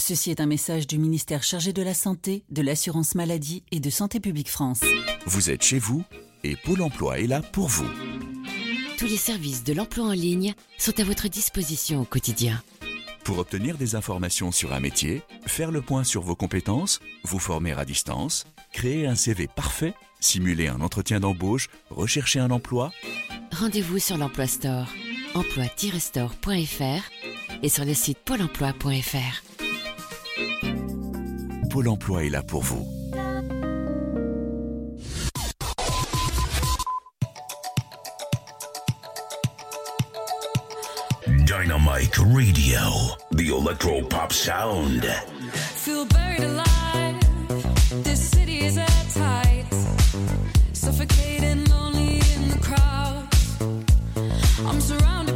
Ceci 0.00 0.30
est 0.30 0.40
un 0.40 0.46
message 0.46 0.86
du 0.86 0.98
ministère 0.98 1.42
chargé 1.42 1.74
de 1.74 1.82
la 1.82 1.92
Santé, 1.92 2.42
de 2.50 2.62
l'Assurance 2.62 3.14
Maladie 3.14 3.62
et 3.70 3.80
de 3.80 3.90
Santé 3.90 4.18
Publique 4.18 4.50
France. 4.50 4.80
Vous 5.26 5.50
êtes 5.50 5.62
chez 5.62 5.78
vous 5.78 6.02
et 6.42 6.56
Pôle 6.56 6.80
emploi 6.80 7.20
est 7.20 7.26
là 7.26 7.42
pour 7.42 7.68
vous. 7.68 7.88
Tous 8.98 9.04
les 9.04 9.18
services 9.18 9.62
de 9.62 9.74
l'emploi 9.74 10.06
en 10.06 10.12
ligne 10.12 10.54
sont 10.78 10.98
à 10.98 11.04
votre 11.04 11.28
disposition 11.28 12.00
au 12.00 12.04
quotidien. 12.04 12.62
Pour 13.24 13.38
obtenir 13.38 13.76
des 13.76 13.94
informations 13.94 14.52
sur 14.52 14.72
un 14.72 14.80
métier, 14.80 15.22
faire 15.46 15.70
le 15.70 15.82
point 15.82 16.02
sur 16.02 16.22
vos 16.22 16.34
compétences, 16.34 16.98
vous 17.24 17.38
former 17.38 17.72
à 17.72 17.84
distance, 17.84 18.46
créer 18.72 19.06
un 19.06 19.14
CV 19.14 19.48
parfait, 19.48 19.94
simuler 20.18 20.68
un 20.68 20.80
entretien 20.80 21.20
d'embauche, 21.20 21.68
rechercher 21.90 22.40
un 22.40 22.50
emploi, 22.50 22.90
Rendez-vous 23.52 23.98
sur 23.98 24.16
l'Emploi 24.16 24.46
Store, 24.46 24.86
emploi-store.fr 25.34 27.62
et 27.62 27.68
sur 27.68 27.84
le 27.84 27.94
site 27.94 28.18
pôle 28.18 28.42
emploi.fr. 28.42 29.49
Pôle 31.70 31.86
emploi 31.86 32.24
est 32.24 32.30
là 32.30 32.42
pour 32.42 32.62
vous. 32.62 32.84
Dynamite 41.46 42.16
Radio, 42.18 42.80
the 43.30 43.50
electro 43.56 44.02
pop 44.02 44.32
sound. 44.32 45.04
Feel 45.76 46.06
buried 46.06 46.42
alive. 46.42 47.20
This 48.02 48.20
city 48.30 48.64
is 48.64 48.76
at 48.76 49.06
tight. 49.14 49.66
Suffocating, 50.72 51.64
lonely 51.66 52.20
in 52.34 52.48
the 52.50 52.58
crowd. 52.60 53.28
I'm 54.66 54.80
surrounded 54.80 55.29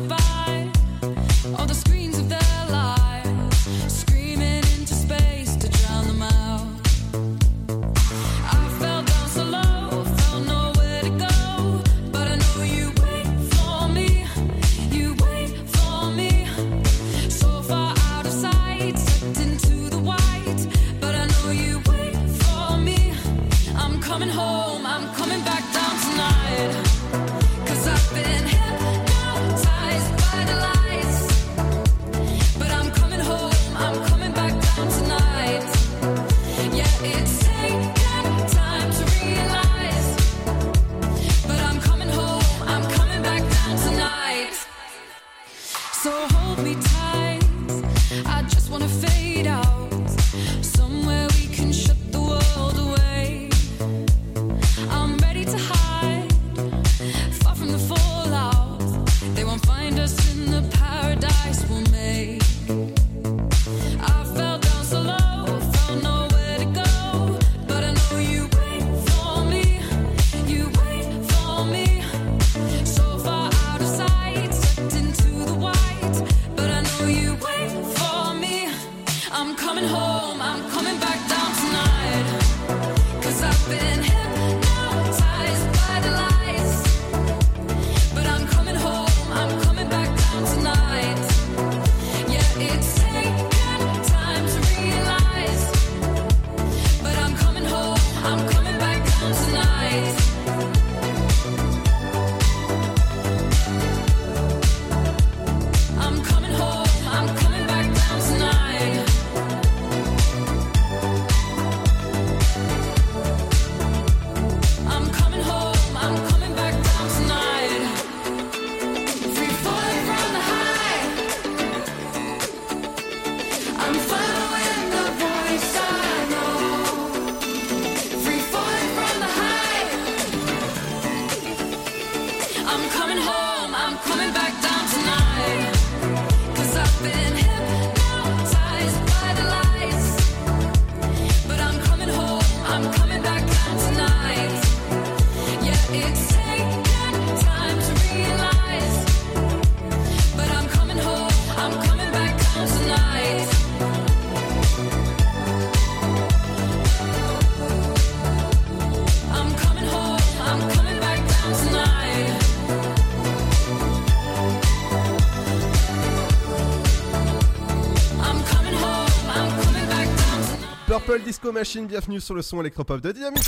Disco 171.44 171.52
Machine, 171.52 171.86
bienvenue 171.86 172.20
sur 172.22 172.34
le 172.34 172.40
son 172.40 172.58
électropop 172.62 173.02
de 173.02 173.12
Dynamique. 173.12 173.44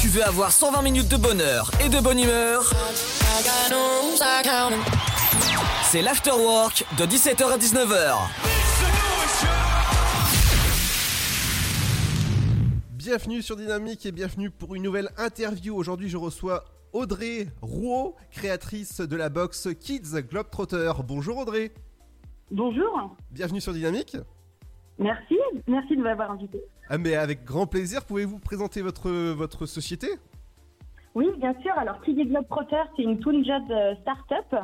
Tu 0.00 0.06
veux 0.06 0.22
avoir 0.22 0.52
120 0.52 0.82
minutes 0.82 1.08
de 1.08 1.16
bonheur 1.16 1.68
et 1.84 1.88
de 1.88 1.98
bonne 1.98 2.20
humeur? 2.20 2.62
C'est 5.82 6.00
l'afterwork 6.00 6.84
de 6.96 7.04
17h 7.06 7.42
à 7.50 7.58
19h. 7.58 8.14
Bienvenue 12.92 13.42
sur 13.42 13.56
Dynamique 13.56 14.06
et 14.06 14.12
bienvenue 14.12 14.50
pour 14.50 14.76
une 14.76 14.84
nouvelle 14.84 15.08
interview. 15.18 15.74
Aujourd'hui, 15.74 16.08
je 16.08 16.16
reçois 16.16 16.66
Audrey 16.92 17.48
Rouault, 17.62 18.14
créatrice 18.30 19.00
de 19.00 19.16
la 19.16 19.28
box 19.28 19.70
Kids 19.80 20.22
Globetrotter. 20.30 20.92
Bonjour 21.04 21.38
Audrey. 21.38 21.72
Bonjour. 22.52 23.16
Bienvenue 23.32 23.60
sur 23.60 23.72
Dynamique. 23.72 24.16
Merci, 24.98 25.34
merci 25.66 25.96
de 25.96 26.02
m'avoir 26.02 26.30
invité. 26.30 26.60
Ah, 26.88 26.98
mais 26.98 27.14
avec 27.14 27.44
grand 27.44 27.66
plaisir, 27.66 28.04
pouvez-vous 28.04 28.38
présenter 28.38 28.82
votre, 28.82 29.10
votre 29.32 29.66
société? 29.66 30.08
Oui, 31.14 31.26
bien 31.38 31.54
sûr. 31.62 31.72
Alors, 31.76 32.00
Kids 32.02 32.24
Globetrotter, 32.26 32.82
c'est 32.96 33.02
une 33.02 33.18
Toon 33.18 33.42
Jeune 33.44 33.70
euh, 33.72 33.94
start-up 34.02 34.54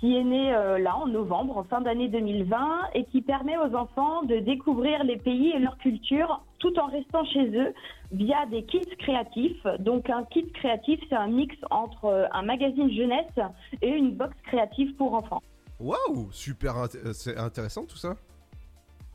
qui 0.00 0.16
est 0.16 0.24
née 0.24 0.52
euh, 0.52 0.80
là 0.80 0.96
en 0.96 1.06
novembre, 1.06 1.58
en 1.58 1.62
fin 1.62 1.80
d'année 1.80 2.08
2020, 2.08 2.88
et 2.94 3.04
qui 3.04 3.22
permet 3.22 3.56
aux 3.56 3.72
enfants 3.76 4.24
de 4.24 4.40
découvrir 4.40 5.04
les 5.04 5.16
pays 5.16 5.50
et 5.54 5.60
leur 5.60 5.78
culture 5.78 6.44
tout 6.58 6.76
en 6.80 6.86
restant 6.86 7.24
chez 7.26 7.56
eux 7.56 7.72
via 8.10 8.44
des 8.46 8.64
kits 8.64 8.80
créatifs. 8.98 9.64
Donc, 9.78 10.10
un 10.10 10.24
kit 10.24 10.50
créatif, 10.52 10.98
c'est 11.08 11.14
un 11.14 11.28
mix 11.28 11.54
entre 11.70 12.06
euh, 12.06 12.26
un 12.32 12.42
magazine 12.42 12.90
jeunesse 12.90 13.38
et 13.80 13.90
une 13.90 14.16
box 14.16 14.34
créative 14.48 14.92
pour 14.96 15.14
enfants. 15.14 15.42
Waouh, 15.78 16.30
super 16.32 16.74
int- 16.78 17.12
c'est 17.12 17.36
intéressant 17.38 17.84
tout 17.86 17.96
ça. 17.96 18.14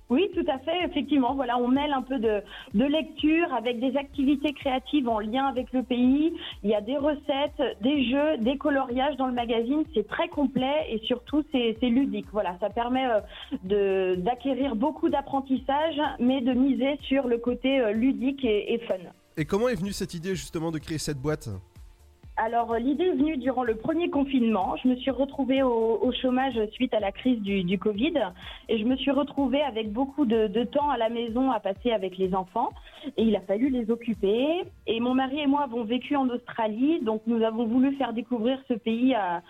Oui, 0.10 0.30
tout 0.34 0.46
à 0.50 0.58
fait. 0.60 0.86
Effectivement, 0.86 1.36
voilà, 1.36 1.58
on 1.58 1.68
mêle 1.68 1.92
un 1.92 2.02
peu 2.02 2.18
de, 2.18 2.42
de 2.74 2.86
lecture 2.86 3.54
avec 3.54 3.80
des 3.80 3.98
activités 3.98 4.54
créatives 4.54 5.10
en 5.10 5.20
lien 5.20 5.46
avec 5.46 5.74
le 5.74 5.84
pays. 5.84 6.34
Il 6.64 6.70
y 6.70 6.76
a 6.76 6.82
des 6.82 6.98
recettes, 6.98 7.62
des 7.82 8.10
jeux, 8.10 8.38
des 8.38 8.58
coloriages 8.58 9.18
dans 9.18 9.28
le 9.28 9.34
magazine. 9.34 9.84
C'est 9.94 10.08
très 10.08 10.30
complet 10.30 10.88
et 10.90 11.00
surtout 11.06 11.44
c'est 11.52 11.76
ludique. 11.82 12.28
Voilà, 12.32 12.58
ça 12.60 12.70
permet 12.70 13.08
euh, 13.70 14.16
d'acquérir 14.16 14.76
beaucoup 14.76 15.10
d'apprentissage, 15.10 16.00
mais 16.20 16.42
de 16.42 16.54
miser 16.54 16.98
sur 17.04 17.28
le 17.28 17.38
côté 17.38 17.80
euh, 17.80 17.92
ludique 17.92 18.46
et 18.46 18.80
fun. 18.88 18.96
Et 19.36 19.46
comment 19.46 19.70
est 19.70 19.76
venue 19.76 19.92
cette 19.92 20.14
idée 20.14 20.36
justement 20.36 20.72
de 20.72 20.80
créer 20.80 20.98
cette 20.98 21.20
boîte? 21.20 21.50
Alors, 22.40 22.72
euh, 22.72 22.78
l'idée 22.78 23.06
est 23.06 23.16
venue 23.16 23.38
durant 23.38 23.64
le 23.64 23.76
premier 23.76 24.12
confinement. 24.12 24.76
Je 24.84 24.88
me 24.88 24.96
suis 24.98 25.10
retrouvée 25.10 25.64
au, 25.64 26.12
chômage 26.22 26.54
suite 26.74 26.94
à 26.94 27.00
la 27.00 27.12
crise 27.12 27.42
du, 27.42 27.80
Covid 27.80 28.14
et 28.70 28.78
je 28.78 28.84
me 28.86 28.96
suis 28.96 29.10
retrouvée 29.10 29.62
avec 29.64 29.92
beaucoup 29.92 30.26
de, 30.26 30.64
temps 30.66 30.90
à 30.90 30.98
la 30.98 31.10
maison 31.10 31.52
à 31.52 31.60
passer 31.60 31.92
avec 31.92 32.18
les 32.18 32.36
enfants 32.36 32.70
et 33.18 33.24
il 33.24 33.36
a 33.36 33.42
fallu 33.42 33.70
les 33.70 33.90
occuper. 33.90 34.64
Et 34.86 35.00
mon 35.00 35.16
mari 35.16 35.40
et 35.40 35.48
moi 35.48 35.64
avons 35.64 35.84
vécu 35.84 36.16
en 36.16 36.30
Australie, 36.30 37.00
donc 37.02 37.24
nous 37.26 37.44
avons 37.44 37.66
voulu 37.66 37.96
faire 37.96 38.14
découvrir 38.14 38.60
ce 38.68 38.76
pays 38.76 39.16
à, 39.16 39.42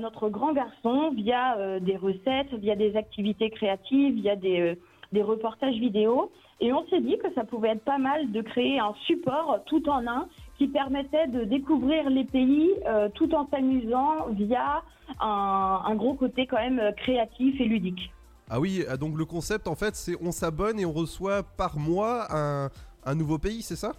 notre 0.00 0.28
grand 0.28 0.52
garçon 0.52 1.10
via 1.10 1.56
euh, 1.58 1.80
des 1.80 1.96
recettes, 1.96 2.52
via 2.54 2.74
des 2.74 2.96
activités 2.96 3.50
créatives, 3.50 4.14
via 4.14 4.34
euh, 4.44 4.74
des 5.12 5.22
reportages 5.22 5.74
vidéo. 5.74 6.30
Et 6.60 6.72
on 6.72 6.86
s'est 6.88 7.00
dit 7.00 7.18
que 7.18 7.32
ça 7.34 7.44
pouvait 7.44 7.70
être 7.70 7.84
pas 7.84 7.98
mal 7.98 8.30
de 8.30 8.40
créer 8.40 8.78
un 8.78 8.94
support 9.06 9.60
tout 9.66 9.88
en 9.88 10.06
un 10.06 10.28
qui 10.62 10.68
permettait 10.68 11.26
de 11.26 11.42
découvrir 11.42 12.08
les 12.08 12.24
pays 12.24 12.70
euh, 12.86 13.08
tout 13.14 13.34
en 13.34 13.48
s'amusant 13.50 14.28
via 14.30 14.84
un, 15.20 15.94
gros 15.96 16.14
côté 16.14 16.46
quand 16.46 16.58
même 16.58 16.78
euh, 16.78 16.92
créatif 16.92 17.60
et 17.60 17.64
ludique. 17.64 18.12
Ah 18.48 18.60
oui, 18.60 18.84
ah, 18.88 18.96
donc 18.96 19.18
le 19.18 19.24
concept 19.24 19.66
en 19.66 19.74
fait 19.74 19.96
c'est 19.96 20.16
on 20.22 20.30
s'abonne 20.30 20.78
et 20.78 20.86
on 20.86 20.92
reçoit 20.92 21.42
par 21.42 21.78
mois 21.78 22.28
un 22.30 23.14
nouveau 23.16 23.38
pays, 23.38 23.62
c'est 23.62 23.76
ça? 23.76 23.92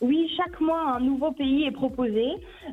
Oui, 0.00 0.28
chaque 0.36 0.60
mois 0.60 0.96
un 0.96 1.00
nouveau 1.00 1.30
pays 1.32 1.64
est 1.64 1.70
proposé. 1.70 2.26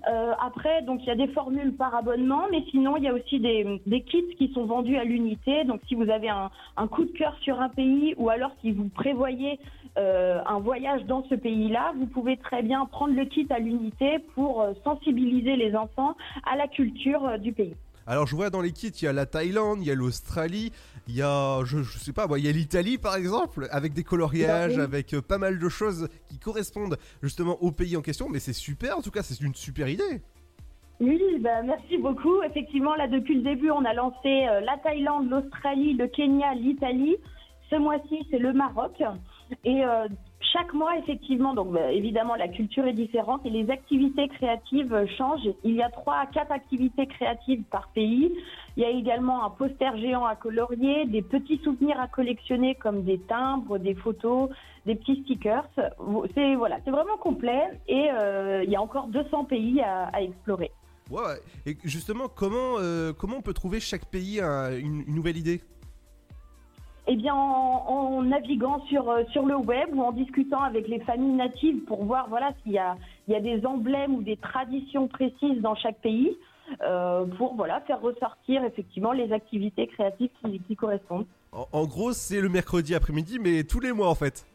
Euh, 0.09 0.33
après, 0.43 0.81
donc 0.81 1.01
il 1.03 1.07
y 1.07 1.11
a 1.11 1.15
des 1.15 1.27
formules 1.27 1.73
par 1.73 1.93
abonnement, 1.95 2.43
mais 2.51 2.63
sinon 2.71 2.97
il 2.97 3.03
y 3.03 3.07
a 3.07 3.13
aussi 3.13 3.39
des, 3.39 3.79
kits 4.01 4.35
qui 4.37 4.51
sont 4.53 4.65
vendus 4.65 4.97
à 4.97 5.03
l'unité. 5.03 5.63
Donc 5.63 5.81
si 5.87 5.95
vous 5.95 6.09
avez 6.09 6.29
un, 6.29 6.49
coup 6.87 7.05
de 7.05 7.11
cœur 7.11 7.35
sur 7.41 7.61
un 7.61 7.69
pays 7.69 8.15
ou 8.17 8.29
alors 8.29 8.51
si 8.61 8.71
vous 8.71 8.89
prévoyez 8.89 9.59
euh, 9.97 10.41
un 10.45 10.59
voyage 10.59 11.05
dans 11.05 11.23
ce 11.29 11.35
pays-là, 11.35 11.93
vous 11.97 12.07
pouvez 12.07 12.37
très 12.37 12.63
bien 12.63 12.85
prendre 12.85 13.13
le 13.13 13.25
kit 13.25 13.47
à 13.49 13.59
l'unité 13.59 14.19
pour 14.33 14.61
euh, 14.61 14.73
sensibiliser 14.83 15.55
les 15.55 15.75
enfants 15.75 16.15
à 16.51 16.55
la 16.55 16.67
culture 16.67 17.37
du 17.37 17.53
pays. 17.53 17.75
Alors 18.07 18.25
je 18.25 18.35
vois 18.35 18.49
dans 18.49 18.61
les 18.61 18.71
kits, 18.71 18.89
il 18.89 19.05
y 19.05 19.07
a 19.07 19.13
la 19.13 19.27
Thaïlande, 19.27 19.79
il 19.81 19.87
y 19.87 19.91
a 19.91 19.95
l'Australie, 19.95 20.71
il 21.11 21.17
y 21.17 21.21
a, 21.21 21.63
je, 21.65 21.83
je 21.83 21.97
sais 21.97 22.13
pas, 22.13 22.25
il 22.37 22.45
y 22.45 22.47
a 22.47 22.51
l'Italie 22.51 22.97
par 22.97 23.15
exemple, 23.15 23.67
avec 23.71 23.93
des 23.93 24.03
coloriages, 24.03 24.77
oui. 24.77 24.81
avec 24.81 25.13
euh, 25.13 25.21
pas 25.21 25.37
mal 25.37 25.59
de 25.59 25.69
choses 25.69 26.07
qui 26.29 26.39
correspondent 26.39 26.97
justement 27.21 27.61
au 27.61 27.71
pays 27.71 27.97
en 27.97 28.01
question, 28.01 28.29
mais 28.29 28.39
c'est 28.39 28.53
super, 28.53 28.97
en 28.97 29.01
tout 29.01 29.11
cas 29.11 29.21
c'est 29.21 29.39
une 29.41 29.53
super 29.53 29.89
idée. 29.89 30.21
Oui, 31.01 31.19
bah, 31.39 31.63
merci 31.63 31.97
beaucoup. 31.97 32.43
Effectivement, 32.43 32.95
là, 32.95 33.07
depuis 33.07 33.35
le 33.35 33.41
début, 33.41 33.71
on 33.71 33.83
a 33.85 33.93
lancé 33.93 34.47
euh, 34.47 34.61
la 34.61 34.77
Thaïlande, 34.77 35.29
l'Australie, 35.29 35.93
le 35.95 36.07
Kenya, 36.07 36.53
l'Italie. 36.53 37.17
Ce 37.71 37.75
mois-ci, 37.75 38.27
c'est 38.29 38.37
le 38.37 38.53
Maroc. 38.53 39.01
Et 39.65 39.83
euh, 39.83 40.07
chaque 40.53 40.73
mois, 40.73 40.97
effectivement, 40.97 41.53
donc 41.53 41.71
bah, 41.71 41.91
évidemment, 41.91 42.35
la 42.35 42.47
culture 42.47 42.85
est 42.85 42.93
différente 42.93 43.41
et 43.45 43.49
les 43.49 43.69
activités 43.69 44.27
créatives 44.27 45.05
changent. 45.17 45.49
Il 45.63 45.75
y 45.75 45.81
a 45.81 45.89
trois 45.89 46.15
à 46.15 46.25
quatre 46.25 46.51
activités 46.51 47.07
créatives 47.07 47.63
par 47.63 47.89
pays. 47.89 48.31
Il 48.77 48.83
y 48.83 48.85
a 48.85 48.89
également 48.89 49.45
un 49.45 49.49
poster 49.49 49.95
géant 49.97 50.25
à 50.25 50.35
colorier, 50.35 51.05
des 51.05 51.21
petits 51.21 51.59
souvenirs 51.63 51.99
à 51.99 52.07
collectionner 52.07 52.75
comme 52.75 53.03
des 53.03 53.19
timbres, 53.19 53.77
des 53.77 53.95
photos, 53.95 54.49
des 54.85 54.95
petits 54.95 55.21
stickers. 55.23 55.65
C'est 55.75 56.55
voilà, 56.55 56.77
c'est 56.85 56.91
vraiment 56.91 57.17
complet 57.17 57.79
et 57.87 58.09
euh, 58.11 58.63
il 58.63 58.69
y 58.69 58.75
a 58.75 58.81
encore 58.81 59.07
200 59.07 59.45
pays 59.45 59.81
à- 59.81 60.09
explorer. 60.21 60.71
Ouais, 61.09 61.39
et 61.65 61.75
justement, 61.83 62.29
comment, 62.33 62.77
euh, 62.79 63.11
comment 63.11 63.37
on 63.37 63.41
peut 63.41 63.53
trouver 63.53 63.79
chaque 63.79 64.05
pays 64.05 64.39
un- 64.39 64.71
une, 64.77 65.03
une 65.07 65.15
nouvelle 65.15 65.37
idée? 65.37 65.61
Eh 67.07 67.15
bien, 67.15 67.33
en, 67.33 67.83
en 67.87 68.21
naviguant 68.21 68.79
sur, 68.85 69.09
euh, 69.09 69.23
sur 69.31 69.45
le 69.45 69.55
web 69.55 69.89
ou 69.93 70.01
en 70.03 70.11
discutant 70.11 70.61
avec 70.61 70.87
les 70.87 70.99
familles 70.99 71.33
natives 71.33 71.79
pour 71.85 72.03
voir 72.05 72.27
voilà, 72.29 72.51
s'il 72.61 72.73
y 72.73 72.77
a, 72.77 72.95
il 73.27 73.33
y 73.33 73.35
a 73.35 73.41
des 73.41 73.65
emblèmes 73.65 74.13
ou 74.15 74.21
des 74.21 74.37
traditions 74.37 75.07
précises 75.07 75.61
dans 75.61 75.75
chaque 75.75 75.97
pays, 75.99 76.37
euh, 76.83 77.25
pour 77.37 77.55
voilà, 77.55 77.81
faire 77.81 77.99
ressortir 78.01 78.63
effectivement 78.63 79.13
les 79.13 79.33
activités 79.33 79.87
créatives 79.87 80.29
qui, 80.45 80.59
qui 80.59 80.75
correspondent. 80.75 81.25
en, 81.51 81.65
en 81.73 81.85
gros, 81.85 82.13
c'est 82.13 82.39
le 82.39 82.49
mercredi 82.49 82.93
après-midi, 82.93 83.39
mais 83.39 83.63
tous 83.63 83.79
les 83.79 83.91
mois 83.93 84.09
en 84.09 84.15
fait. 84.15 84.45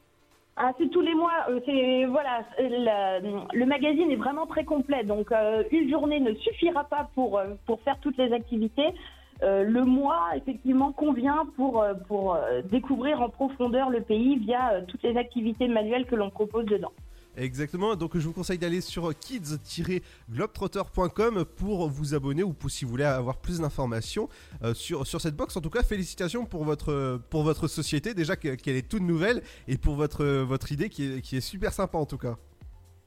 Ah, 0.57 0.73
c'est 0.79 0.89
tous 0.89 1.03
les 1.03 1.15
mois. 1.15 1.33
euh, 1.51 1.61
c'est 1.67 2.05
voilà, 2.07 2.43
la- 2.59 3.19
le 3.21 3.67
magazine 3.67 4.11
est 4.11 4.17
vraiment 4.17 4.47
très 4.47 4.65
complet. 4.65 5.03
Donc 5.05 5.31
euh, 5.33 5.65
une 5.73 5.91
journée 5.91 6.21
ne 6.21 6.33
suffira 6.37 6.85
pas 6.85 7.11
pour 7.15 7.39
pour 7.67 7.81
faire 7.83 7.99
toutes 8.01 8.17
les 8.17 8.33
activités. 8.33 8.95
Euh, 9.43 9.65
le 9.65 9.85
mois 9.85 10.31
effectivement 10.37 10.93
convient 10.93 11.47
pour 11.57 11.83
euh, 11.83 11.93
pour 12.09 12.35
euh, 12.35 12.63
découvrir 12.63 13.21
en 13.21 13.29
profondeur 13.29 13.91
le 13.91 14.01
pays 14.01 14.39
via 14.39 14.81
toutes 14.89 15.03
les 15.03 15.17
activités 15.17 15.69
manuelles 15.69 16.07
que 16.07 16.15
l'on 16.15 16.31
propose 16.31 16.65
dedans. 16.67 16.93
Exactement, 17.39 17.97
donc 17.97 18.17
je 18.17 18.27
vous 18.27 18.33
conseille 18.33 18.57
d'aller 18.57 18.81
sur 18.81 19.13
kids-globetrotter.com 19.15 21.45
pour 21.45 21.87
vous 21.91 22.15
abonner 22.15 22.43
ou 22.43 22.55
pour, 22.55 22.71
si 22.71 22.87
vous 22.87 22.91
voulez 22.91 23.05
avoir 23.05 23.37
plus 23.37 23.61
d'informations 23.61 24.31
euh, 24.65 24.73
sur, 24.73 25.07
sur 25.07 25.21
cette 25.21 25.37
box. 25.37 25.55
En 25.55 25.61
tout 25.61 25.69
cas, 25.69 25.83
félicitations 25.83 26.47
pour 26.47 26.65
votre, 26.65 27.21
pour 27.29 27.43
votre 27.43 27.69
société, 27.69 28.15
déjà 28.15 28.37
que- 28.37 28.55
qu'elle 28.55 28.77
est 28.77 28.89
toute 28.89 29.03
nouvelle, 29.03 29.43
et 29.69 29.77
pour 29.77 29.97
votre, 29.97 30.25
votre 30.45 30.73
idée 30.73 30.89
qui 30.89 31.17
est, 31.17 31.21
qui 31.21 31.37
est 31.37 31.43
super 31.43 31.75
sympa 31.75 31.99
en 31.99 32.07
tout 32.07 32.17
cas. 32.19 32.37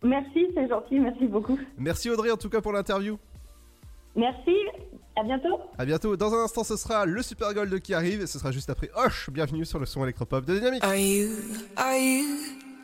Merci, 0.03 0.45
c'est 0.53 0.69
gentil, 0.69 0.99
merci 0.99 1.25
beaucoup. 1.25 1.57
Merci 1.77 2.09
Audrey 2.11 2.29
en 2.31 2.37
tout 2.37 2.49
cas 2.49 2.61
pour 2.61 2.71
l'interview. 2.71 3.17
Merci, 4.19 4.51
à 5.15 5.23
bientôt. 5.23 5.61
A 5.77 5.85
bientôt. 5.85 6.17
Dans 6.17 6.33
un 6.33 6.43
instant, 6.43 6.65
ce 6.65 6.75
sera 6.75 7.05
le 7.05 7.21
Super 7.21 7.53
Gold 7.53 7.79
qui 7.79 7.93
arrive, 7.93 8.21
et 8.21 8.27
ce 8.27 8.37
sera 8.37 8.51
juste 8.51 8.69
après 8.69 8.89
Hoche. 8.93 9.29
Bienvenue 9.31 9.65
sur 9.65 9.79
le 9.79 9.85
son 9.85 10.03
électropop 10.03 10.43
de 10.43 10.59
Dynamique. 10.59 10.83
Are 10.83 10.93
you, 10.93 11.29
are 11.77 11.95
you 11.95 12.25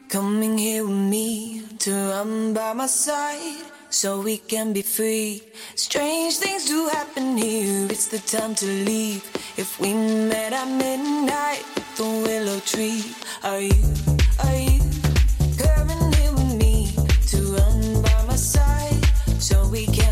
coming 0.10 0.58
here 0.58 0.84
with 0.84 0.96
me 0.96 1.62
to 1.80 1.92
run 1.92 2.54
by 2.54 2.74
my 2.74 2.88
side 2.88 3.66
so 3.90 4.22
we 4.22 4.40
can 4.48 4.72
be 4.72 4.82
free? 4.82 5.42
Strange 5.76 6.38
things 6.38 6.70
do 6.70 6.88
happen 6.88 7.36
here, 7.38 7.86
it's 7.90 8.08
the 8.08 8.20
time 8.20 8.56
to 8.56 8.66
leave. 8.66 9.22
If 9.58 9.78
we 9.82 9.94
met 9.94 10.54
at 10.54 10.70
midnight 10.70 11.66
at 11.76 11.98
the 11.98 12.04
willow 12.04 12.62
tree, 12.62 13.04
are 13.44 13.60
you, 13.60 13.76
are 14.42 14.56
you 14.56 14.80
coming 15.58 16.14
here 16.14 16.32
with 16.32 16.56
me 16.56 16.96
to 17.28 17.38
run 17.58 18.02
by 18.02 18.24
my 18.26 18.38
side 18.38 19.04
so 19.38 19.68
we 19.68 19.86
can 19.88 20.05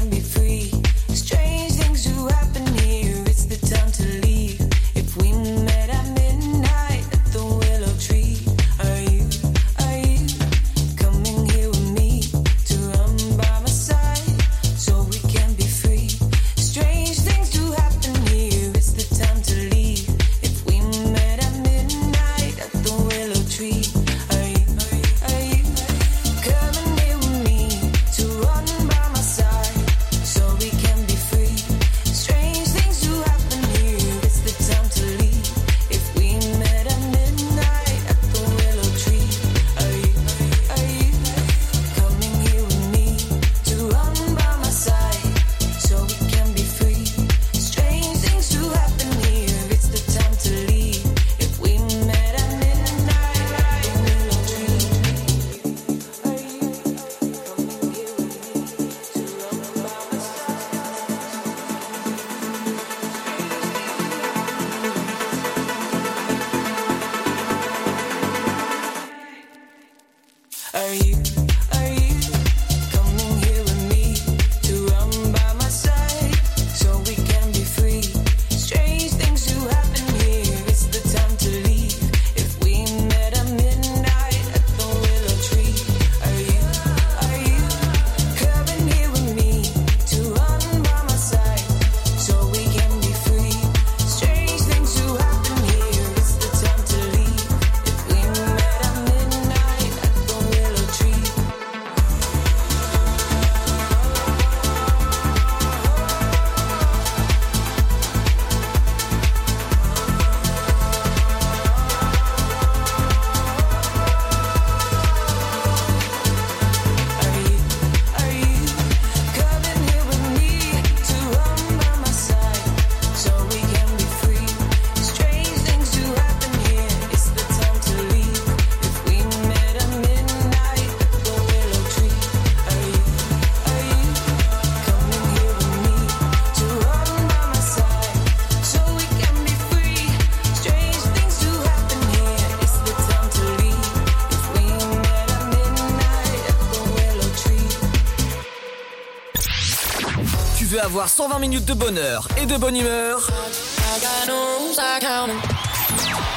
120 151.23 151.39
minutes 151.39 151.65
de 151.65 151.73
bonheur 151.73 152.27
et 152.35 152.45
de 152.45 152.57
bonne 152.57 152.75
humeur 152.75 153.29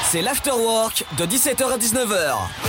C'est 0.04 0.22
l'afterwork 0.22 1.04
de 1.18 1.26
17h 1.26 1.72
à 1.72 1.76
19h. 1.76 2.65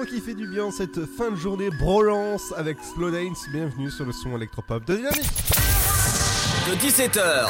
Son 0.00 0.06
qui 0.06 0.20
fait 0.20 0.34
du 0.34 0.46
bien 0.46 0.70
cette 0.70 1.04
fin 1.06 1.30
de 1.30 1.36
journée 1.36 1.70
brolance 1.70 2.52
avec 2.56 2.78
Slow 2.94 3.10
Dance. 3.10 3.46
Bienvenue 3.52 3.90
sur 3.90 4.04
le 4.04 4.12
son 4.12 4.36
électropop 4.36 4.84
de 4.84 4.96
Dynamique. 4.96 5.30
De 6.68 6.74
17h 6.76 7.46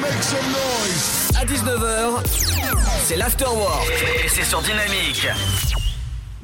Make 0.00 0.22
some 0.22 0.38
noise 0.48 1.30
à 1.36 1.44
19h, 1.44 2.22
c'est 3.04 3.16
l'afterwork 3.16 3.90
et 4.24 4.28
c'est 4.28 4.44
sur 4.44 4.60
Dynamique. 4.62 5.26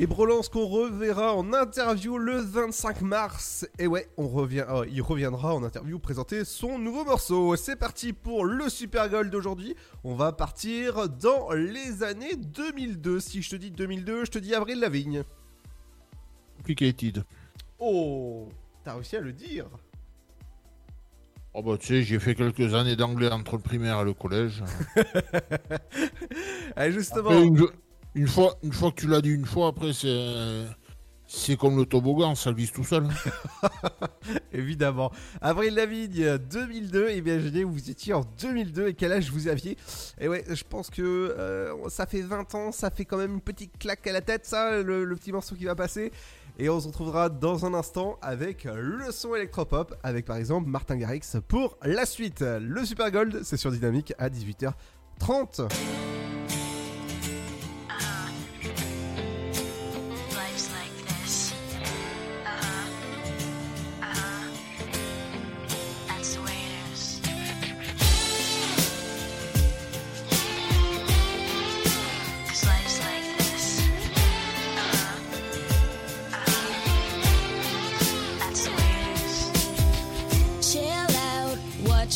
Et 0.01 0.07
Brolance 0.07 0.49
qu'on 0.49 0.69
reverra 0.69 1.35
en 1.35 1.53
interview 1.53 2.19
le 2.19 2.37
25 2.37 3.03
mars. 3.03 3.67
Et 3.81 3.89
ouais, 3.89 4.09
on 4.17 4.29
revient, 4.29 4.65
oh, 4.71 4.85
il 4.89 5.03
reviendra 5.03 5.53
en 5.53 5.65
interview 5.65 5.99
présenter 5.99 6.45
son 6.45 6.79
nouveau 6.79 7.05
morceau. 7.05 7.57
C'est 7.57 7.75
parti 7.75 8.13
pour 8.13 8.45
le 8.45 8.69
Super 8.69 9.09
Gold 9.09 9.29
d'aujourd'hui. 9.29 9.75
On 10.05 10.15
va 10.15 10.31
partir 10.31 11.09
dans 11.09 11.51
les 11.51 12.05
années 12.05 12.37
2002. 12.37 13.19
Si 13.19 13.43
je 13.43 13.51
te 13.51 13.57
dis 13.57 13.73
2002, 13.73 14.27
je 14.27 14.31
te 14.31 14.39
dis 14.39 14.55
Avril 14.55 14.79
Lavigne. 14.79 15.25
Complicated. 16.59 17.25
Oh, 17.81 18.49
t'as 18.85 18.95
réussi 18.95 19.17
à 19.17 19.21
le 19.21 19.33
dire. 19.33 19.67
Oh 21.55 21.63
bah 21.63 21.77
tu 21.77 21.87
sais, 21.89 22.03
j'ai 22.05 22.21
fait 22.21 22.37
quelques 22.37 22.75
années 22.75 22.95
d'anglais 22.95 23.33
entre 23.33 23.57
le 23.57 23.63
primaire 23.63 24.01
et 24.03 24.05
le 24.05 24.15
collège. 24.15 24.63
Ah, 26.77 26.91
justement. 26.91 27.31
Après, 27.31 27.43
une, 27.43 27.67
une 28.19 28.27
fois, 28.27 28.57
une 28.65 28.73
fois 28.73 28.91
que 28.91 29.01
tu 29.01 29.07
l'as 29.07 29.21
dit 29.21 29.31
une 29.31 29.47
fois, 29.47 29.69
après 29.69 29.93
c'est 29.93 30.67
c'est 31.31 31.57
comme 31.57 31.77
le 31.77 31.85
toboggan, 31.85 32.35
ça 32.35 32.53
vise 32.53 32.73
tout 32.73 32.85
seul. 32.85 33.07
Évidemment. 34.53 35.13
Avril 35.43 35.75
Lavigne 35.75 36.39
2002, 36.39 37.11
imaginez 37.11 37.65
vous 37.65 37.91
étiez 37.91 38.15
en 38.15 38.25
2002 38.41 38.89
et 38.89 38.95
quel 38.95 39.13
âge 39.13 39.31
vous 39.31 39.47
aviez? 39.47 39.77
Et 40.19 40.27
ouais, 40.27 40.43
je 40.49 40.65
pense 40.67 40.89
que 40.89 41.03
euh, 41.03 41.89
ça 41.91 42.07
fait 42.07 42.23
20 42.23 42.55
ans, 42.55 42.73
ça 42.73 42.91
fait 42.91 43.05
quand 43.05 43.19
même 43.19 43.35
une 43.35 43.41
petite 43.43 43.77
claque 43.79 44.07
à 44.07 44.13
la 44.13 44.23
tête 44.23 44.47
ça, 44.47 44.83
le, 44.83 45.05
le 45.05 45.17
petit 45.17 45.31
morceau 45.31 45.55
qui 45.55 45.67
va 45.67 45.75
passer. 45.75 46.13
Et 46.59 46.71
on 46.71 46.81
se 46.81 46.89
retrouvera 46.89 47.29
dans 47.29 47.67
un 47.67 47.75
instant 47.75 48.19
avec 48.23 48.65
le 48.65 49.13
son 49.13 49.35
électropop, 49.35 49.95
avec 50.03 50.25
par 50.25 50.39
exemple 50.39 50.69
Martin 50.69 50.97
Garrix 50.97 51.21
pour 51.47 51.77
la 51.83 52.07
suite. 52.07 52.41
Le 52.41 52.85
Super 52.85 53.13
Gold, 53.13 53.43
c'est 53.45 53.59
sur 53.59 53.71
Dynamique 53.71 54.15
à 54.19 54.31
18h30. 54.31 55.69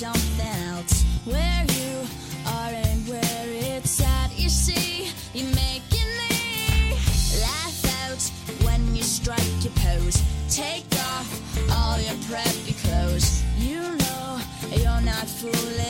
something 0.00 0.46
else 0.72 1.04
where 1.26 1.66
you 1.68 2.08
are 2.46 2.72
and 2.72 3.06
where 3.06 3.44
it's 3.46 4.02
at. 4.02 4.30
You 4.34 4.48
see, 4.48 5.12
you're 5.34 5.54
making 5.54 6.10
me 6.22 6.96
laugh 7.38 7.84
out 8.00 8.64
when 8.64 8.96
you 8.96 9.02
strike 9.02 9.52
your 9.62 9.74
pose. 9.74 10.22
Take 10.48 10.86
off 11.12 11.28
all 11.70 12.00
your 12.00 12.16
preppy 12.30 12.74
clothes. 12.82 13.44
You 13.58 13.82
know 13.82 14.40
you're 14.70 15.02
not 15.02 15.28
fooling. 15.28 15.89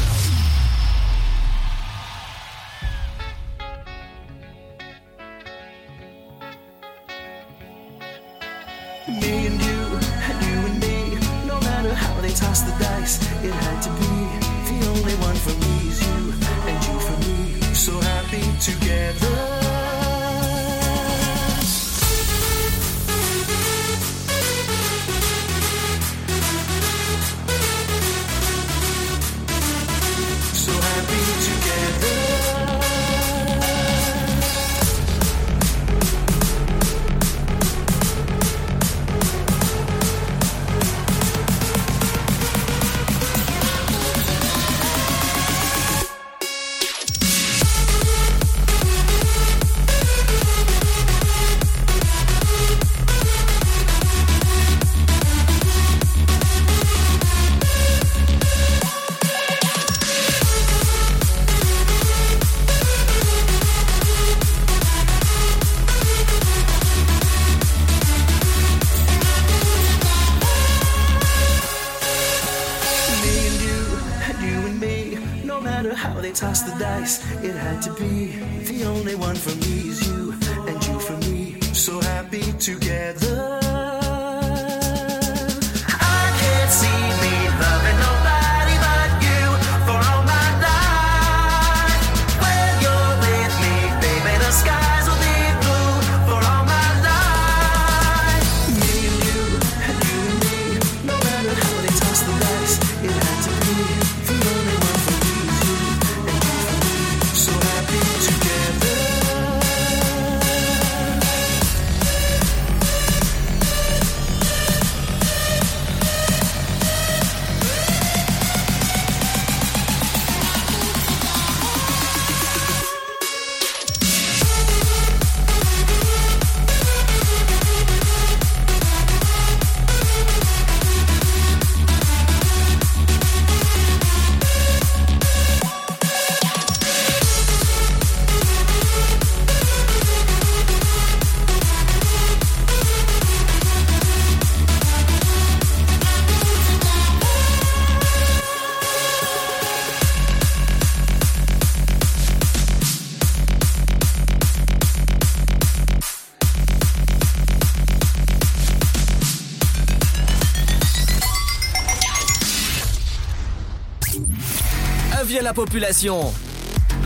la 165.51 165.53
population. 165.53 166.33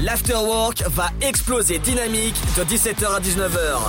L'afterwork 0.04 0.84
va 0.90 1.10
exploser 1.20 1.80
dynamique 1.80 2.36
de 2.56 2.64
17h 2.64 3.08
à 3.08 3.20
19h. 3.20 3.80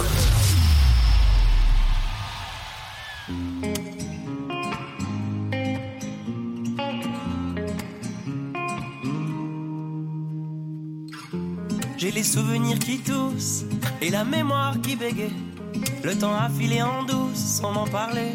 J'ai 11.99 12.11
les 12.11 12.23
souvenirs 12.23 12.79
qui 12.79 13.01
toussent 13.01 13.67
et 14.01 14.09
la 14.09 14.25
mémoire 14.25 14.81
qui 14.81 14.97
bégaye. 14.97 15.33
Le 16.03 16.17
temps 16.17 16.35
a 16.35 16.49
filé 16.49 16.81
en 16.81 17.05
douce 17.05 17.61
sans 17.61 17.73
m'en 17.73 17.87
parler. 17.87 18.33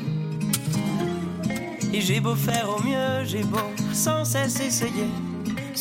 Et 1.92 2.00
j'ai 2.00 2.20
beau 2.20 2.36
faire 2.36 2.70
au 2.70 2.84
mieux, 2.84 3.26
j'ai 3.26 3.44
beau 3.44 3.58
sans 3.92 4.24
cesse 4.24 4.60
essayer. 4.60 5.08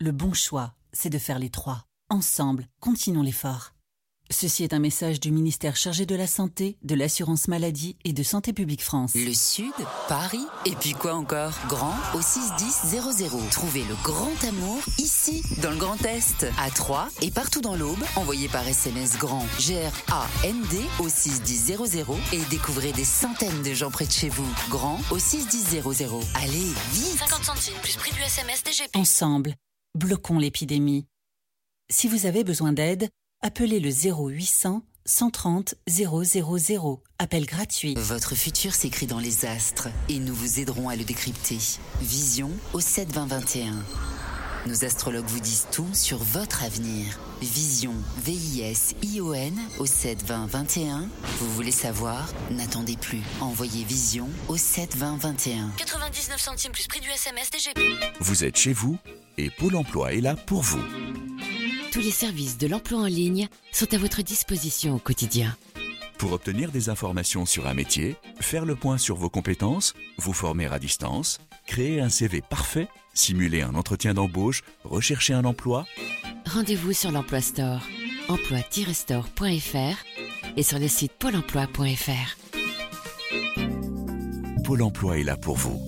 Le 0.00 0.10
bon 0.10 0.32
choix, 0.32 0.74
c'est 0.92 1.08
de 1.08 1.18
faire 1.18 1.38
les 1.38 1.50
trois. 1.50 1.84
Ensemble, 2.10 2.66
continuons 2.80 3.22
l'effort. 3.22 3.74
Ceci 4.28 4.64
est 4.64 4.72
un 4.72 4.80
message 4.80 5.20
du 5.20 5.30
ministère 5.30 5.76
chargé 5.76 6.04
de 6.04 6.16
la 6.16 6.26
Santé, 6.26 6.76
de 6.82 6.96
l'Assurance 6.96 7.46
Maladie 7.46 7.96
et 8.04 8.12
de 8.12 8.22
Santé 8.24 8.52
Publique 8.52 8.82
France. 8.82 9.14
Le 9.14 9.32
Sud, 9.32 9.72
Paris, 10.08 10.44
et 10.66 10.74
puis 10.74 10.94
quoi 10.94 11.14
encore? 11.14 11.52
Grand 11.68 11.94
au 12.14 12.20
61000. 12.20 13.50
Trouvez 13.52 13.84
le 13.84 13.94
grand 14.02 14.32
amour 14.42 14.82
ici, 14.98 15.44
dans 15.62 15.70
le 15.70 15.76
Grand 15.76 16.04
Est, 16.04 16.44
à 16.58 16.70
Troyes 16.72 17.08
et 17.22 17.30
partout 17.30 17.60
dans 17.60 17.76
l'Aube. 17.76 18.02
Envoyez 18.16 18.48
par 18.48 18.66
SMS 18.66 19.16
grand 19.16 19.46
G-R-A-N-D 19.60 20.80
au 20.98 21.08
61000 21.08 22.04
et 22.32 22.40
découvrez 22.50 22.90
des 22.90 23.04
centaines 23.04 23.62
de 23.62 23.72
gens 23.74 23.92
près 23.92 24.06
de 24.06 24.12
chez 24.12 24.28
vous. 24.28 24.52
Grand 24.70 24.98
au 25.12 25.20
61000. 25.20 25.82
Allez, 26.34 26.72
vite 26.92 27.18
50 27.20 27.44
centimes 27.44 27.78
plus 27.80 27.96
prix 27.96 28.12
du 28.12 28.20
SMS 28.22 28.64
DGP. 28.64 28.96
Ensemble, 28.96 29.54
bloquons 29.94 30.38
l'épidémie. 30.38 31.06
Si 31.90 32.08
vous 32.08 32.26
avez 32.26 32.44
besoin 32.44 32.72
d'aide, 32.72 33.08
appelez 33.42 33.80
le 33.80 33.90
0800 33.90 34.82
130 35.06 35.74
000. 35.86 37.02
Appel 37.18 37.44
gratuit. 37.44 37.94
Votre 37.98 38.34
futur 38.34 38.72
s'écrit 38.72 39.06
dans 39.06 39.18
les 39.18 39.44
astres 39.44 39.88
et 40.08 40.18
nous 40.18 40.34
vous 40.34 40.60
aiderons 40.60 40.88
à 40.88 40.96
le 40.96 41.04
décrypter. 41.04 41.58
Vision 42.00 42.50
au 42.72 42.80
72021. 42.80 43.84
Nos 44.66 44.82
astrologues 44.86 45.26
vous 45.26 45.40
disent 45.40 45.66
tout 45.72 45.88
sur 45.92 46.16
votre 46.16 46.64
avenir. 46.64 47.18
Vision, 47.42 47.92
V-I-S-I-O-N 48.24 49.60
au 49.78 49.84
72021. 49.84 51.06
Vous 51.38 51.52
voulez 51.52 51.70
savoir? 51.70 52.32
N'attendez 52.50 52.96
plus. 52.96 53.20
Envoyez 53.42 53.84
Vision 53.84 54.26
au 54.48 54.56
72021. 54.56 55.70
99 55.76 56.40
centimes 56.40 56.72
plus 56.72 56.86
prix 56.86 57.00
du 57.00 57.10
SMS 57.10 57.50
DGP. 57.50 57.78
Vous 58.20 58.44
êtes 58.44 58.56
chez 58.56 58.72
vous 58.72 58.96
et 59.36 59.50
Pôle 59.50 59.76
emploi 59.76 60.14
est 60.14 60.22
là 60.22 60.34
pour 60.34 60.62
vous. 60.62 60.82
Tous 61.92 62.00
les 62.00 62.10
services 62.10 62.56
de 62.56 62.66
l'emploi 62.66 63.00
en 63.00 63.06
ligne 63.06 63.48
sont 63.70 63.92
à 63.92 63.98
votre 63.98 64.22
disposition 64.22 64.94
au 64.94 64.98
quotidien. 64.98 65.54
Pour 66.16 66.32
obtenir 66.32 66.70
des 66.70 66.88
informations 66.88 67.44
sur 67.44 67.66
un 67.66 67.74
métier, 67.74 68.16
faire 68.40 68.64
le 68.64 68.76
point 68.76 68.96
sur 68.96 69.16
vos 69.16 69.28
compétences, 69.28 69.92
vous 70.16 70.32
former 70.32 70.66
à 70.72 70.78
distance, 70.78 71.38
Créer 71.66 72.00
un 72.00 72.08
CV 72.08 72.42
parfait, 72.42 72.88
simuler 73.14 73.62
un 73.62 73.74
entretien 73.74 74.14
d'embauche, 74.14 74.62
rechercher 74.84 75.34
un 75.34 75.44
emploi. 75.44 75.86
Rendez-vous 76.46 76.92
sur 76.92 77.10
l'Emploi 77.10 77.40
Store, 77.40 77.80
emploi-store.fr 78.28 80.56
et 80.56 80.62
sur 80.62 80.78
le 80.78 80.88
site 80.88 81.12
pôle 81.12 81.36
emploi.fr. 81.36 82.36
Pôle 84.64 84.82
emploi 84.82 85.18
est 85.18 85.24
là 85.24 85.36
pour 85.36 85.56
vous. 85.56 85.80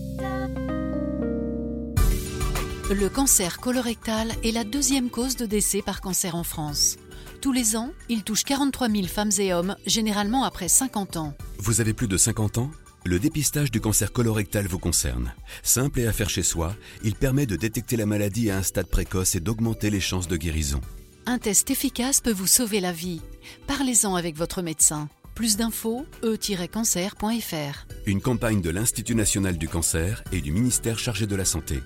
Le 2.91 3.09
cancer 3.09 3.59
colorectal 3.59 4.33
est 4.45 4.53
la 4.53 4.65
deuxième 4.65 5.11
cause 5.11 5.37
de 5.37 5.45
décès 5.45 5.83
par 5.83 6.01
cancer 6.01 6.37
en 6.37 6.45
France. 6.45 6.97
Tous 7.41 7.53
les 7.53 7.77
ans, 7.77 7.91
il 8.09 8.23
touche 8.23 8.45
43 8.45 8.89
000 8.89 9.07
femmes 9.07 9.31
et 9.39 9.53
hommes, 9.53 9.77
généralement 9.87 10.45
après 10.45 10.69
50 10.69 11.17
ans. 11.17 11.35
Vous 11.59 11.81
avez 11.81 11.95
plus 11.95 12.09
de 12.09 12.17
50 12.17 12.59
ans 12.59 12.71
le 13.07 13.21
dépistage 13.21 13.71
du 13.71 13.81
cancer 13.81 14.13
colorectal 14.13 14.67
vous 14.67 14.81
concerne. 14.81 15.33
Simple 15.63 16.01
et 16.01 16.09
à 16.09 16.13
faire 16.13 16.29
chez 16.29 16.43
soi, 16.43 16.75
il 17.05 17.15
permet 17.15 17.47
de 17.47 17.55
détecter 17.55 17.97
la 17.97 18.05
maladie 18.05 18.51
à 18.51 18.57
un 18.57 18.65
stade 18.65 18.89
précoce 18.89 19.37
et 19.37 19.41
d'augmenter 19.41 19.91
les 19.91 20.01
chances 20.01 20.27
de 20.27 20.37
guérison. 20.37 20.81
Un 21.25 21.39
test 21.39 21.71
efficace 21.71 22.21
peut 22.21 22.33
vous 22.33 22.49
sauver 22.49 22.81
la 22.81 22.91
vie. 22.91 23.21
Parlez-en 23.69 24.17
avec 24.17 24.37
votre 24.37 24.61
médecin. 24.61 25.09
Plus 25.37 25.57
d'infos, 25.57 26.05
e-cancer.fr. 26.25 27.87
Une 28.07 28.21
campagne 28.21 28.61
de 28.61 28.71
l'Institut 28.71 29.15
national 29.15 29.57
du 29.57 29.69
cancer 29.69 30.25
et 30.33 30.41
du 30.41 30.51
ministère 30.51 30.99
chargé 30.99 31.29
de 31.29 31.37
la 31.37 31.45
santé. 31.45 31.83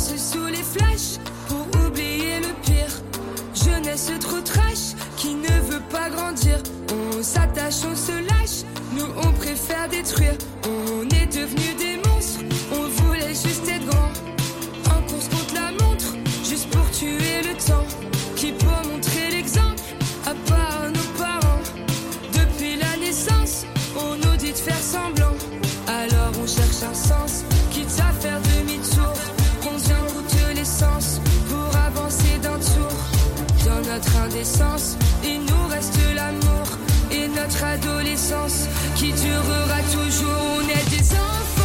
sous 0.00 0.46
les 0.46 0.62
flashs 0.62 1.18
pour 1.46 1.66
oublier 1.86 2.40
le 2.40 2.52
pire. 2.62 3.02
Jeunesse 3.54 4.10
trop 4.20 4.40
trash 4.40 4.94
qui 5.16 5.34
ne 5.34 5.60
veut 5.70 5.82
pas 5.90 6.08
grandir. 6.08 6.58
On 6.90 7.22
s'attache, 7.22 7.84
on 7.90 7.94
se 7.94 8.12
lâche, 8.12 8.64
nous 8.96 9.06
on 9.24 9.32
préfère 9.32 9.88
détruire. 9.88 10.36
On 10.64 11.02
est 11.04 11.26
devenus 11.26 11.76
des 11.78 11.96
monstres, 12.08 12.40
on 12.72 12.88
voulait 13.02 13.28
juste 13.28 13.68
être 13.68 13.86
grand. 13.86 14.10
En 14.96 15.02
course 15.02 15.28
contre 15.28 15.54
la 15.54 15.70
montre, 15.84 16.14
juste 16.48 16.70
pour 16.70 16.90
tuer 16.90 17.42
le 17.42 17.54
temps. 17.66 17.86
Qui 18.36 18.52
peut 18.52 18.88
montrer 18.90 19.30
l'exemple 19.30 19.82
à 20.24 20.34
part 20.50 20.88
nos 20.88 21.18
parents? 21.18 21.62
Depuis 22.32 22.76
la 22.76 22.96
naissance, 23.04 23.66
on 23.96 24.16
nous 24.16 24.36
dit 24.36 24.52
de 24.52 24.56
faire 24.56 24.80
semblant. 24.80 25.29
notre 34.00 34.16
indécence. 34.16 34.96
Il 35.22 35.40
nous 35.40 35.68
reste 35.68 35.98
l'amour 36.14 36.66
et 37.10 37.28
notre 37.28 37.64
adolescence 37.64 38.66
qui 38.96 39.12
durera 39.12 39.80
toujours. 39.92 40.58
On 40.58 40.62
est 40.62 40.90
des 40.90 41.12
enfants. 41.12 41.59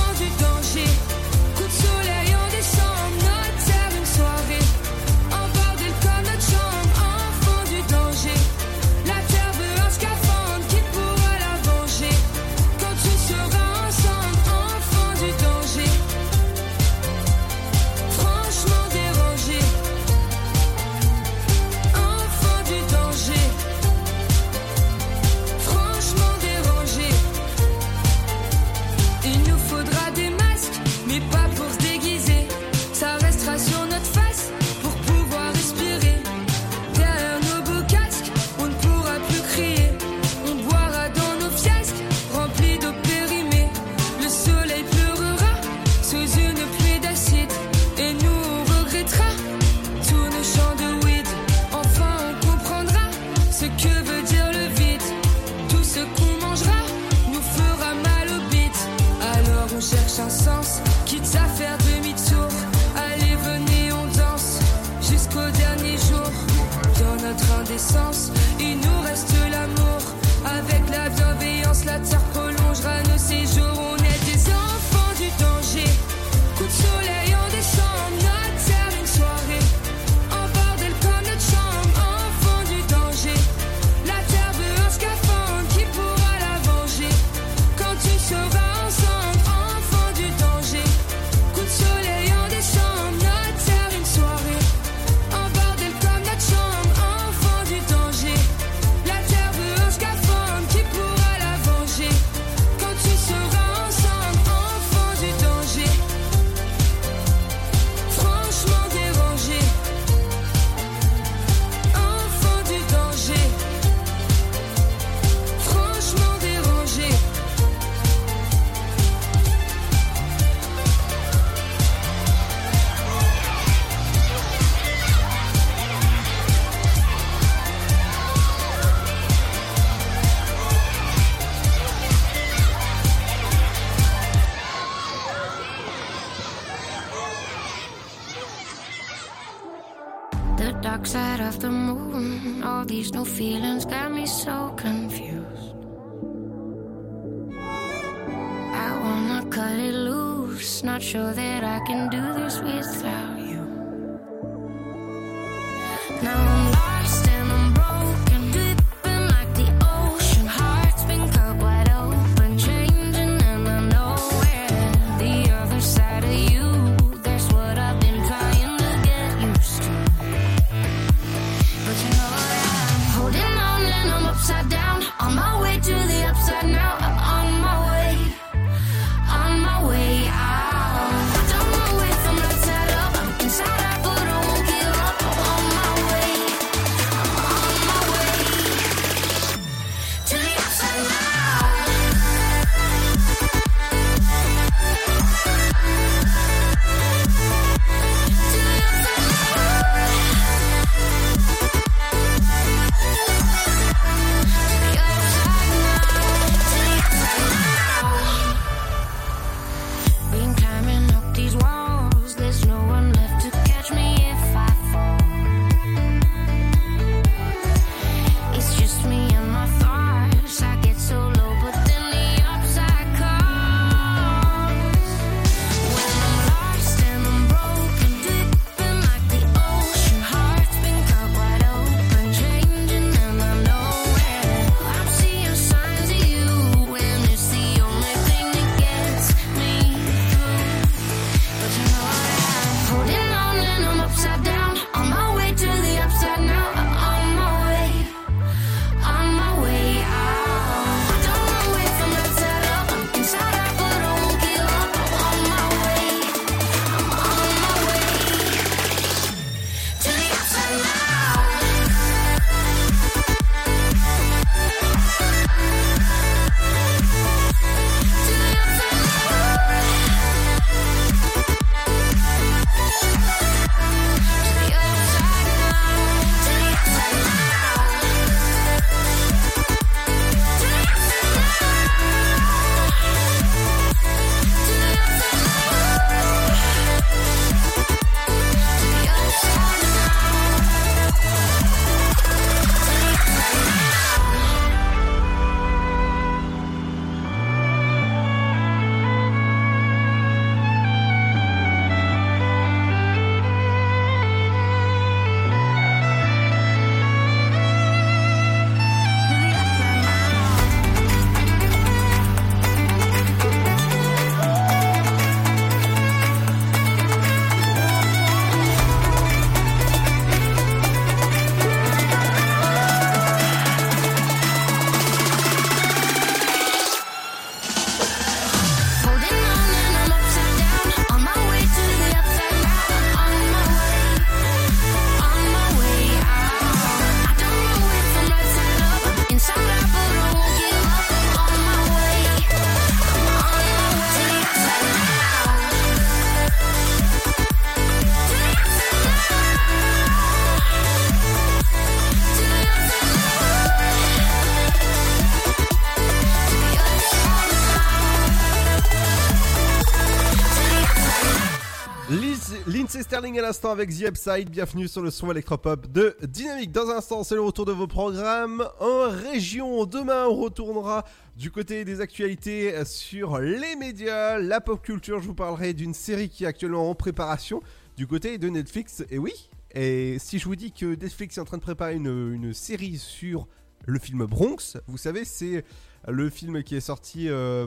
L'instant 363.56 363.72
avec 363.72 363.90
The 363.90 364.10
Upside. 364.10 364.49
Bienvenue 364.49 364.86
sur 364.90 365.02
le 365.02 365.10
son 365.10 365.32
électropop 365.32 365.90
de 365.90 366.18
Dynamique. 366.23 366.73
Dans 366.73 366.90
un 366.90 366.98
instant, 366.98 367.23
c'est 367.23 367.36
le 367.36 367.41
retour 367.41 367.64
de 367.64 367.72
vos 367.72 367.88
programmes 367.88 368.68
en 368.82 369.07
région. 369.10 369.86
Demain, 369.86 370.26
on 370.27 370.36
retournera 370.36 371.06
du 371.38 371.52
côté 371.52 371.86
des 371.86 372.02
actualités 372.02 372.84
sur 372.84 373.40
les 373.40 373.77
médias, 373.77 374.40
la 374.40 374.60
pop 374.60 374.82
culture. 374.82 375.22
Je 375.22 375.27
vous 375.27 375.36
parlerai 375.36 375.73
d'une 375.73 375.94
série 375.94 376.27
qui 376.27 376.44
est 376.44 376.48
actuellement 376.48 376.90
en 376.90 376.95
préparation 376.95 377.64
du 377.95 378.07
côté 378.07 378.38
de 378.38 378.49
Netflix. 378.49 379.06
Et 379.10 379.18
oui, 379.18 379.49
et 379.73 380.18
si 380.19 380.38
je 380.38 380.44
vous 380.44 380.57
dis 380.57 380.73
que 380.73 380.88
Netflix 380.88 381.38
est 381.38 381.41
en 381.41 381.45
train 381.45 381.57
de 381.57 381.64
préparer 381.64 381.95
une, 381.95 382.53
série 382.53 382.98
sur 382.98 383.48
le 383.86 383.99
film 383.99 384.26
Bronx, 384.26 384.76
vous 384.88 384.98
savez, 384.98 385.23
c'est 385.23 385.64
le 386.10 386.30
film 386.30 386.61
qui 386.61 386.76
est 386.76 386.82
sorti, 386.82 387.30
euh, 387.30 387.65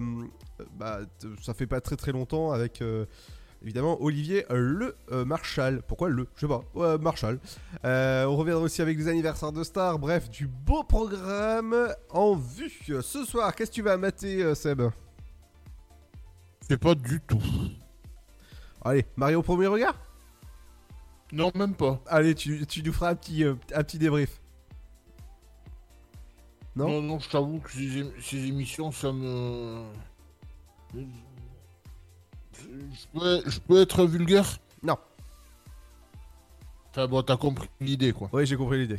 bah, 0.76 1.00
ça 1.40 1.54
fait 1.54 1.66
pas 1.66 1.80
très 1.80 1.96
très 1.96 2.12
longtemps 2.12 2.52
avec 2.52 2.82
euh, 2.82 3.06
évidemment 3.62 4.00
Olivier 4.02 4.44
euh, 4.50 4.56
Le 4.56 4.96
euh, 5.12 5.24
Marshall. 5.24 5.82
Pourquoi 5.86 6.08
le? 6.08 6.26
Je 6.36 6.40
sais 6.40 6.48
pas, 6.48 6.62
Ouais, 6.74 6.98
Marshall. 6.98 7.38
Euh, 7.84 8.24
on 8.26 8.36
reviendra 8.36 8.62
aussi 8.62 8.82
avec 8.82 8.96
des 8.96 9.08
anniversaires 9.08 9.52
de 9.52 9.64
stars, 9.64 9.98
bref, 9.98 10.30
du 10.30 10.46
beau 10.46 10.82
programme 10.82 11.88
en 12.10 12.34
vue. 12.34 12.72
Ce 13.02 13.24
soir, 13.24 13.54
qu'est-ce 13.54 13.70
que 13.70 13.76
tu 13.76 13.82
vas 13.82 13.96
mater, 13.96 14.54
Seb? 14.54 14.82
Je 16.62 16.66
sais 16.66 16.76
pas 16.76 16.94
du 16.94 17.20
tout. 17.20 17.42
Allez, 18.82 19.06
Mario 19.16 19.40
au 19.40 19.42
premier 19.42 19.66
regard? 19.66 19.94
Non, 21.32 21.50
même 21.54 21.74
pas. 21.74 22.00
Allez, 22.06 22.34
tu, 22.34 22.66
tu 22.66 22.82
nous 22.82 22.92
feras 22.92 23.10
un 23.10 23.14
petit, 23.14 23.44
euh, 23.44 23.54
un 23.74 23.82
petit 23.82 23.98
débrief. 23.98 24.40
Non? 26.74 26.88
Non, 26.88 27.02
non, 27.02 27.18
je 27.18 27.28
t'avoue 27.28 27.58
que 27.58 27.72
ces, 27.72 28.10
ces 28.20 28.46
émissions, 28.46 28.92
ça 28.92 29.12
me. 29.12 29.82
Je 32.68 33.18
peux, 33.18 33.42
je 33.46 33.58
peux 33.60 33.80
être 33.80 34.04
vulgaire 34.04 34.58
Non. 34.82 34.96
Enfin 36.90 37.06
bon, 37.06 37.22
t'as 37.22 37.36
compris 37.36 37.68
l'idée 37.80 38.12
quoi. 38.12 38.28
Oui, 38.32 38.46
j'ai 38.46 38.56
compris 38.56 38.78
l'idée. 38.78 38.98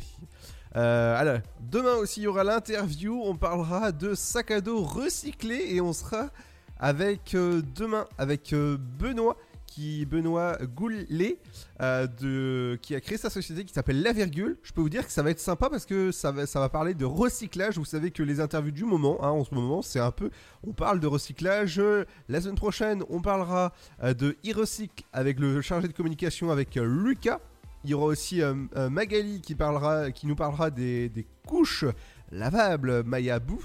Euh, 0.76 1.18
alors, 1.18 1.38
demain 1.60 1.94
aussi, 1.94 2.20
il 2.20 2.24
y 2.24 2.26
aura 2.26 2.44
l'interview. 2.44 3.20
On 3.24 3.36
parlera 3.36 3.92
de 3.92 4.14
sac 4.14 4.50
à 4.50 4.60
dos 4.60 4.82
recyclé 4.82 5.74
et 5.74 5.80
on 5.80 5.92
sera 5.92 6.30
avec 6.78 7.34
euh, 7.34 7.62
demain 7.74 8.06
avec 8.18 8.52
euh, 8.52 8.76
Benoît 8.98 9.36
qui 9.70 10.04
Benoît 10.04 10.58
Goulet 10.76 11.38
euh, 11.80 12.76
qui 12.82 12.94
a 12.94 13.00
créé 13.00 13.16
sa 13.16 13.30
société 13.30 13.64
qui 13.64 13.72
s'appelle 13.72 14.02
La 14.02 14.12
Virgule. 14.12 14.58
Je 14.62 14.72
peux 14.72 14.82
vous 14.82 14.90
dire 14.90 15.06
que 15.06 15.12
ça 15.12 15.22
va 15.22 15.30
être 15.30 15.40
sympa 15.40 15.70
parce 15.70 15.86
que 15.86 16.10
ça 16.10 16.32
va 16.32 16.68
parler 16.68 16.92
de 16.92 17.04
recyclage. 17.06 17.78
Vous 17.78 17.84
savez 17.84 18.10
que 18.10 18.22
les 18.22 18.40
interviews 18.40 18.72
du 18.72 18.84
moment, 18.84 19.24
hein, 19.24 19.30
en 19.30 19.44
ce 19.44 19.54
moment, 19.54 19.80
c'est 19.80 20.00
un 20.00 20.10
peu 20.10 20.30
on 20.66 20.72
parle 20.72 21.00
de 21.00 21.06
recyclage. 21.06 21.80
La 22.28 22.40
semaine 22.40 22.56
prochaine, 22.56 23.02
on 23.08 23.22
parlera 23.22 23.72
euh, 24.02 24.12
de 24.12 24.36
e-recycle 24.44 25.04
avec 25.12 25.38
le 25.38 25.62
chargé 25.62 25.88
de 25.88 25.92
communication 25.92 26.50
avec 26.50 26.76
euh, 26.76 26.84
Lucas. 26.84 27.38
Il 27.84 27.90
y 27.90 27.94
aura 27.94 28.06
aussi 28.06 28.42
Magali 28.90 29.40
qui, 29.40 29.54
parlera, 29.54 30.10
qui 30.10 30.26
nous 30.26 30.36
parlera 30.36 30.68
des, 30.68 31.26
couches 31.46 31.86
lavables 32.30 33.02
Maya 33.04 33.38
Bou. 33.38 33.58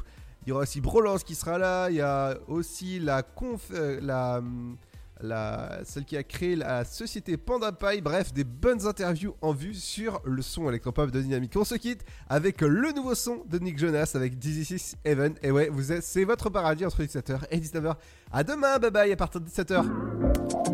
Il 0.46 0.50
y 0.50 0.52
aura 0.54 0.62
aussi 0.62 0.80
Brolance 0.80 1.26
qui 1.26 1.36
sera 1.36 1.58
là. 1.58 1.90
Il 1.90 1.98
y 1.98 2.02
a 2.02 2.38
aussi 2.48 3.00
la 3.00 3.26
la, 4.02 4.38
hum, 4.38 4.78
la, 5.22 5.80
celle 5.84 6.06
qui 6.06 6.18
a 6.18 6.24
créé 6.24 6.56
la 6.56 6.86
société 6.86 7.38
Panda 7.38 7.72
Pie. 7.72 8.02
Bref, 8.02 8.34
des 8.34 8.44
bonnes 8.44 8.86
interviews 8.86 9.36
en 9.42 9.54
vue 9.54 9.74
sur 9.74 10.22
le 10.26 10.42
son 10.42 10.70
électropop 10.70 11.12
de 11.12 11.22
Dynamique. 11.22 11.54
On 11.56 11.64
se 11.64 11.76
quitte 11.76 12.04
avec 12.30 12.62
le 12.62 12.92
nouveau 12.92 13.16
son 13.16 13.44
de 13.50 13.60
Nick 13.60 13.78
Jonas 13.78 14.12
avec 14.16 14.38
Dizzy 14.38 14.96
Heaven. 15.04 15.36
Et 15.42 15.52
ouais, 15.52 15.70
vous 15.70 15.94
c'est 16.02 16.24
votre 16.24 16.50
paradis 16.50 16.86
entre 16.86 17.04
17h 17.04 17.42
et 17.52 17.60
19h. 17.60 17.96
À 18.32 18.44
demain, 18.44 18.78
bye 18.80 18.92
bye 18.92 19.12
à 19.12 19.16
partir 19.16 19.42
de 19.42 19.48
17h. 19.48 20.65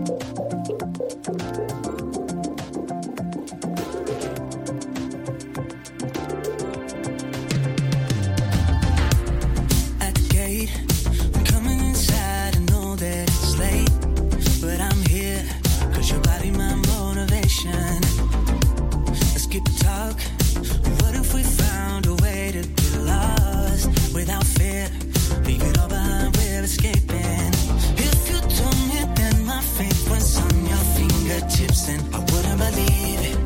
Fingertips, 31.62 31.88
then 31.88 32.00
I 32.14 32.20
wouldn't 32.20 32.58
believe 32.58 33.22
it. 33.30 33.38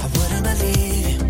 I 0.00 0.06
wouldn't 0.16 0.44
believe 0.44 1.06
it. 1.06 1.20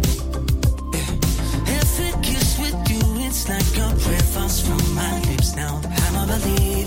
Every 1.69 2.13
kiss 2.23 2.59
with 2.59 2.91
you, 2.91 3.01
it's 3.27 3.49
like 3.49 3.77
a 3.79 3.95
prayer 4.01 4.21
falls 4.21 4.61
from 4.61 4.95
my 4.95 5.21
lips. 5.21 5.57
Now 5.57 5.81
I'm 5.85 6.17
a 6.17 6.27
believer. 6.27 6.80